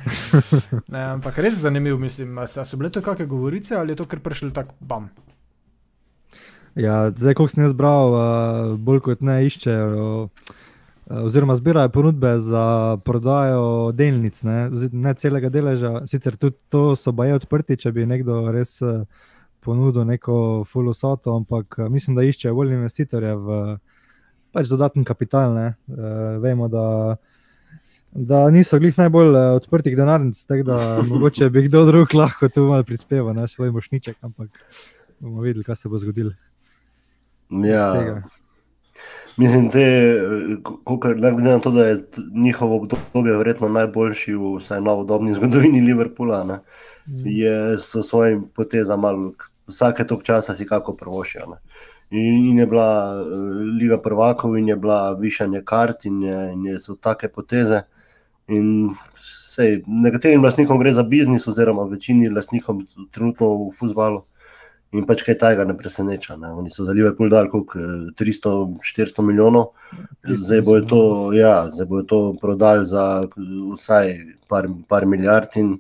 ne, 0.94 1.04
ampak 1.18 1.38
res 1.38 1.54
je 1.54 1.66
zanimivo, 1.68 2.00
mislim, 2.00 2.40
so 2.48 2.78
bile 2.78 2.90
to 2.90 3.02
kakšne 3.02 3.26
govorice 3.26 3.76
ali 3.76 3.92
je 3.92 4.02
to 4.02 4.06
kar 4.06 4.20
prišlo 4.20 4.52
tako 4.52 4.76
bam. 4.80 5.10
Ja, 6.76 7.12
zdaj, 7.12 7.36
ko 7.38 7.46
sem 7.48 7.64
jaz 7.64 7.74
bral, 7.78 8.16
uh, 8.18 8.78
bolj 8.82 9.04
kot 9.06 9.22
ne 9.22 9.38
iščejo, 9.46 10.06
uh, 10.26 10.54
oziroma 11.22 11.54
zbirajo 11.56 11.92
ponudbe 11.94 12.40
za 12.42 12.98
prodajo 13.06 13.92
delnic, 13.94 14.42
ne, 14.44 14.70
ne 14.92 15.14
celega 15.14 15.52
deleža. 15.54 16.08
Sicer 16.10 16.38
tudi 16.38 16.58
to 16.74 16.96
so 16.98 17.14
baje 17.14 17.38
odprti, 17.38 17.78
če 17.78 17.92
bi 17.94 18.08
nekdo 18.10 18.48
res 18.52 18.80
ponudil 19.64 20.06
neko 20.06 20.64
fulosoto, 20.70 21.36
ampak 21.36 21.80
uh, 21.80 21.90
mislim, 21.92 22.18
da 22.18 22.26
iščejo 22.28 22.56
bolj 22.56 22.76
investitorje 22.76 23.36
v 23.36 23.60
pač 24.54 24.70
dodatni 24.70 25.06
kapital. 25.08 25.56
Uh, 25.58 26.38
vemo, 26.44 26.70
da, 26.72 27.16
da 28.12 28.46
niso 28.54 28.80
glih 28.80 28.98
najbolj 29.00 29.34
uh, 29.34 29.42
odprtih 29.58 29.98
denarnic, 29.98 30.40
tako 30.46 30.70
da 30.72 30.80
mogoče 31.12 31.50
bi 31.50 31.68
kdo 31.68 31.86
drug 31.90 32.14
lahko 32.14 32.50
tu 32.50 32.68
malo 32.70 32.86
prispeval, 32.88 33.34
ne 33.36 33.48
svoj 33.48 33.74
mošniček, 33.74 34.20
ampak 34.22 34.64
bomo 35.20 35.42
videli, 35.42 35.64
kaj 35.64 35.82
se 35.82 35.90
bo 35.90 36.00
zgodilo. 36.02 36.36
Ja. 37.64 38.22
Mislim, 39.38 39.70
da 39.70 39.80
je 39.80 40.22
na 41.42 41.60
to, 41.60 41.72
da 41.72 41.86
je 41.86 41.98
njihovo 42.36 42.76
obdobje 42.76 43.38
verjetno 43.38 43.70
najboljši 43.70 44.34
v 44.34 44.58
vsaj 44.58 44.82
novodobni 44.82 45.34
zgodovini 45.34 45.82
Liverpoola, 45.82 46.44
ne, 46.44 46.60
mm. 47.08 47.24
je 47.26 47.78
s 47.78 47.96
svojim 48.04 48.46
potezom 48.56 49.02
malo 49.02 49.32
vsake 49.68 50.08
tok 50.08 50.24
časa 50.24 50.56
si 50.56 50.66
kako 50.66 50.96
prvošijo. 51.00 51.58
In, 52.10 52.50
in 52.50 52.60
je 52.60 52.66
bila 52.68 53.22
uh, 53.22 53.28
Liga 53.80 53.98
prvakov, 54.02 54.58
in 54.58 54.68
je 54.68 54.76
bila 54.76 55.14
višanje 55.14 55.64
kart, 55.66 56.06
in, 56.06 56.22
je, 56.22 56.52
in 56.54 56.66
je, 56.66 56.80
so 56.80 56.96
take 56.96 57.28
poteze. 57.28 57.82
In 58.48 58.94
sej, 59.54 59.82
nekaterim 59.88 60.44
lastnikom 60.44 60.80
gre 60.80 60.94
za 60.94 61.04
biznis, 61.04 61.48
oziroma 61.48 61.88
večini 61.90 62.30
lastnikom 62.30 62.86
trenutno 63.12 63.56
v 63.56 63.72
futbalu. 63.80 64.24
In 64.94 65.08
pač 65.10 65.24
kaj 65.26 65.40
tega 65.42 65.64
ne 65.66 65.74
preseneča. 65.74 66.36
Ne. 66.38 66.52
Oni 66.54 66.70
so 66.70 66.86
za 66.86 66.94
Liverpool 66.94 67.32
dali 67.34 67.50
kot 67.50 67.74
300-400 68.20 69.26
milijonov, 69.26 69.72
zdaj 70.22 70.62
bo 70.62 70.76
to, 70.86 71.02
ja, 71.34 71.56
to 72.08 72.20
prodali 72.42 72.86
za 72.86 73.24
vsaj 73.74 74.14
par, 74.48 74.70
par 74.88 75.08
milijard. 75.10 75.58
In, 75.58 75.80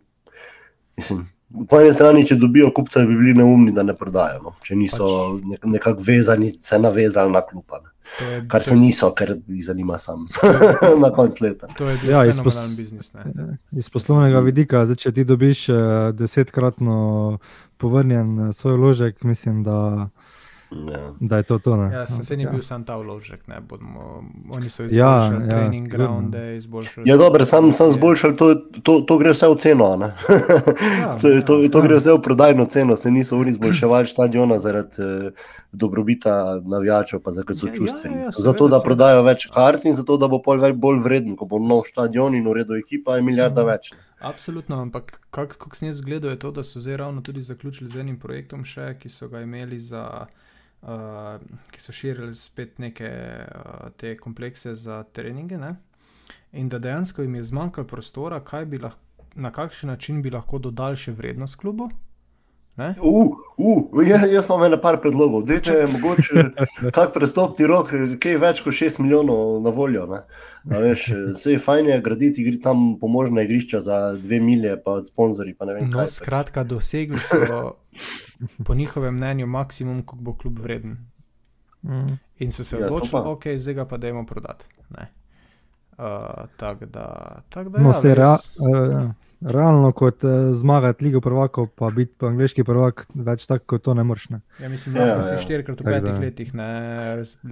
mislim, 0.97 1.27
po 1.69 1.79
eni 1.79 1.93
strani, 1.93 2.25
če 2.27 2.37
dobijo 2.41 2.71
kupca, 2.75 3.05
bi 3.07 3.15
bili 3.17 3.33
neumni, 3.37 3.71
da 3.71 3.83
ne 3.83 3.95
prodajo. 3.97 4.41
No. 4.43 4.53
Če 4.65 4.77
niso 4.77 5.07
pač. 5.39 5.65
nekako 5.75 6.05
vezani, 6.05 6.49
se 6.49 6.79
navezali 6.79 7.31
na 7.31 7.41
klupa. 7.45 7.81
Je, 8.21 8.43
kar 8.49 8.61
se 8.61 8.75
niso, 8.77 9.09
ker 9.17 9.31
jih 9.47 9.63
zanima 9.65 9.97
sam 9.97 10.27
na 11.03 11.09
koncu 11.13 11.45
leta. 11.45 11.69
To 11.77 11.87
je 11.89 11.97
ja, 12.09 12.25
iz, 12.29 12.37
pos 12.43 12.57
biznis, 12.77 13.09
iz 13.71 13.89
poslovnega 13.89 14.43
vidika, 14.45 14.83
zdaj, 14.85 14.99
če 15.01 15.11
ti 15.17 15.25
dobiš 15.25 15.63
uh, 15.73 15.77
desetkratno 16.13 16.97
povrnjen 17.81 18.35
uh, 18.37 18.51
svoj 18.53 18.77
vložek, 18.77 19.23
mislim, 19.25 19.63
da, 19.65 20.09
ja. 20.91 21.13
da 21.19 21.37
je 21.37 21.43
to 21.43 21.57
to. 21.59 21.75
Ne? 21.77 21.93
Ja, 21.93 22.05
sem 22.07 22.23
se 22.23 22.37
ni 22.37 22.43
ja. 22.43 22.51
bil 22.51 22.61
sam 22.61 22.83
ta 22.83 22.97
vložek, 22.97 23.47
ne 23.47 23.61
bomo. 23.69 24.23
Oni 24.55 24.69
so 24.69 24.83
izboljšali 24.83 24.99
ja, 24.99 25.43
ja 25.43 25.49
trening 25.49 25.87
ja, 25.87 25.91
grounde, 25.91 26.57
izboljšali. 26.57 27.09
Ja, 27.09 27.17
dobro, 27.17 27.45
sam 27.45 27.71
sem 27.71 27.91
zboljšal, 27.91 28.35
to, 28.35 28.55
to, 28.83 28.99
to 29.01 29.17
gre 29.17 29.33
vse 29.33 29.49
v 29.49 29.57
ceno. 29.59 29.89
ja, 29.99 30.13
to, 31.21 31.29
ja, 31.29 31.41
to, 31.41 31.59
to 31.67 31.79
ja. 31.79 31.87
gre 31.87 31.99
vse 31.99 32.13
v 32.13 32.21
prodajno 32.21 32.65
ceno, 32.65 32.95
se 32.95 33.11
niso 33.11 33.37
oni 33.37 33.55
izboljševali 33.55 34.07
stadiona 34.07 34.59
zaradi. 34.59 35.03
Uh, 35.03 35.51
dobrobita 35.73 36.61
navijačev, 36.65 37.19
pa 37.19 37.31
zato 37.31 37.55
so 37.55 37.67
čustveni. 37.67 38.15
Ja, 38.15 38.21
ja, 38.21 38.25
ja, 38.25 38.31
zato, 38.37 38.67
da 38.69 38.79
prodajo 38.79 39.23
več 39.25 39.47
kart 39.53 39.85
in 39.89 39.95
zato, 39.97 40.17
da 40.21 40.29
bo 40.29 40.37
pol 40.45 40.61
več 40.61 40.75
bolj 40.77 41.01
vreden, 41.03 41.35
ko 41.37 41.47
bo 41.49 41.59
nov 41.59 41.87
stadion 41.89 42.37
in 42.37 42.47
uredu 42.47 42.77
ekipa, 42.77 43.17
je 43.17 43.25
milijarda 43.25 43.63
mm. 43.63 43.71
več. 43.71 43.89
Absolutno, 44.23 44.79
ampak 44.85 45.17
kako 45.33 45.73
sem 45.75 45.89
jaz 45.89 46.01
gledal, 46.05 46.31
je 46.31 46.39
to, 46.45 46.53
da 46.55 46.63
so 46.63 46.79
zdaj 46.79 47.01
ravno 47.01 47.25
tudi 47.25 47.41
zaključili 47.41 47.89
z 47.89 48.05
enim 48.05 48.19
projektom, 48.21 48.63
še, 48.63 48.93
ki 49.01 49.09
so 49.09 49.27
ga 49.33 49.41
imeli 49.43 49.81
za. 49.81 50.27
Uh, 50.83 51.39
ki 51.71 51.79
so 51.79 51.93
širili 51.95 52.35
spet 52.35 52.79
neke 52.83 53.07
uh, 53.07 53.85
te 53.97 54.17
komplekse 54.19 54.73
za 54.75 55.03
treninge, 55.15 55.57
ne? 55.57 55.75
in 56.51 56.67
da 56.69 56.77
dejansko 56.79 57.23
jim 57.23 57.35
je 57.35 57.43
zmanjkalo 57.43 57.87
prostora, 57.87 58.41
lahko, 58.81 58.99
na 59.35 59.51
kakšen 59.51 59.89
način 59.89 60.21
bi 60.21 60.29
lahko 60.29 60.59
dodali 60.59 60.99
še 60.99 61.11
vrednost 61.15 61.55
klubu, 61.55 61.87
Uh, 62.77 63.37
uh, 63.57 64.07
jaz, 64.07 64.31
jaz 64.31 64.45
imam 64.45 64.63
eno 64.65 64.79
par 64.81 64.95
predlogov. 65.01 65.43
Dej, 65.45 65.59
če 65.67 65.73
je 65.75 65.89
mogoče 65.91 66.45
kak 66.95 67.11
prestopni 67.13 67.67
rok, 67.69 67.91
kaj 68.21 68.39
več 68.41 68.63
kot 68.65 68.73
6 68.73 68.97
milijonov 69.03 69.59
na 69.61 69.69
voljo. 69.69 70.07
Vse 70.65 71.53
je 71.53 71.59
fajn 71.61 71.91
je 71.91 71.99
graditi 72.01 72.41
igri, 72.41 72.57
tam 72.61 72.95
pomožna 73.01 73.45
igrišča 73.45 73.83
za 73.85 73.99
2 74.17 74.41
milije, 74.41 74.79
pa 74.81 74.97
sponzorji. 75.05 75.53
Pa 75.53 75.69
no, 75.69 76.07
skratka, 76.09 76.65
dosegli 76.65 77.21
so 77.21 77.75
po 78.65 78.75
njihovem 78.75 79.13
mnenju 79.13 79.47
maksimum, 79.47 80.03
koliko 80.05 80.23
bo 80.23 80.37
klub 80.37 80.59
vreden. 80.59 80.97
Mm. 81.81 82.19
In 82.39 82.51
so 82.51 82.63
se 82.63 82.77
ja, 82.77 82.85
odločili, 82.85 83.21
da 83.23 83.29
okay, 83.29 83.57
zdaj 83.57 83.73
ga 83.73 83.85
pa 83.85 83.97
da 83.97 84.07
imamo 84.07 84.25
prodati. 84.25 84.65
Uh, 85.97 86.05
tak 86.57 86.85
da, 86.85 87.35
tak 87.49 87.69
da, 87.69 87.79
no, 87.79 87.89
ja, 87.89 87.93
se 87.93 88.15
rea, 88.15 88.31
uh, 88.31 89.11
realno 89.45 89.91
kot 89.91 90.23
uh, 90.23 90.31
zmagati 90.51 91.03
Ligo 91.03 91.19
prvakov, 91.19 91.67
pa 91.69 91.89
biti 91.89 92.13
pa 92.13 92.27
angliški 92.27 92.63
prvak, 92.63 93.05
več 93.13 93.45
tako 93.45 93.65
kot 93.67 93.81
to 93.81 93.93
ne 93.93 94.03
moreš. 94.03 94.29
Ne? 94.29 94.39
Ja, 94.57 94.69
mislim, 94.69 94.95
da 94.95 95.05
Ja, 95.05 95.21
si 95.21 95.33
ja. 95.33 95.37
štirikrat 95.37 95.77
v 95.77 95.85
petih 95.85 96.19
letih, 96.19 96.53
ne, 96.53 96.69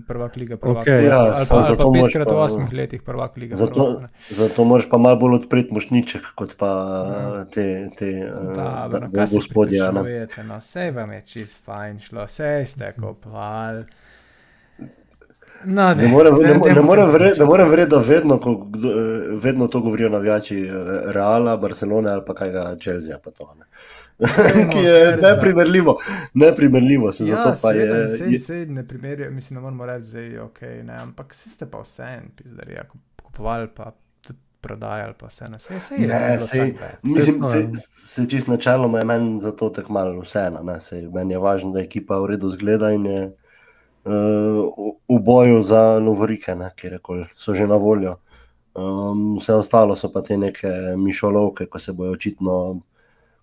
prvak 0.04 0.36
liga, 0.36 0.58
prvak. 0.58 0.82
Okej, 0.82 1.04
ja, 1.04 1.20
ali 1.32 1.46
pa, 1.46 1.56
ali 1.62 1.78
pa 1.78 1.86
petkrat 1.86 2.26
v 2.26 2.32
pa- 2.32 2.42
osmih 2.42 2.74
letih 2.74 3.02
prvak 3.02 3.38
liga. 3.38 3.56
Zato, 3.56 3.74
prvak, 3.76 4.02
ne. 4.02 4.36
zato 4.36 4.64
moraš 4.64 4.88
pa 4.88 4.98
malo 4.98 5.16
bolj 5.18 5.36
odpreti 5.38 5.70
mošniček, 5.72 6.32
kot 6.34 6.56
pa 6.56 6.72
Ja. 7.02 7.46
te, 7.46 7.66
te 7.94 8.10
uh, 8.24 8.54
Da, 8.54 8.88
da, 8.88 9.00
no, 9.00 9.08
da, 9.10 9.26
gospodje. 9.26 9.80
pripričujete, 9.82 10.44
no, 10.44 10.62
sej 10.62 10.92
vam 10.92 11.12
je 11.12 11.22
čist 11.24 11.62
fajn 11.62 12.00
šlo, 12.00 12.28
sej 12.28 12.66
ste 12.68 12.94
kopal. 12.94 13.84
No, 15.66 15.94
Ne 15.94 16.04
ne, 16.04 16.08
morem 16.08 16.36
verjeti, 16.36 17.44
verjeti, 17.70 17.90
da 17.90 18.00
vedno, 18.00 18.38
ko, 18.40 18.56
kdo, 18.66 18.90
eh, 18.90 18.94
vedno 19.44 19.68
to 19.68 19.82
govorijo 19.82 20.10
navijači 20.10 20.60
eh, 20.62 20.72
Reala, 21.06 21.58
Barcelone 21.58 22.12
ali 22.12 22.22
pa 22.26 22.34
kaj 22.34 22.52
ga 22.52 22.76
Chelsea. 22.82 23.18
Pa 23.24 23.32
to, 23.32 23.56
ne. 23.60 23.66
Ki 24.72 24.78
je 24.78 25.18
neprimerljivo, 25.18 25.98
neprimerljivo 26.34 27.12
se 27.12 27.24
Ja, 27.24 27.36
zato 27.36 27.50
pa 27.50 27.56
seveda, 27.72 28.10
sej, 28.10 28.34
je 28.34 28.40
sej 28.40 28.66
ne 28.66 28.88
primerjajo, 28.88 29.32
mislim, 29.32 29.56
ne 29.56 29.62
moramo 29.62 29.86
reči, 29.86 30.12
da 30.12 30.20
je 30.20 30.42
ok, 30.42 30.62
ne, 30.62 30.94
ampak 30.94 31.34
vsi 31.34 31.50
ste 31.50 31.66
pa 31.66 31.82
vse 31.82 32.04
en, 32.04 32.30
pizdari, 32.36 32.74
ja, 32.74 32.84
kup- 32.84 33.22
kupovali 33.24 33.68
pa 33.76 33.92
prodajali 34.62 35.14
pa 35.20 35.28
vse 35.28 35.46
na 35.50 35.58
vse. 35.58 35.80
Sej 35.80 35.98
Ne, 35.98 36.40
sej, 36.40 36.74
bad. 36.80 37.00
mislim, 37.04 37.36
smo, 37.36 37.50
se, 37.50 37.60
ja. 37.60 37.70
se 37.96 38.30
čist 38.30 38.48
načeloma 38.48 39.00
je 39.00 39.06
meni 39.06 39.42
zato 39.42 39.70
tako 39.70 39.94
malo 39.94 40.20
vseeno. 40.22 40.64
Meni 41.14 41.34
je 41.34 41.38
važno, 41.38 41.72
da 41.72 41.80
ekipa 41.80 42.20
v 42.20 42.26
redu 42.26 42.50
zgleda 42.50 42.92
in 42.92 43.06
je 43.06 43.38
v- 44.06 44.70
v 45.10 45.20
boju 45.20 45.64
za 45.64 46.00
Lovorike, 46.00 46.56
ne, 46.56 46.72
kjerkoli 46.76 47.26
so 47.36 47.54
že 47.54 47.68
na 47.68 47.76
voljo. 47.76 48.16
Um, 48.74 49.38
vse 49.38 49.54
ostalo 49.54 49.96
so 49.96 50.12
pa 50.12 50.22
te 50.22 50.38
neke 50.38 50.68
mišolovke, 50.98 51.66
ko 51.66 51.80
se 51.80 51.92
bojo 51.92 52.12
očitno, 52.12 52.82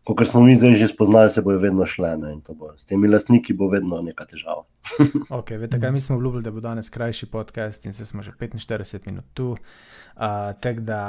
kot 0.04 0.24
smo 0.24 0.40
mi 0.40 0.56
zdaj 0.56 0.74
že 0.74 0.88
spoznali, 0.88 1.30
se 1.30 1.42
bojo 1.42 1.58
vedno 1.58 1.86
šle. 1.86 2.16
Ne, 2.16 2.32
in 2.32 2.40
to 2.40 2.54
bo, 2.54 2.72
s 2.76 2.84
temi 2.84 3.08
lastniki 3.08 3.52
bo 3.52 3.68
vedno 3.68 4.00
neka 4.02 4.24
težava. 4.24 4.64
Ok, 5.30 5.50
veste 5.50 5.80
kaj, 5.80 5.92
mi 5.92 6.00
smo 6.00 6.16
obljubili, 6.16 6.42
da 6.42 6.50
bo 6.50 6.60
danes 6.60 6.88
krajši 6.88 7.26
podcast 7.26 7.86
in 7.86 7.92
se 7.92 8.06
smo 8.06 8.22
že 8.22 8.32
45 8.32 9.06
minut 9.06 9.24
tu. 9.34 9.50
Uh, 9.50 10.22
Tako 10.60 10.80
da 10.80 11.00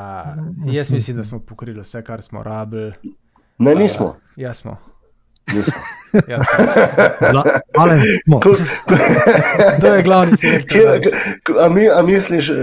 jaz 0.66 0.91
mislim, 0.91 1.18
da 1.18 1.24
smo 1.24 1.39
pokrili 1.39 1.82
vse, 1.82 2.04
kar 2.04 2.22
smo 2.22 2.43
rabili. 2.43 2.91
Ne, 3.58 3.76
nismo. 3.76 4.16
Ja, 4.36 4.54
smo. 4.54 4.78
Ja. 6.28 6.38
La- 7.34 7.43
smo. 8.24 8.39
To 9.82 9.88
je 9.88 10.04
glavni 10.04 10.38
selektor. 10.38 10.82
Danes. 10.82 11.08
k- 11.43 11.54
A, 11.60 11.70
mi, 11.70 11.89
a 11.89 12.02
misliš, 12.02 12.50
eh, 12.50 12.56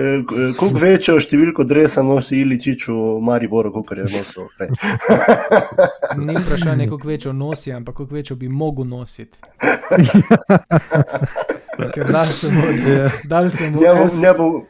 koliko 0.59 0.79
večjo 0.79 1.17
številko 1.17 1.65
dresa 1.65 2.03
nosi 2.03 2.37
Iličič 2.37 2.89
v 2.89 2.93
Mariboru, 3.21 3.73
kot 3.73 3.93
je 3.93 4.05
nosil 4.05 4.49
prej? 4.51 4.69
Ni 6.19 6.37
vprašanje, 6.37 6.89
koliko 6.89 7.09
večjo 7.09 7.35
nosi, 7.35 7.73
ampak 7.73 7.95
koliko 7.95 8.15
večjo 8.15 8.37
bi 8.37 8.49
mogel 8.49 8.87
nositi. 8.87 9.39
Ker 11.95 12.07
dal 12.07 12.27
sem 12.27 12.55
Ja. 12.89 13.11
dal 13.25 13.51
sem 13.51 13.73
mu, 13.73 13.81
Njemu, 13.81 14.09
S, 14.09 14.17
njemu, 14.17 14.67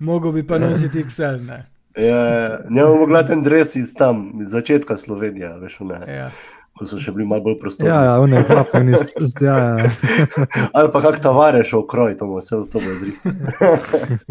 mogel 0.00 0.32
bi 0.32 0.42
pa 0.42 0.58
nositi 0.58 1.00
XL. 1.00 1.40
Ne? 1.40 1.66
ja, 1.98 2.58
njemu 2.70 2.96
mogla 2.96 3.22
ten 3.22 3.42
dres 3.42 3.76
iz 3.76 3.94
tam, 3.94 4.32
iz 4.40 4.48
začetka 4.48 4.96
Slovenije, 4.96 5.58
veš, 5.58 5.80
ne, 5.80 6.00
Ja. 6.08 6.30
Ko 6.78 6.86
so 6.86 7.00
še 7.02 7.12
bili 7.16 7.26
malo 7.28 7.44
bolj 7.48 7.58
prostorni. 7.60 7.90
Ja, 7.90 7.98
ja, 8.06 8.14
one 8.22 8.44
klapljeni, 8.46 8.96
ja, 9.42 9.58
ja. 9.58 9.90
Ali 10.76 10.92
pa 10.94 11.02
kak 11.04 11.20
tavareš 11.24 11.74
v 11.80 11.84
kroj, 11.90 12.16
to 12.20 12.30
bo 12.30 12.40
vse 12.40 12.62
to 12.72 12.82
bo 12.84 12.96
zrihtal. 13.02 13.32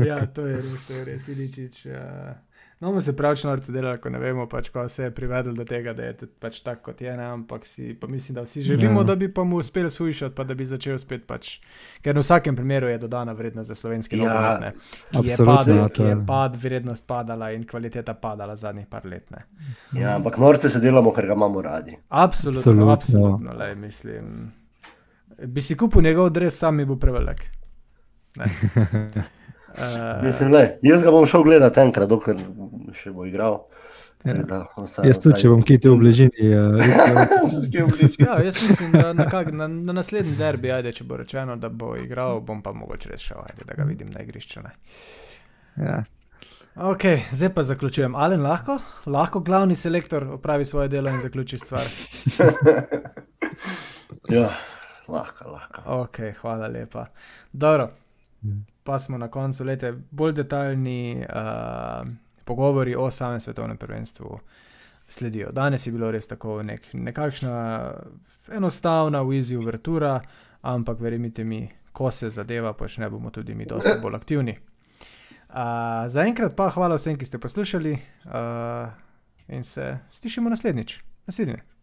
ja, 0.10 0.24
to 0.26 0.48
je 0.48 0.60
res, 0.64 0.88
to 0.88 1.00
je 1.00 1.06
res, 1.12 1.30
Iličič. 1.36 1.86
Uh, 1.92 2.47
no, 2.80 2.88
bomo 2.88 3.02
se 3.02 3.16
pravčno 3.16 3.50
norce 3.50 3.72
delali, 3.72 3.98
ko 3.98 4.10
ne 4.10 4.20
vemo, 4.20 4.46
pač, 4.48 4.70
ko 4.70 4.88
se 4.88 5.04
je 5.04 5.12
privedel 5.12 5.54
do 5.54 5.66
tega, 5.66 5.94
da 5.94 6.04
je 6.04 6.14
pač 6.40 6.60
tako, 6.60 6.82
kot 6.84 7.02
je, 7.02 7.18
ne? 7.18 7.24
ampak 7.26 7.66
si, 7.66 7.94
pa 7.94 8.08
mislim, 8.08 8.36
da 8.36 8.42
vsi 8.42 8.62
želimo, 8.62 9.00
Ja. 9.00 9.04
da 9.04 9.16
bi 9.16 9.34
pa 9.34 9.44
mu 9.44 9.58
uspel 9.58 9.90
sujšati, 9.90 10.36
pa 10.36 10.44
da 10.44 10.54
bi 10.54 10.66
začel 10.66 10.98
spet 10.98 11.26
pač, 11.26 11.60
ker 12.02 12.16
v 12.16 12.20
vsakem 12.20 12.56
primeru 12.56 12.88
je 12.88 12.98
dodana 12.98 13.34
vrednost 13.34 13.68
za 13.68 13.76
slovenski 13.76 14.18
Ja, 14.18 14.24
nogomet, 14.24 14.62
ne, 14.62 14.72
ki, 15.14 15.28
je 15.28 15.38
padel, 15.46 15.78
ja, 15.78 15.90
ki 15.90 16.04
je 16.04 16.18
pad, 16.28 16.56
vrednost 16.56 17.08
padala 17.08 17.52
in 17.52 17.66
kvaliteta 17.66 18.14
padala 18.14 18.56
zadnjih 18.56 18.88
par 18.88 19.06
let. 19.06 19.32
Ne. 19.32 19.46
Ja, 19.94 20.16
ampak 20.16 20.38
norce 20.38 20.70
se 20.70 20.80
delamo, 20.80 21.12
ker 21.12 21.26
ga 21.26 21.34
imamo 21.34 21.62
radi. 21.62 21.98
Absolutno, 22.10 22.60
Absolutno. 22.60 22.92
absolutno, 22.92 23.54
lej, 23.56 23.76
mislim. 23.76 24.52
Bi 25.40 25.62
si 25.62 25.78
kupil 25.78 26.02
njegov 26.02 26.30
dres, 26.30 26.58
sam 26.58 26.76
mi 26.76 26.86
bo 26.86 26.96
prevelik. 26.96 27.42
Uh, 29.78 30.24
Mislim, 30.24 30.52
le, 30.52 30.80
jaz 30.82 31.04
ga 31.04 31.12
bom 31.12 31.26
šel 31.26 31.44
gledati 31.44 31.80
enkrat, 31.80 32.10
dokler 32.10 32.40
še 32.94 33.12
bo 33.12 33.26
igral. 33.26 33.60
Ja. 34.26 34.34
Da, 34.44 34.64
vsaj- 34.76 35.06
Jaz 35.06 35.20
tudi, 35.20 35.38
če 35.38 35.50
bom 35.50 35.62
kiti 35.62 35.88
v 35.88 35.96
bližini. 35.96 36.32
eh, 36.42 36.72
res, 36.76 37.54
Kje 37.72 37.84
v 37.84 37.92
bližini? 37.92 38.26
Ja, 38.26 38.40
jaz 38.42 38.58
mislim, 38.60 38.92
da 38.92 39.14
na, 39.14 39.28
kak, 39.28 39.52
na, 39.54 39.68
na 39.68 39.94
naslednji 39.94 40.34
derbi, 40.36 40.72
ajde, 40.72 40.92
če 40.92 41.04
bo 41.04 41.18
rečeno, 41.18 41.56
da 41.56 41.70
bo 41.70 41.94
igral, 41.96 42.42
bom 42.42 42.62
pa 42.62 42.74
mogoče 42.74 43.10
res 43.10 43.22
šel, 43.22 43.38
ajde, 43.44 43.64
da 43.64 43.74
ga 43.74 43.86
vidim 43.86 44.10
na 44.10 44.22
igrišču. 44.22 44.64
Ne. 44.64 44.74
Ja. 45.78 46.00
Ok, 46.78 47.04
zdaj 47.32 47.54
pa 47.54 47.64
zaključujem. 47.64 48.16
Alen 48.16 48.42
lahko, 48.42 48.80
lahko 49.08 49.40
glavni 49.42 49.76
selektor 49.76 50.24
opravi 50.32 50.66
svoje 50.66 50.90
delo 50.90 51.10
in 51.10 51.22
zaključi 51.22 51.58
stvar. 51.58 51.86
Ja, 54.30 54.50
lahko, 55.08 55.50
lahko. 55.50 55.82
Ok, 55.98 56.18
hvala 56.36 56.68
lepa. 56.68 57.06
Dobro, 57.54 57.90
pa 58.88 59.00
smo 59.00 59.18
na 59.18 59.28
koncu 59.28 59.64
leta. 59.64 59.92
Bolj 60.12 60.34
detaljni 60.34 61.26
uh, 61.30 62.08
pogovori 62.46 62.96
o 62.96 63.12
samem 63.12 63.40
svetovnem 63.40 63.78
prvenstvu 63.78 64.40
sledijo. 65.08 65.52
Danes 65.52 65.88
je 65.88 65.92
bilo 65.92 66.12
res 66.12 66.28
tako 66.28 66.64
nek, 66.64 66.88
nekakšna 66.94 67.92
enostavna, 68.52 69.20
easy 69.20 69.58
uvertura, 69.58 70.22
ampak 70.62 71.00
verjemite 71.00 71.44
mi, 71.44 71.68
ko 71.92 72.12
se 72.12 72.30
zadeva, 72.30 72.74
počne 72.74 73.10
bomo 73.10 73.30
tudi 73.30 73.56
mi 73.56 73.66
dosti 73.66 74.00
bolj 74.02 74.16
aktivni. 74.16 74.58
Uh, 75.50 76.08
Zaenkrat 76.08 76.56
pa 76.56 76.70
hvala 76.70 76.96
vsem, 76.96 77.20
ki 77.20 77.26
ste 77.28 77.44
poslušali 77.44 77.92
uh, 77.92 78.88
in 79.48 79.64
se 79.64 79.98
slišimo 80.12 80.50
naslednjič. 80.50 81.02
Naslednje. 81.28 81.77